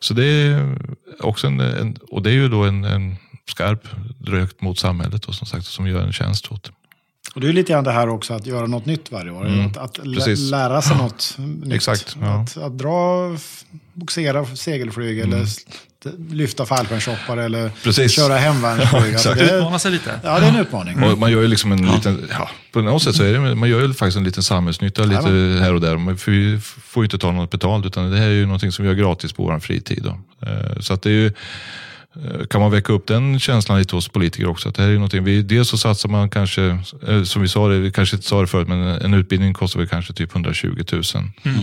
[0.00, 0.78] Så det är
[1.20, 3.16] också en, en och det är ju då en, en
[3.48, 3.88] skarp
[4.24, 6.72] rökt mot samhället och som sagt som gör en tjänst åt.
[7.34, 9.46] Och det är lite grann det här också att göra något nytt varje år.
[9.46, 10.06] Mm, Att, att
[10.38, 11.72] lära sig något nytt.
[11.74, 12.26] Exakt, ja.
[12.26, 13.28] Att, att dra,
[13.94, 15.58] boxera segelflyg eller s-
[16.30, 17.72] lyfta fallskärmshoppare eller Mm.
[17.84, 18.12] Precis.
[18.12, 19.02] köra hemvärnsflyg.
[19.12, 19.38] Alltså exakt.
[19.50, 20.20] det, Utmana sig lite.
[20.24, 21.02] ja, det är en utmaning.
[21.02, 23.68] Och man gör ju liksom en liten, ja, på något sätt så är det, man
[23.68, 25.96] gör ju faktiskt en liten samhällsnytta lite här och där.
[25.96, 28.72] Man får ju får ju inte ta något betalt utan det här är ju någonting
[28.72, 30.02] som vi gör gratis på vår fritid.
[30.02, 30.18] Då.
[30.46, 31.32] Eh, Så att det är ju,
[32.50, 34.68] kan man väcka upp den känslan lite hos politiker också.
[34.68, 37.68] Att det här är någonting, vi, dels så satsar man kanske, eh, som vi sa
[37.68, 40.84] det, vi kanske inte sa det förut, men en utbildning kostar väl kanske typ 120
[40.92, 41.02] 000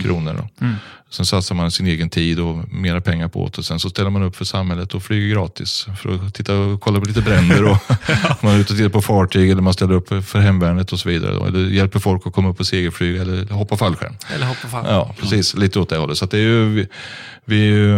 [0.02, 0.34] kronor.
[0.38, 0.66] Då.
[1.10, 3.58] Sen satsar man sin egen tid och mera pengar på det.
[3.58, 6.80] Och sen så ställer man upp för samhället och flyger gratis för att titta och
[6.80, 7.64] kolla på lite bränder.
[7.64, 7.78] Och
[8.42, 11.08] man är ute och tittar på fartyg eller man ställer upp för hemvärnet och så
[11.08, 11.34] vidare.
[11.34, 11.46] Då.
[11.46, 14.16] Eller hjälper folk att komma upp på segelflyg eller hoppa fallskärm.
[14.34, 14.86] Eller hoppa fram.
[14.86, 15.54] Ja, precis.
[15.54, 16.18] Lite åt det hållet.
[16.18, 16.88] Så det är ju, vi,
[17.44, 17.94] vi, är ju,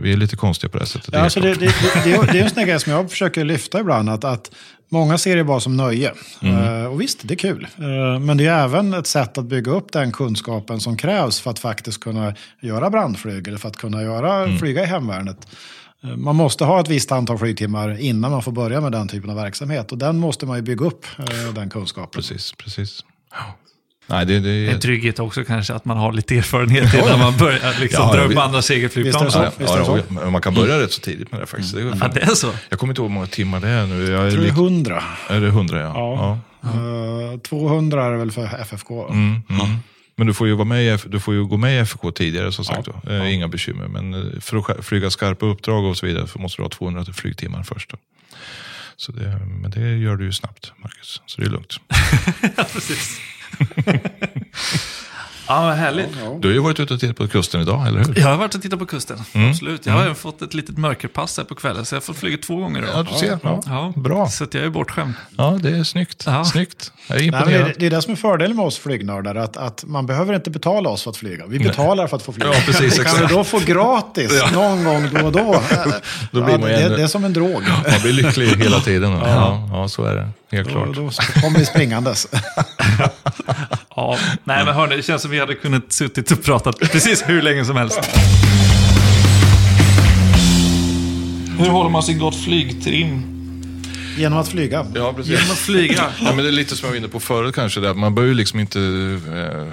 [0.00, 1.08] vi är lite konstiga på det sättet.
[1.12, 1.74] Ja, alltså det, klart.
[2.04, 4.10] det, det, det, är- en sån grej som jag försöker lyfta ibland.
[4.10, 4.50] Att, att
[4.88, 6.12] många ser det bara som nöje.
[6.42, 6.82] Mm.
[6.82, 7.66] Eh, och visst, det är kul.
[7.78, 11.50] Eh, men det är även ett sätt att bygga upp den kunskapen som krävs för
[11.50, 14.58] att faktiskt kunna göra brandflyg eller för att kunna göra, Mm.
[14.58, 15.46] flyga i hemvärnet.
[16.04, 19.30] Eh, Man måste ha ett visst antal flygtimmar innan man får börja med den typen
[19.30, 19.92] av verksamhet.
[19.92, 21.06] Och den måste man ju bygga upp,
[21.54, 22.10] den kunskapen.
[22.12, 23.04] Precis, precis.
[24.08, 24.14] Ja.
[24.16, 27.80] Nej, det, det En trygghet också kanske att man har lite erfarenhet innan man börjar
[27.80, 29.30] liksom Ja, dra vi- upp andra segelflygplan.
[29.34, 31.74] Ja, ja, ja, men man kan börja rätt så tidigt med det faktiskt.
[31.74, 32.50] Det är Ja, det är så.
[32.68, 34.10] Jag kommer inte ihåg hur många timmar det är nu.
[34.10, 35.02] Jag Jag tror det är lik- 100.
[35.28, 35.92] är det 100 ja.
[36.62, 36.70] Ja.
[37.32, 39.08] Eh, 200 är det väl för FFK.
[39.08, 39.66] Mm, mm.
[40.18, 42.52] Men du får, ju vara med i, du får ju gå med i FK tidigare
[42.52, 42.86] som sagt.
[42.86, 43.00] Ja.
[43.04, 43.12] Då.
[43.12, 43.88] Eh, Inga bekymmer.
[43.88, 47.04] Men eh, för att flyga skarpa uppdrag och så vidare så måste du ha 200
[47.14, 47.90] flygtimmar först.
[47.90, 47.96] Då.
[48.96, 51.22] Så det, men det gör du ju snabbt, Marcus.
[51.26, 51.76] Så det är lugnt.
[52.56, 53.20] Ja, precis.
[55.48, 56.08] ja, vad härligt.
[56.40, 58.18] Du har ju varit ute och tittat på kusten idag, eller hur?
[58.20, 59.18] Jag har varit och tittat på kusten.
[59.32, 59.50] Mm.
[59.50, 59.86] Absolut.
[59.86, 62.38] Jag har även fått ett litet mörkerpass här på kvällen, så jag har fått flyga
[62.38, 63.06] två gånger Ja, idag.
[63.12, 63.38] du ser.
[63.42, 63.62] Ja.
[63.66, 64.28] Ja, Bra.
[64.28, 65.14] Så att jag är bortskämd.
[65.36, 66.22] Ja, det är snyggt.
[66.26, 66.44] Ja.
[66.44, 66.92] snyggt.
[67.08, 67.66] Jag är Nej, imponerad.
[67.66, 70.50] det, det är det som är fördelen med oss flygnördar, att, att man behöver inte
[70.50, 71.46] betala oss för att flyga.
[71.46, 72.52] Vi betalar för att få flyga.
[72.54, 75.62] Ja, precis, kan vi då få gratis någon gång då och då?
[76.32, 77.62] Då blir ja, man det, ännu- det är som en drog.
[77.92, 79.12] Man blir lycklig hela tiden.
[79.12, 80.28] Ja, ja, så är det.
[80.52, 80.96] Helt Då, klart.
[80.96, 82.26] då kommer vi springandes.
[83.96, 87.42] Ja, nej men hörni, det känns som vi hade kunnat suttit och pratat precis hur
[87.42, 88.00] länge som helst.
[91.58, 93.22] Hur håller man sig gott flygtrim?
[94.18, 94.86] Genom att flyga.
[94.94, 95.32] Ja, precis.
[95.32, 96.04] Genom att flyga.
[96.20, 97.80] Ja, men det är lite som jag var inne på förut kanske.
[97.80, 98.80] Det, att man bör ju liksom inte...
[99.34, 99.66] Eh,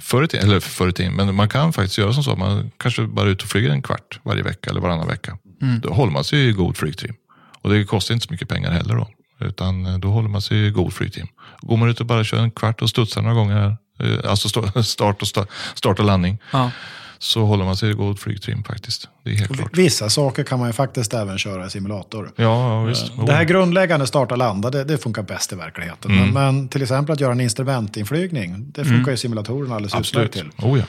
[0.00, 2.36] förr i eller förr i tiden, men man kan faktiskt göra som så.
[2.36, 5.38] Man kanske bara är ute och flyger en kvart varje vecka eller varannan vecka.
[5.82, 7.14] Då håller man sig i god flygtrim.
[7.62, 9.08] Och det kostar inte så mycket pengar heller då.
[9.40, 11.26] Utan eh, då håller man sig i god flygtrim.
[11.60, 14.82] Går man ut och bara kör en kvart och studsar några gånger, eh, alltså sta-
[14.82, 16.70] start och, sta- start och landning, Ja.
[17.18, 19.08] så håller man sig i god flygtrim faktiskt.
[19.24, 19.78] Det är helt klart.
[19.78, 22.32] Vissa saker kan man ju faktiskt även köra i simulator.
[22.36, 23.10] Ja, visst.
[23.18, 26.10] Eh, Det här grundläggande starta landa, det, det funkar bäst i verkligheten.
[26.10, 26.30] Mm.
[26.30, 30.36] Men, men till exempel att göra en instrumentinflygning, det funkar ju simulatorerna alldeles Absolut.
[30.36, 30.66] utmärkt till.
[30.66, 30.84] Oh, ja.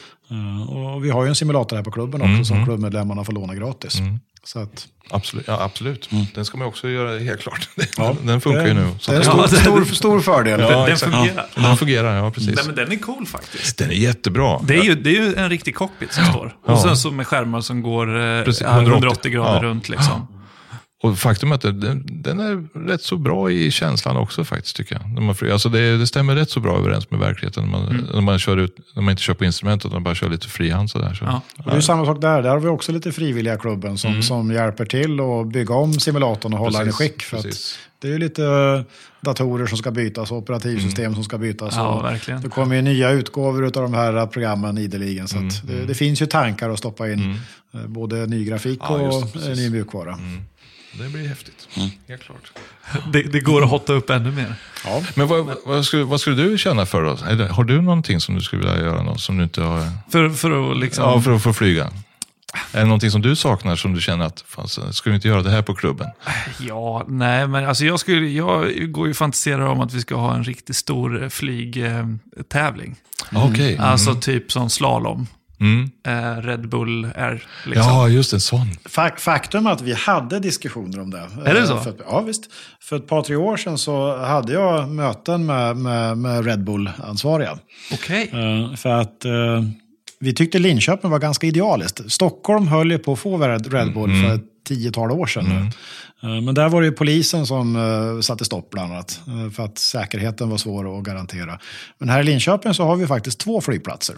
[0.94, 3.56] Och vi har ju en simulator här på klubben också Mm, som klubbmedlemmarna får låna
[3.56, 3.98] gratis.
[4.46, 5.48] Så att, Absolut.
[5.48, 6.10] Ja, absolut.
[6.36, 7.70] Den ska man också göra helt klart.
[8.24, 8.88] Den funkar ju nu.
[9.00, 10.60] Så det är en stor, Ja, stor, stor fördel.
[10.60, 11.46] Ja, den fungerar.
[11.56, 12.56] Ja, den fungerar, ja precis.
[12.56, 13.78] Nej, men den är cool faktiskt.
[13.78, 14.60] Den är jättebra.
[14.64, 16.56] Det är, ju, det är ju en riktig cockpit som står.
[16.68, 16.74] Ja.
[16.74, 19.62] Och sen så med skärmar som går eh, Precis, ja, 180 180 grader Ja.
[19.64, 20.28] runt liksom.
[21.04, 24.96] Och faktum är att den, den är rätt så bra i känslan också faktiskt tycker
[24.96, 25.10] jag.
[25.14, 25.54] När man, flyger.
[25.54, 28.58] alltså det, det stämmer rätt så bra överens med verkligheten när man, när man, kör
[28.58, 31.14] ut, när man inte kör på instrument utan bara kör lite frihand sådär.
[31.14, 31.26] Så.
[31.26, 31.42] Ja.
[31.58, 32.42] Och det är ju samma sak där.
[32.42, 34.24] Där har vi också lite frivilliga klubben som, Mm.
[34.24, 37.22] som hjälper till att bygga om simulatorn och hålla den i skick.
[37.22, 37.42] För
[38.02, 38.44] det är ju lite
[39.22, 41.16] datorer som ska bytas och operativsystem Mm.
[41.16, 41.74] som ska bytas.
[41.76, 42.42] Ja, verkligen.
[42.42, 45.28] Det kommer ju nya utgåvor av de här programmen ideligen.
[45.28, 47.40] Så Mm, att det, det finns ju tankar att stoppa in
[47.74, 50.20] eh, både ny grafik Ja, och just det, ny mjukvara.
[50.98, 51.68] Det blir häftigt.
[52.08, 52.52] Helt klart.
[53.12, 54.56] Det, det går att hotta upp ännu mer.
[54.86, 55.04] Ja.
[55.16, 57.46] Men vad, vad, skulle, vad skulle du känna för då?
[57.46, 59.88] Har du någonting som du skulle vilja göra något som du inte har?
[60.12, 61.04] För, för att liksom...
[61.04, 61.92] Ja, för att få flyga.
[62.72, 65.42] Är det någonting som du saknar som du känner att, fan, ska vi inte göra
[65.42, 66.08] det här på klubben?
[66.60, 70.16] Ja, nej, men alltså jag, skulle, jag går ju och fantiserar om att vi ska
[70.16, 72.96] ha en riktigt stor eh, flygtävling.
[73.32, 73.78] Okej.
[73.78, 75.28] Alltså typ som slalom.
[75.64, 75.90] Mm.
[76.08, 77.44] Eh, Red Bull Air.
[77.66, 77.88] Liksom.
[77.88, 78.68] Ja, just en sån.
[78.86, 81.28] Fak- Faktum är att vi hade diskussioner om det.
[81.46, 81.78] Är det Eh, så?
[81.78, 82.44] För, ja, visst.
[82.82, 87.58] För ett par, tre år sedan så hade jag möten med, med, med Red Bull-ansvariga.
[87.94, 88.30] Okej.
[88.34, 89.32] Eh, För att eh,
[90.20, 92.12] vi tyckte Linköping var ganska idealiskt.
[92.12, 95.46] Stockholm höll ju på att få Red Bull för ett tiotal år sedan.
[95.46, 95.56] nu.
[96.30, 99.20] Eh, Men där var det ju polisen som satte stopp bland annat.
[99.56, 101.60] För att säkerheten var svår att garantera.
[101.98, 104.16] Men här i Linköping så har vi faktiskt två flygplatser.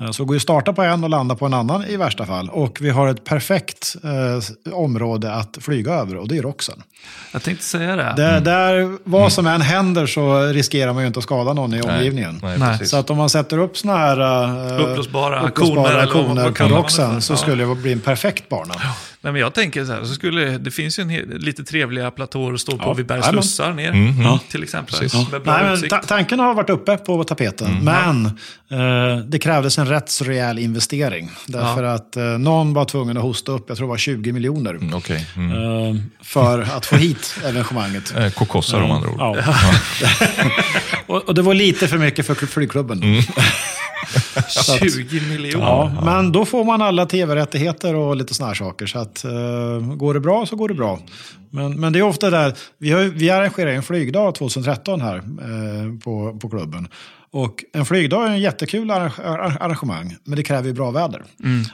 [0.00, 1.96] Eh, Så det går ju att starta på en och landa på en annan i
[1.96, 2.48] värsta fall.
[2.50, 6.82] Och vi har ett perfekt eh, område att flyga över och det är Roxen.
[7.32, 8.14] Jag tänkte säga det.
[8.16, 11.82] Där, där vad som än händer så riskerar man ju inte att skada någon i
[11.82, 12.40] omgivningen.
[12.58, 12.86] Nej.
[12.86, 17.32] Så att om man sätter upp såna här uh, Uppblåsbara koner koner på Roxen så
[17.32, 17.36] Ja.
[17.36, 18.74] skulle det bli en perfekt bana.
[19.26, 22.10] Nej, men jag tänker så här, så skulle, det finns ju en hel, lite trevliga
[22.10, 23.42] platåer att stå på Ja, vid Bergs jajamän.
[23.42, 23.88] slussar ner.
[23.90, 24.94] Mm, Till exempel.
[25.44, 27.84] Nej, men tanken har varit uppe på tapeten, Mm.
[27.84, 28.26] men
[28.80, 31.30] eh, det krävdes en rätt rejäl investering.
[31.46, 34.70] Därför att eh, någon var tvungen att hosta upp, jag tror det var 20 miljoner,
[34.70, 35.26] Mm, Okej.
[35.36, 35.52] Mm.
[35.96, 38.14] eh, för att få hit evenemanget.
[38.16, 39.16] Eh, Kokossar om andra ord.
[39.18, 39.36] Ja.
[41.06, 43.02] och, och det var lite för mycket för flygklubben.
[43.02, 43.22] Mm.
[44.80, 45.66] 20 miljoner.
[45.66, 48.86] Ja, men då får man alla tv-rättigheter och lite såna här saker.
[48.86, 51.00] Så att, eh, går det bra så går det bra.
[51.50, 55.98] Men, men det är ofta där, vi, har, vi arrangerar en flygdag 2013 här eh,
[56.04, 56.88] på, på klubben.
[57.30, 61.22] Och en flygdag är en jättekul arrange- ar- arrangemang, men det kräver ju bra väder.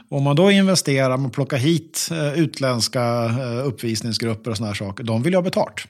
[0.09, 5.05] Om man då investerar och plockar hit eh, utländska eh, uppvisningsgrupper och såna här saker,
[5.05, 5.87] de vill ju ha betalt.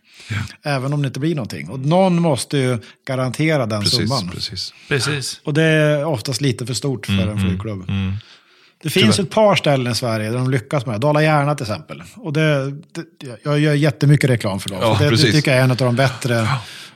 [0.62, 1.68] Även om det inte blir någonting.
[1.70, 4.31] Och någon måste ju garantera den Precis, summan.
[4.35, 4.74] precis.
[4.89, 5.40] Precis.
[5.44, 7.85] Och det är oftast lite för stort för en flygklubb.
[8.82, 10.98] Det finns ett par ställen i Sverige där de lyckas med det.
[10.98, 12.02] Dala-Järna till exempel.
[12.16, 13.04] Och det, det,
[13.44, 14.78] jag gör jättemycket reklam för dem.
[14.82, 16.48] Ja, det, det tycker jag är en av de bättre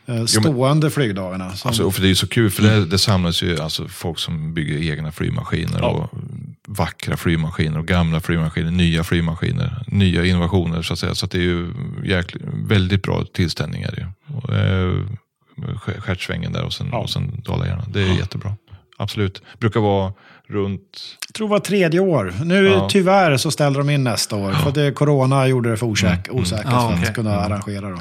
[0.07, 1.53] eh, stående flygdagarna.
[1.57, 4.19] Som, Alltså, och för det är så kul, för det, det samlas ju alltså folk
[4.19, 5.79] som bygger egna flygmaskiner.
[5.81, 5.87] Ja.
[5.89, 6.19] Och
[6.69, 11.15] vackra flygmaskiner och gamla flygmaskiner, nya flygmaskiner, nya innovationer så att säga.
[11.15, 11.73] Så att det är ju
[12.05, 14.13] jäkligt, väldigt bra tillställningar.
[14.29, 15.03] Eh,
[15.99, 16.99] Stjärtsvängen där och sen, Ja.
[16.99, 17.85] och sen Dala-Järna.
[17.89, 18.57] Det är jättebra.
[18.97, 19.43] Absolut.
[19.59, 20.13] Brukar vara
[20.49, 21.17] runt...
[21.29, 22.35] jag tror det var tredje år.
[22.45, 22.89] Nu Ja.
[22.91, 24.53] tyvärr så ställde de in nästa år.
[24.53, 27.91] För att det, corona gjorde det för osäk, osäkert Ja, för att kunna arrangera.
[27.91, 27.99] Då.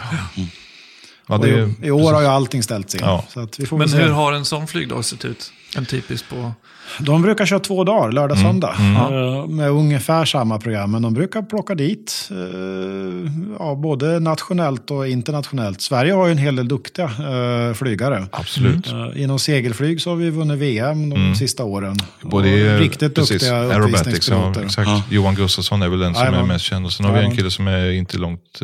[1.27, 3.01] Ja, Och det i, är, I år har ju allting ställts in.
[3.03, 3.25] Ja.
[3.29, 5.51] Så att vi får Men hur har en sån flygdag sett ut?
[5.77, 6.51] En typisk på...
[6.99, 8.51] De brukar köra två dagar, lördag Mm.
[8.51, 8.75] söndag.
[8.79, 10.91] eh, Med ungefär samma program.
[10.91, 15.81] Men de brukar plocka dit eh, ja, både nationellt och internationellt.
[15.81, 18.25] Sverige har ju en hel del duktiga eh, flygare.
[18.31, 18.87] Absolut.
[18.87, 21.91] Eh, Inom segelflyg så har vi vunnit VM de sista åren.
[22.21, 22.29] Mm.
[22.29, 24.65] Både Och riktigt precis, duktiga aerobatics, ja, uppvisningspiloter.
[24.65, 25.11] exakt.
[25.11, 26.47] Johan Gustafsson är väl den som är Jajamän.
[26.47, 26.85] mest känd.
[26.85, 28.61] Och sen har vi en kille som är inte långt,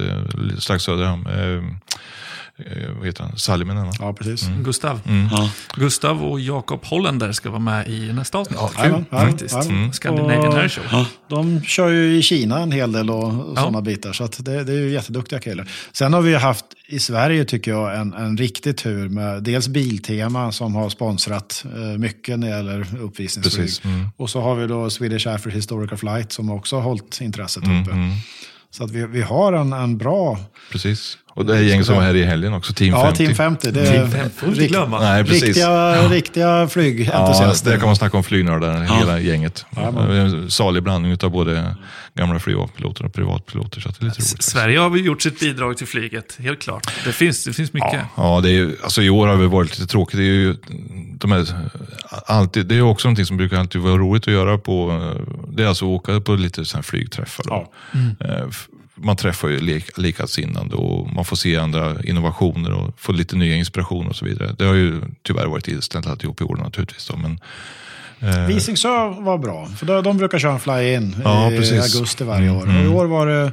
[0.59, 1.27] strax söder om,
[2.97, 3.91] vad heter han, Salminen va?
[3.99, 4.47] Ja, precis.
[4.47, 4.63] Mm.
[4.63, 4.99] Gustav.
[5.31, 5.49] Ja.
[5.75, 8.59] Gustav och Jakob Hollander ska vara med i nästa avsnitt.
[8.61, 8.77] Ja, kul.
[8.79, 9.55] Jajamän, jajamän, Faktiskt.
[9.55, 9.93] jajamän.
[9.93, 10.83] Scandinavian Och- Air Show.
[10.91, 11.05] Ja.
[11.27, 13.61] De kör ju i Kina en hel del och, och Ja.
[13.61, 14.13] sådana bitar.
[14.13, 15.67] Så att det, det är ju jätteduktiga killar.
[15.91, 19.67] Sen har vi ju haft i Sverige tycker jag en, en riktig tur med dels
[19.67, 23.69] Biltema som har sponsrat eh, mycket när det gäller uppvisningsflyg.
[23.83, 24.07] Mm.
[24.17, 27.63] Och så har vi då Swedish Air for Historical Flight som också har hållit intresset
[27.63, 27.91] Mm, uppe.
[27.91, 28.11] mm,
[28.71, 30.39] Så att vi, vi har en, en bra...
[30.71, 31.17] precis.
[31.33, 33.17] Och det är gänget som var här i helgen också, Team Ja, 50.
[33.25, 33.71] Team 50.
[33.71, 34.99] Det är Team 50 får vi inte rikt- glömma.
[34.99, 35.43] Nej, precis.
[35.43, 37.71] Riktiga, riktiga Ja, flygentusiaster.
[37.71, 39.65] där kan man snacka om flygnördar, hela gänget.
[39.71, 39.81] Det
[40.17, 41.75] En salig blandning av både
[42.15, 43.81] gamla flygvapenpiloter och privatpiloter.
[43.81, 44.15] Så det är lite roligt.
[44.29, 44.43] faktiskt.
[44.51, 46.87] Sverige har gjort sitt bidrag till flyget, helt klart.
[47.05, 47.99] Det finns, det finns mycket.
[48.17, 50.17] Ja, det är, alltså i år har det varit lite tråkigt.
[50.17, 50.55] Det är ju,
[51.17, 51.45] de är,
[52.25, 55.63] alltid, det är också någonting som brukar alltid vara roligt att göra på, eh, det
[55.63, 57.43] är alltså att åka på lite sådana här flygträffar.
[57.47, 57.67] Då.
[58.25, 58.67] Eh, f-
[59.03, 63.55] Man träffar ju lik, likasinnande och man får se andra innovationer och få lite nya
[63.55, 64.55] inspirationer och så vidare.
[64.57, 67.07] Det har ju tyvärr varit inställt alltihop i år naturligtvis.
[67.07, 67.39] Då, men,
[68.19, 71.95] eh, Visingsö var bra, för de, de brukar köra en fly-in Ja, i precis.
[71.95, 72.61] augusti varje år.
[72.67, 73.51] Och i år var det,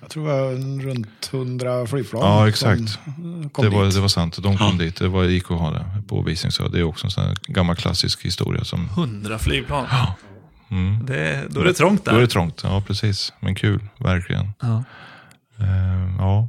[0.00, 0.50] jag tror det var
[0.90, 2.82] runt 100 flygplan Ja, exakt.
[2.88, 3.94] som kom det, var, dit.
[3.94, 4.96] det var sant, de kom dit.
[4.96, 6.68] Det var gick att ha det på Visingsö.
[6.68, 8.64] Det är också en sån gammal klassisk historia.
[8.64, 9.86] Som, 100 flygplan.
[10.74, 11.06] Mm.
[11.06, 12.20] Det, då är det trångt Då är där.
[12.20, 13.32] det trångt, ja precis.
[13.40, 14.52] Men kul, verkligen.
[14.60, 14.84] Ja.
[15.60, 16.48] Eh, ja.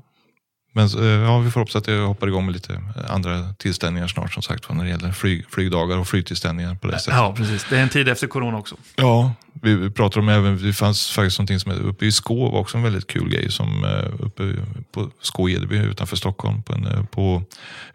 [0.76, 4.34] Men eh, ja, vi får hoppas att det hoppar igång med lite andra tillställningar snart
[4.34, 7.14] som sagt när det gäller flyg, flygdagar och flygtillställningar på det sättet.
[7.14, 7.66] ja, precis.
[7.70, 8.76] Det är en tid efter corona också.
[8.96, 12.60] Ja, vi, pratar om även, det fanns faktiskt någonting som är uppe i Skå var
[12.60, 14.56] också en väldigt kul grej som eh, uppe
[14.92, 17.44] på Skå Edeby utanför Stockholm på en, eh, på,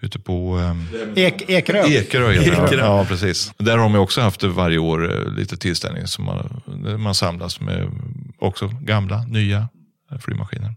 [0.01, 0.61] ute på
[1.17, 1.87] Ek, Ekerö.
[1.87, 2.33] Ekerö.
[2.33, 2.77] Ekerö.
[2.77, 3.53] Ja, precis.
[3.59, 6.63] Där har man ju också haft varje år eh, lite tillställningar som man,
[6.99, 7.91] man samlas med
[8.39, 9.69] också gamla, nya
[10.13, 10.75] eh, flygmaskiner.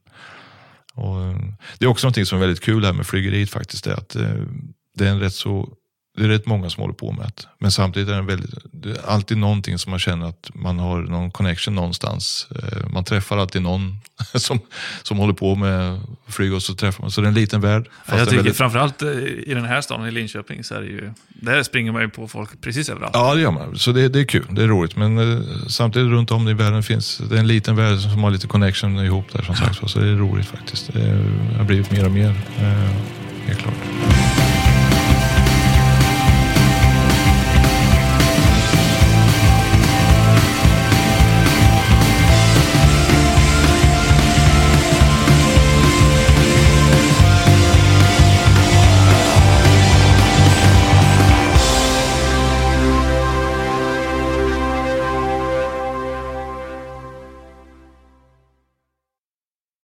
[0.96, 1.38] Och, eh,
[1.78, 3.84] det är också någonting som är väldigt kul här med flygeriet faktiskt.
[3.84, 4.44] Det är att eh,
[4.96, 5.78] det är en rätt så
[6.18, 7.44] det är rätt många som håller på med det.
[7.60, 11.02] Men samtidigt är det, väldigt, det är alltid någonting som man känner att man har
[11.02, 12.48] någon connection någonstans.
[12.56, 13.98] Eh, Man träffar alltid någon
[14.36, 14.60] som,
[15.04, 17.12] som håller på med flyg och så träffar man.
[17.12, 17.90] Så det är en liten värld.
[18.06, 19.10] fast jag tycker väldigt- framförallt eh,
[19.48, 21.12] i den här staden, i Linköping, så är det ju...
[21.28, 23.12] Där springer man ju på folk precis överallt.
[23.16, 23.78] Ja, det gör man.
[23.78, 24.46] Så det, det är kul.
[24.50, 24.96] Det är roligt.
[24.96, 28.32] Men eh, samtidigt runt om i världen finns det är en liten värld som har
[28.32, 29.90] lite connection ihop där som sagt.
[29.90, 30.94] Så det är roligt faktiskt.
[30.94, 31.26] Det
[31.58, 32.34] har blivit mer och mer.
[33.48, 34.53] Helt klart.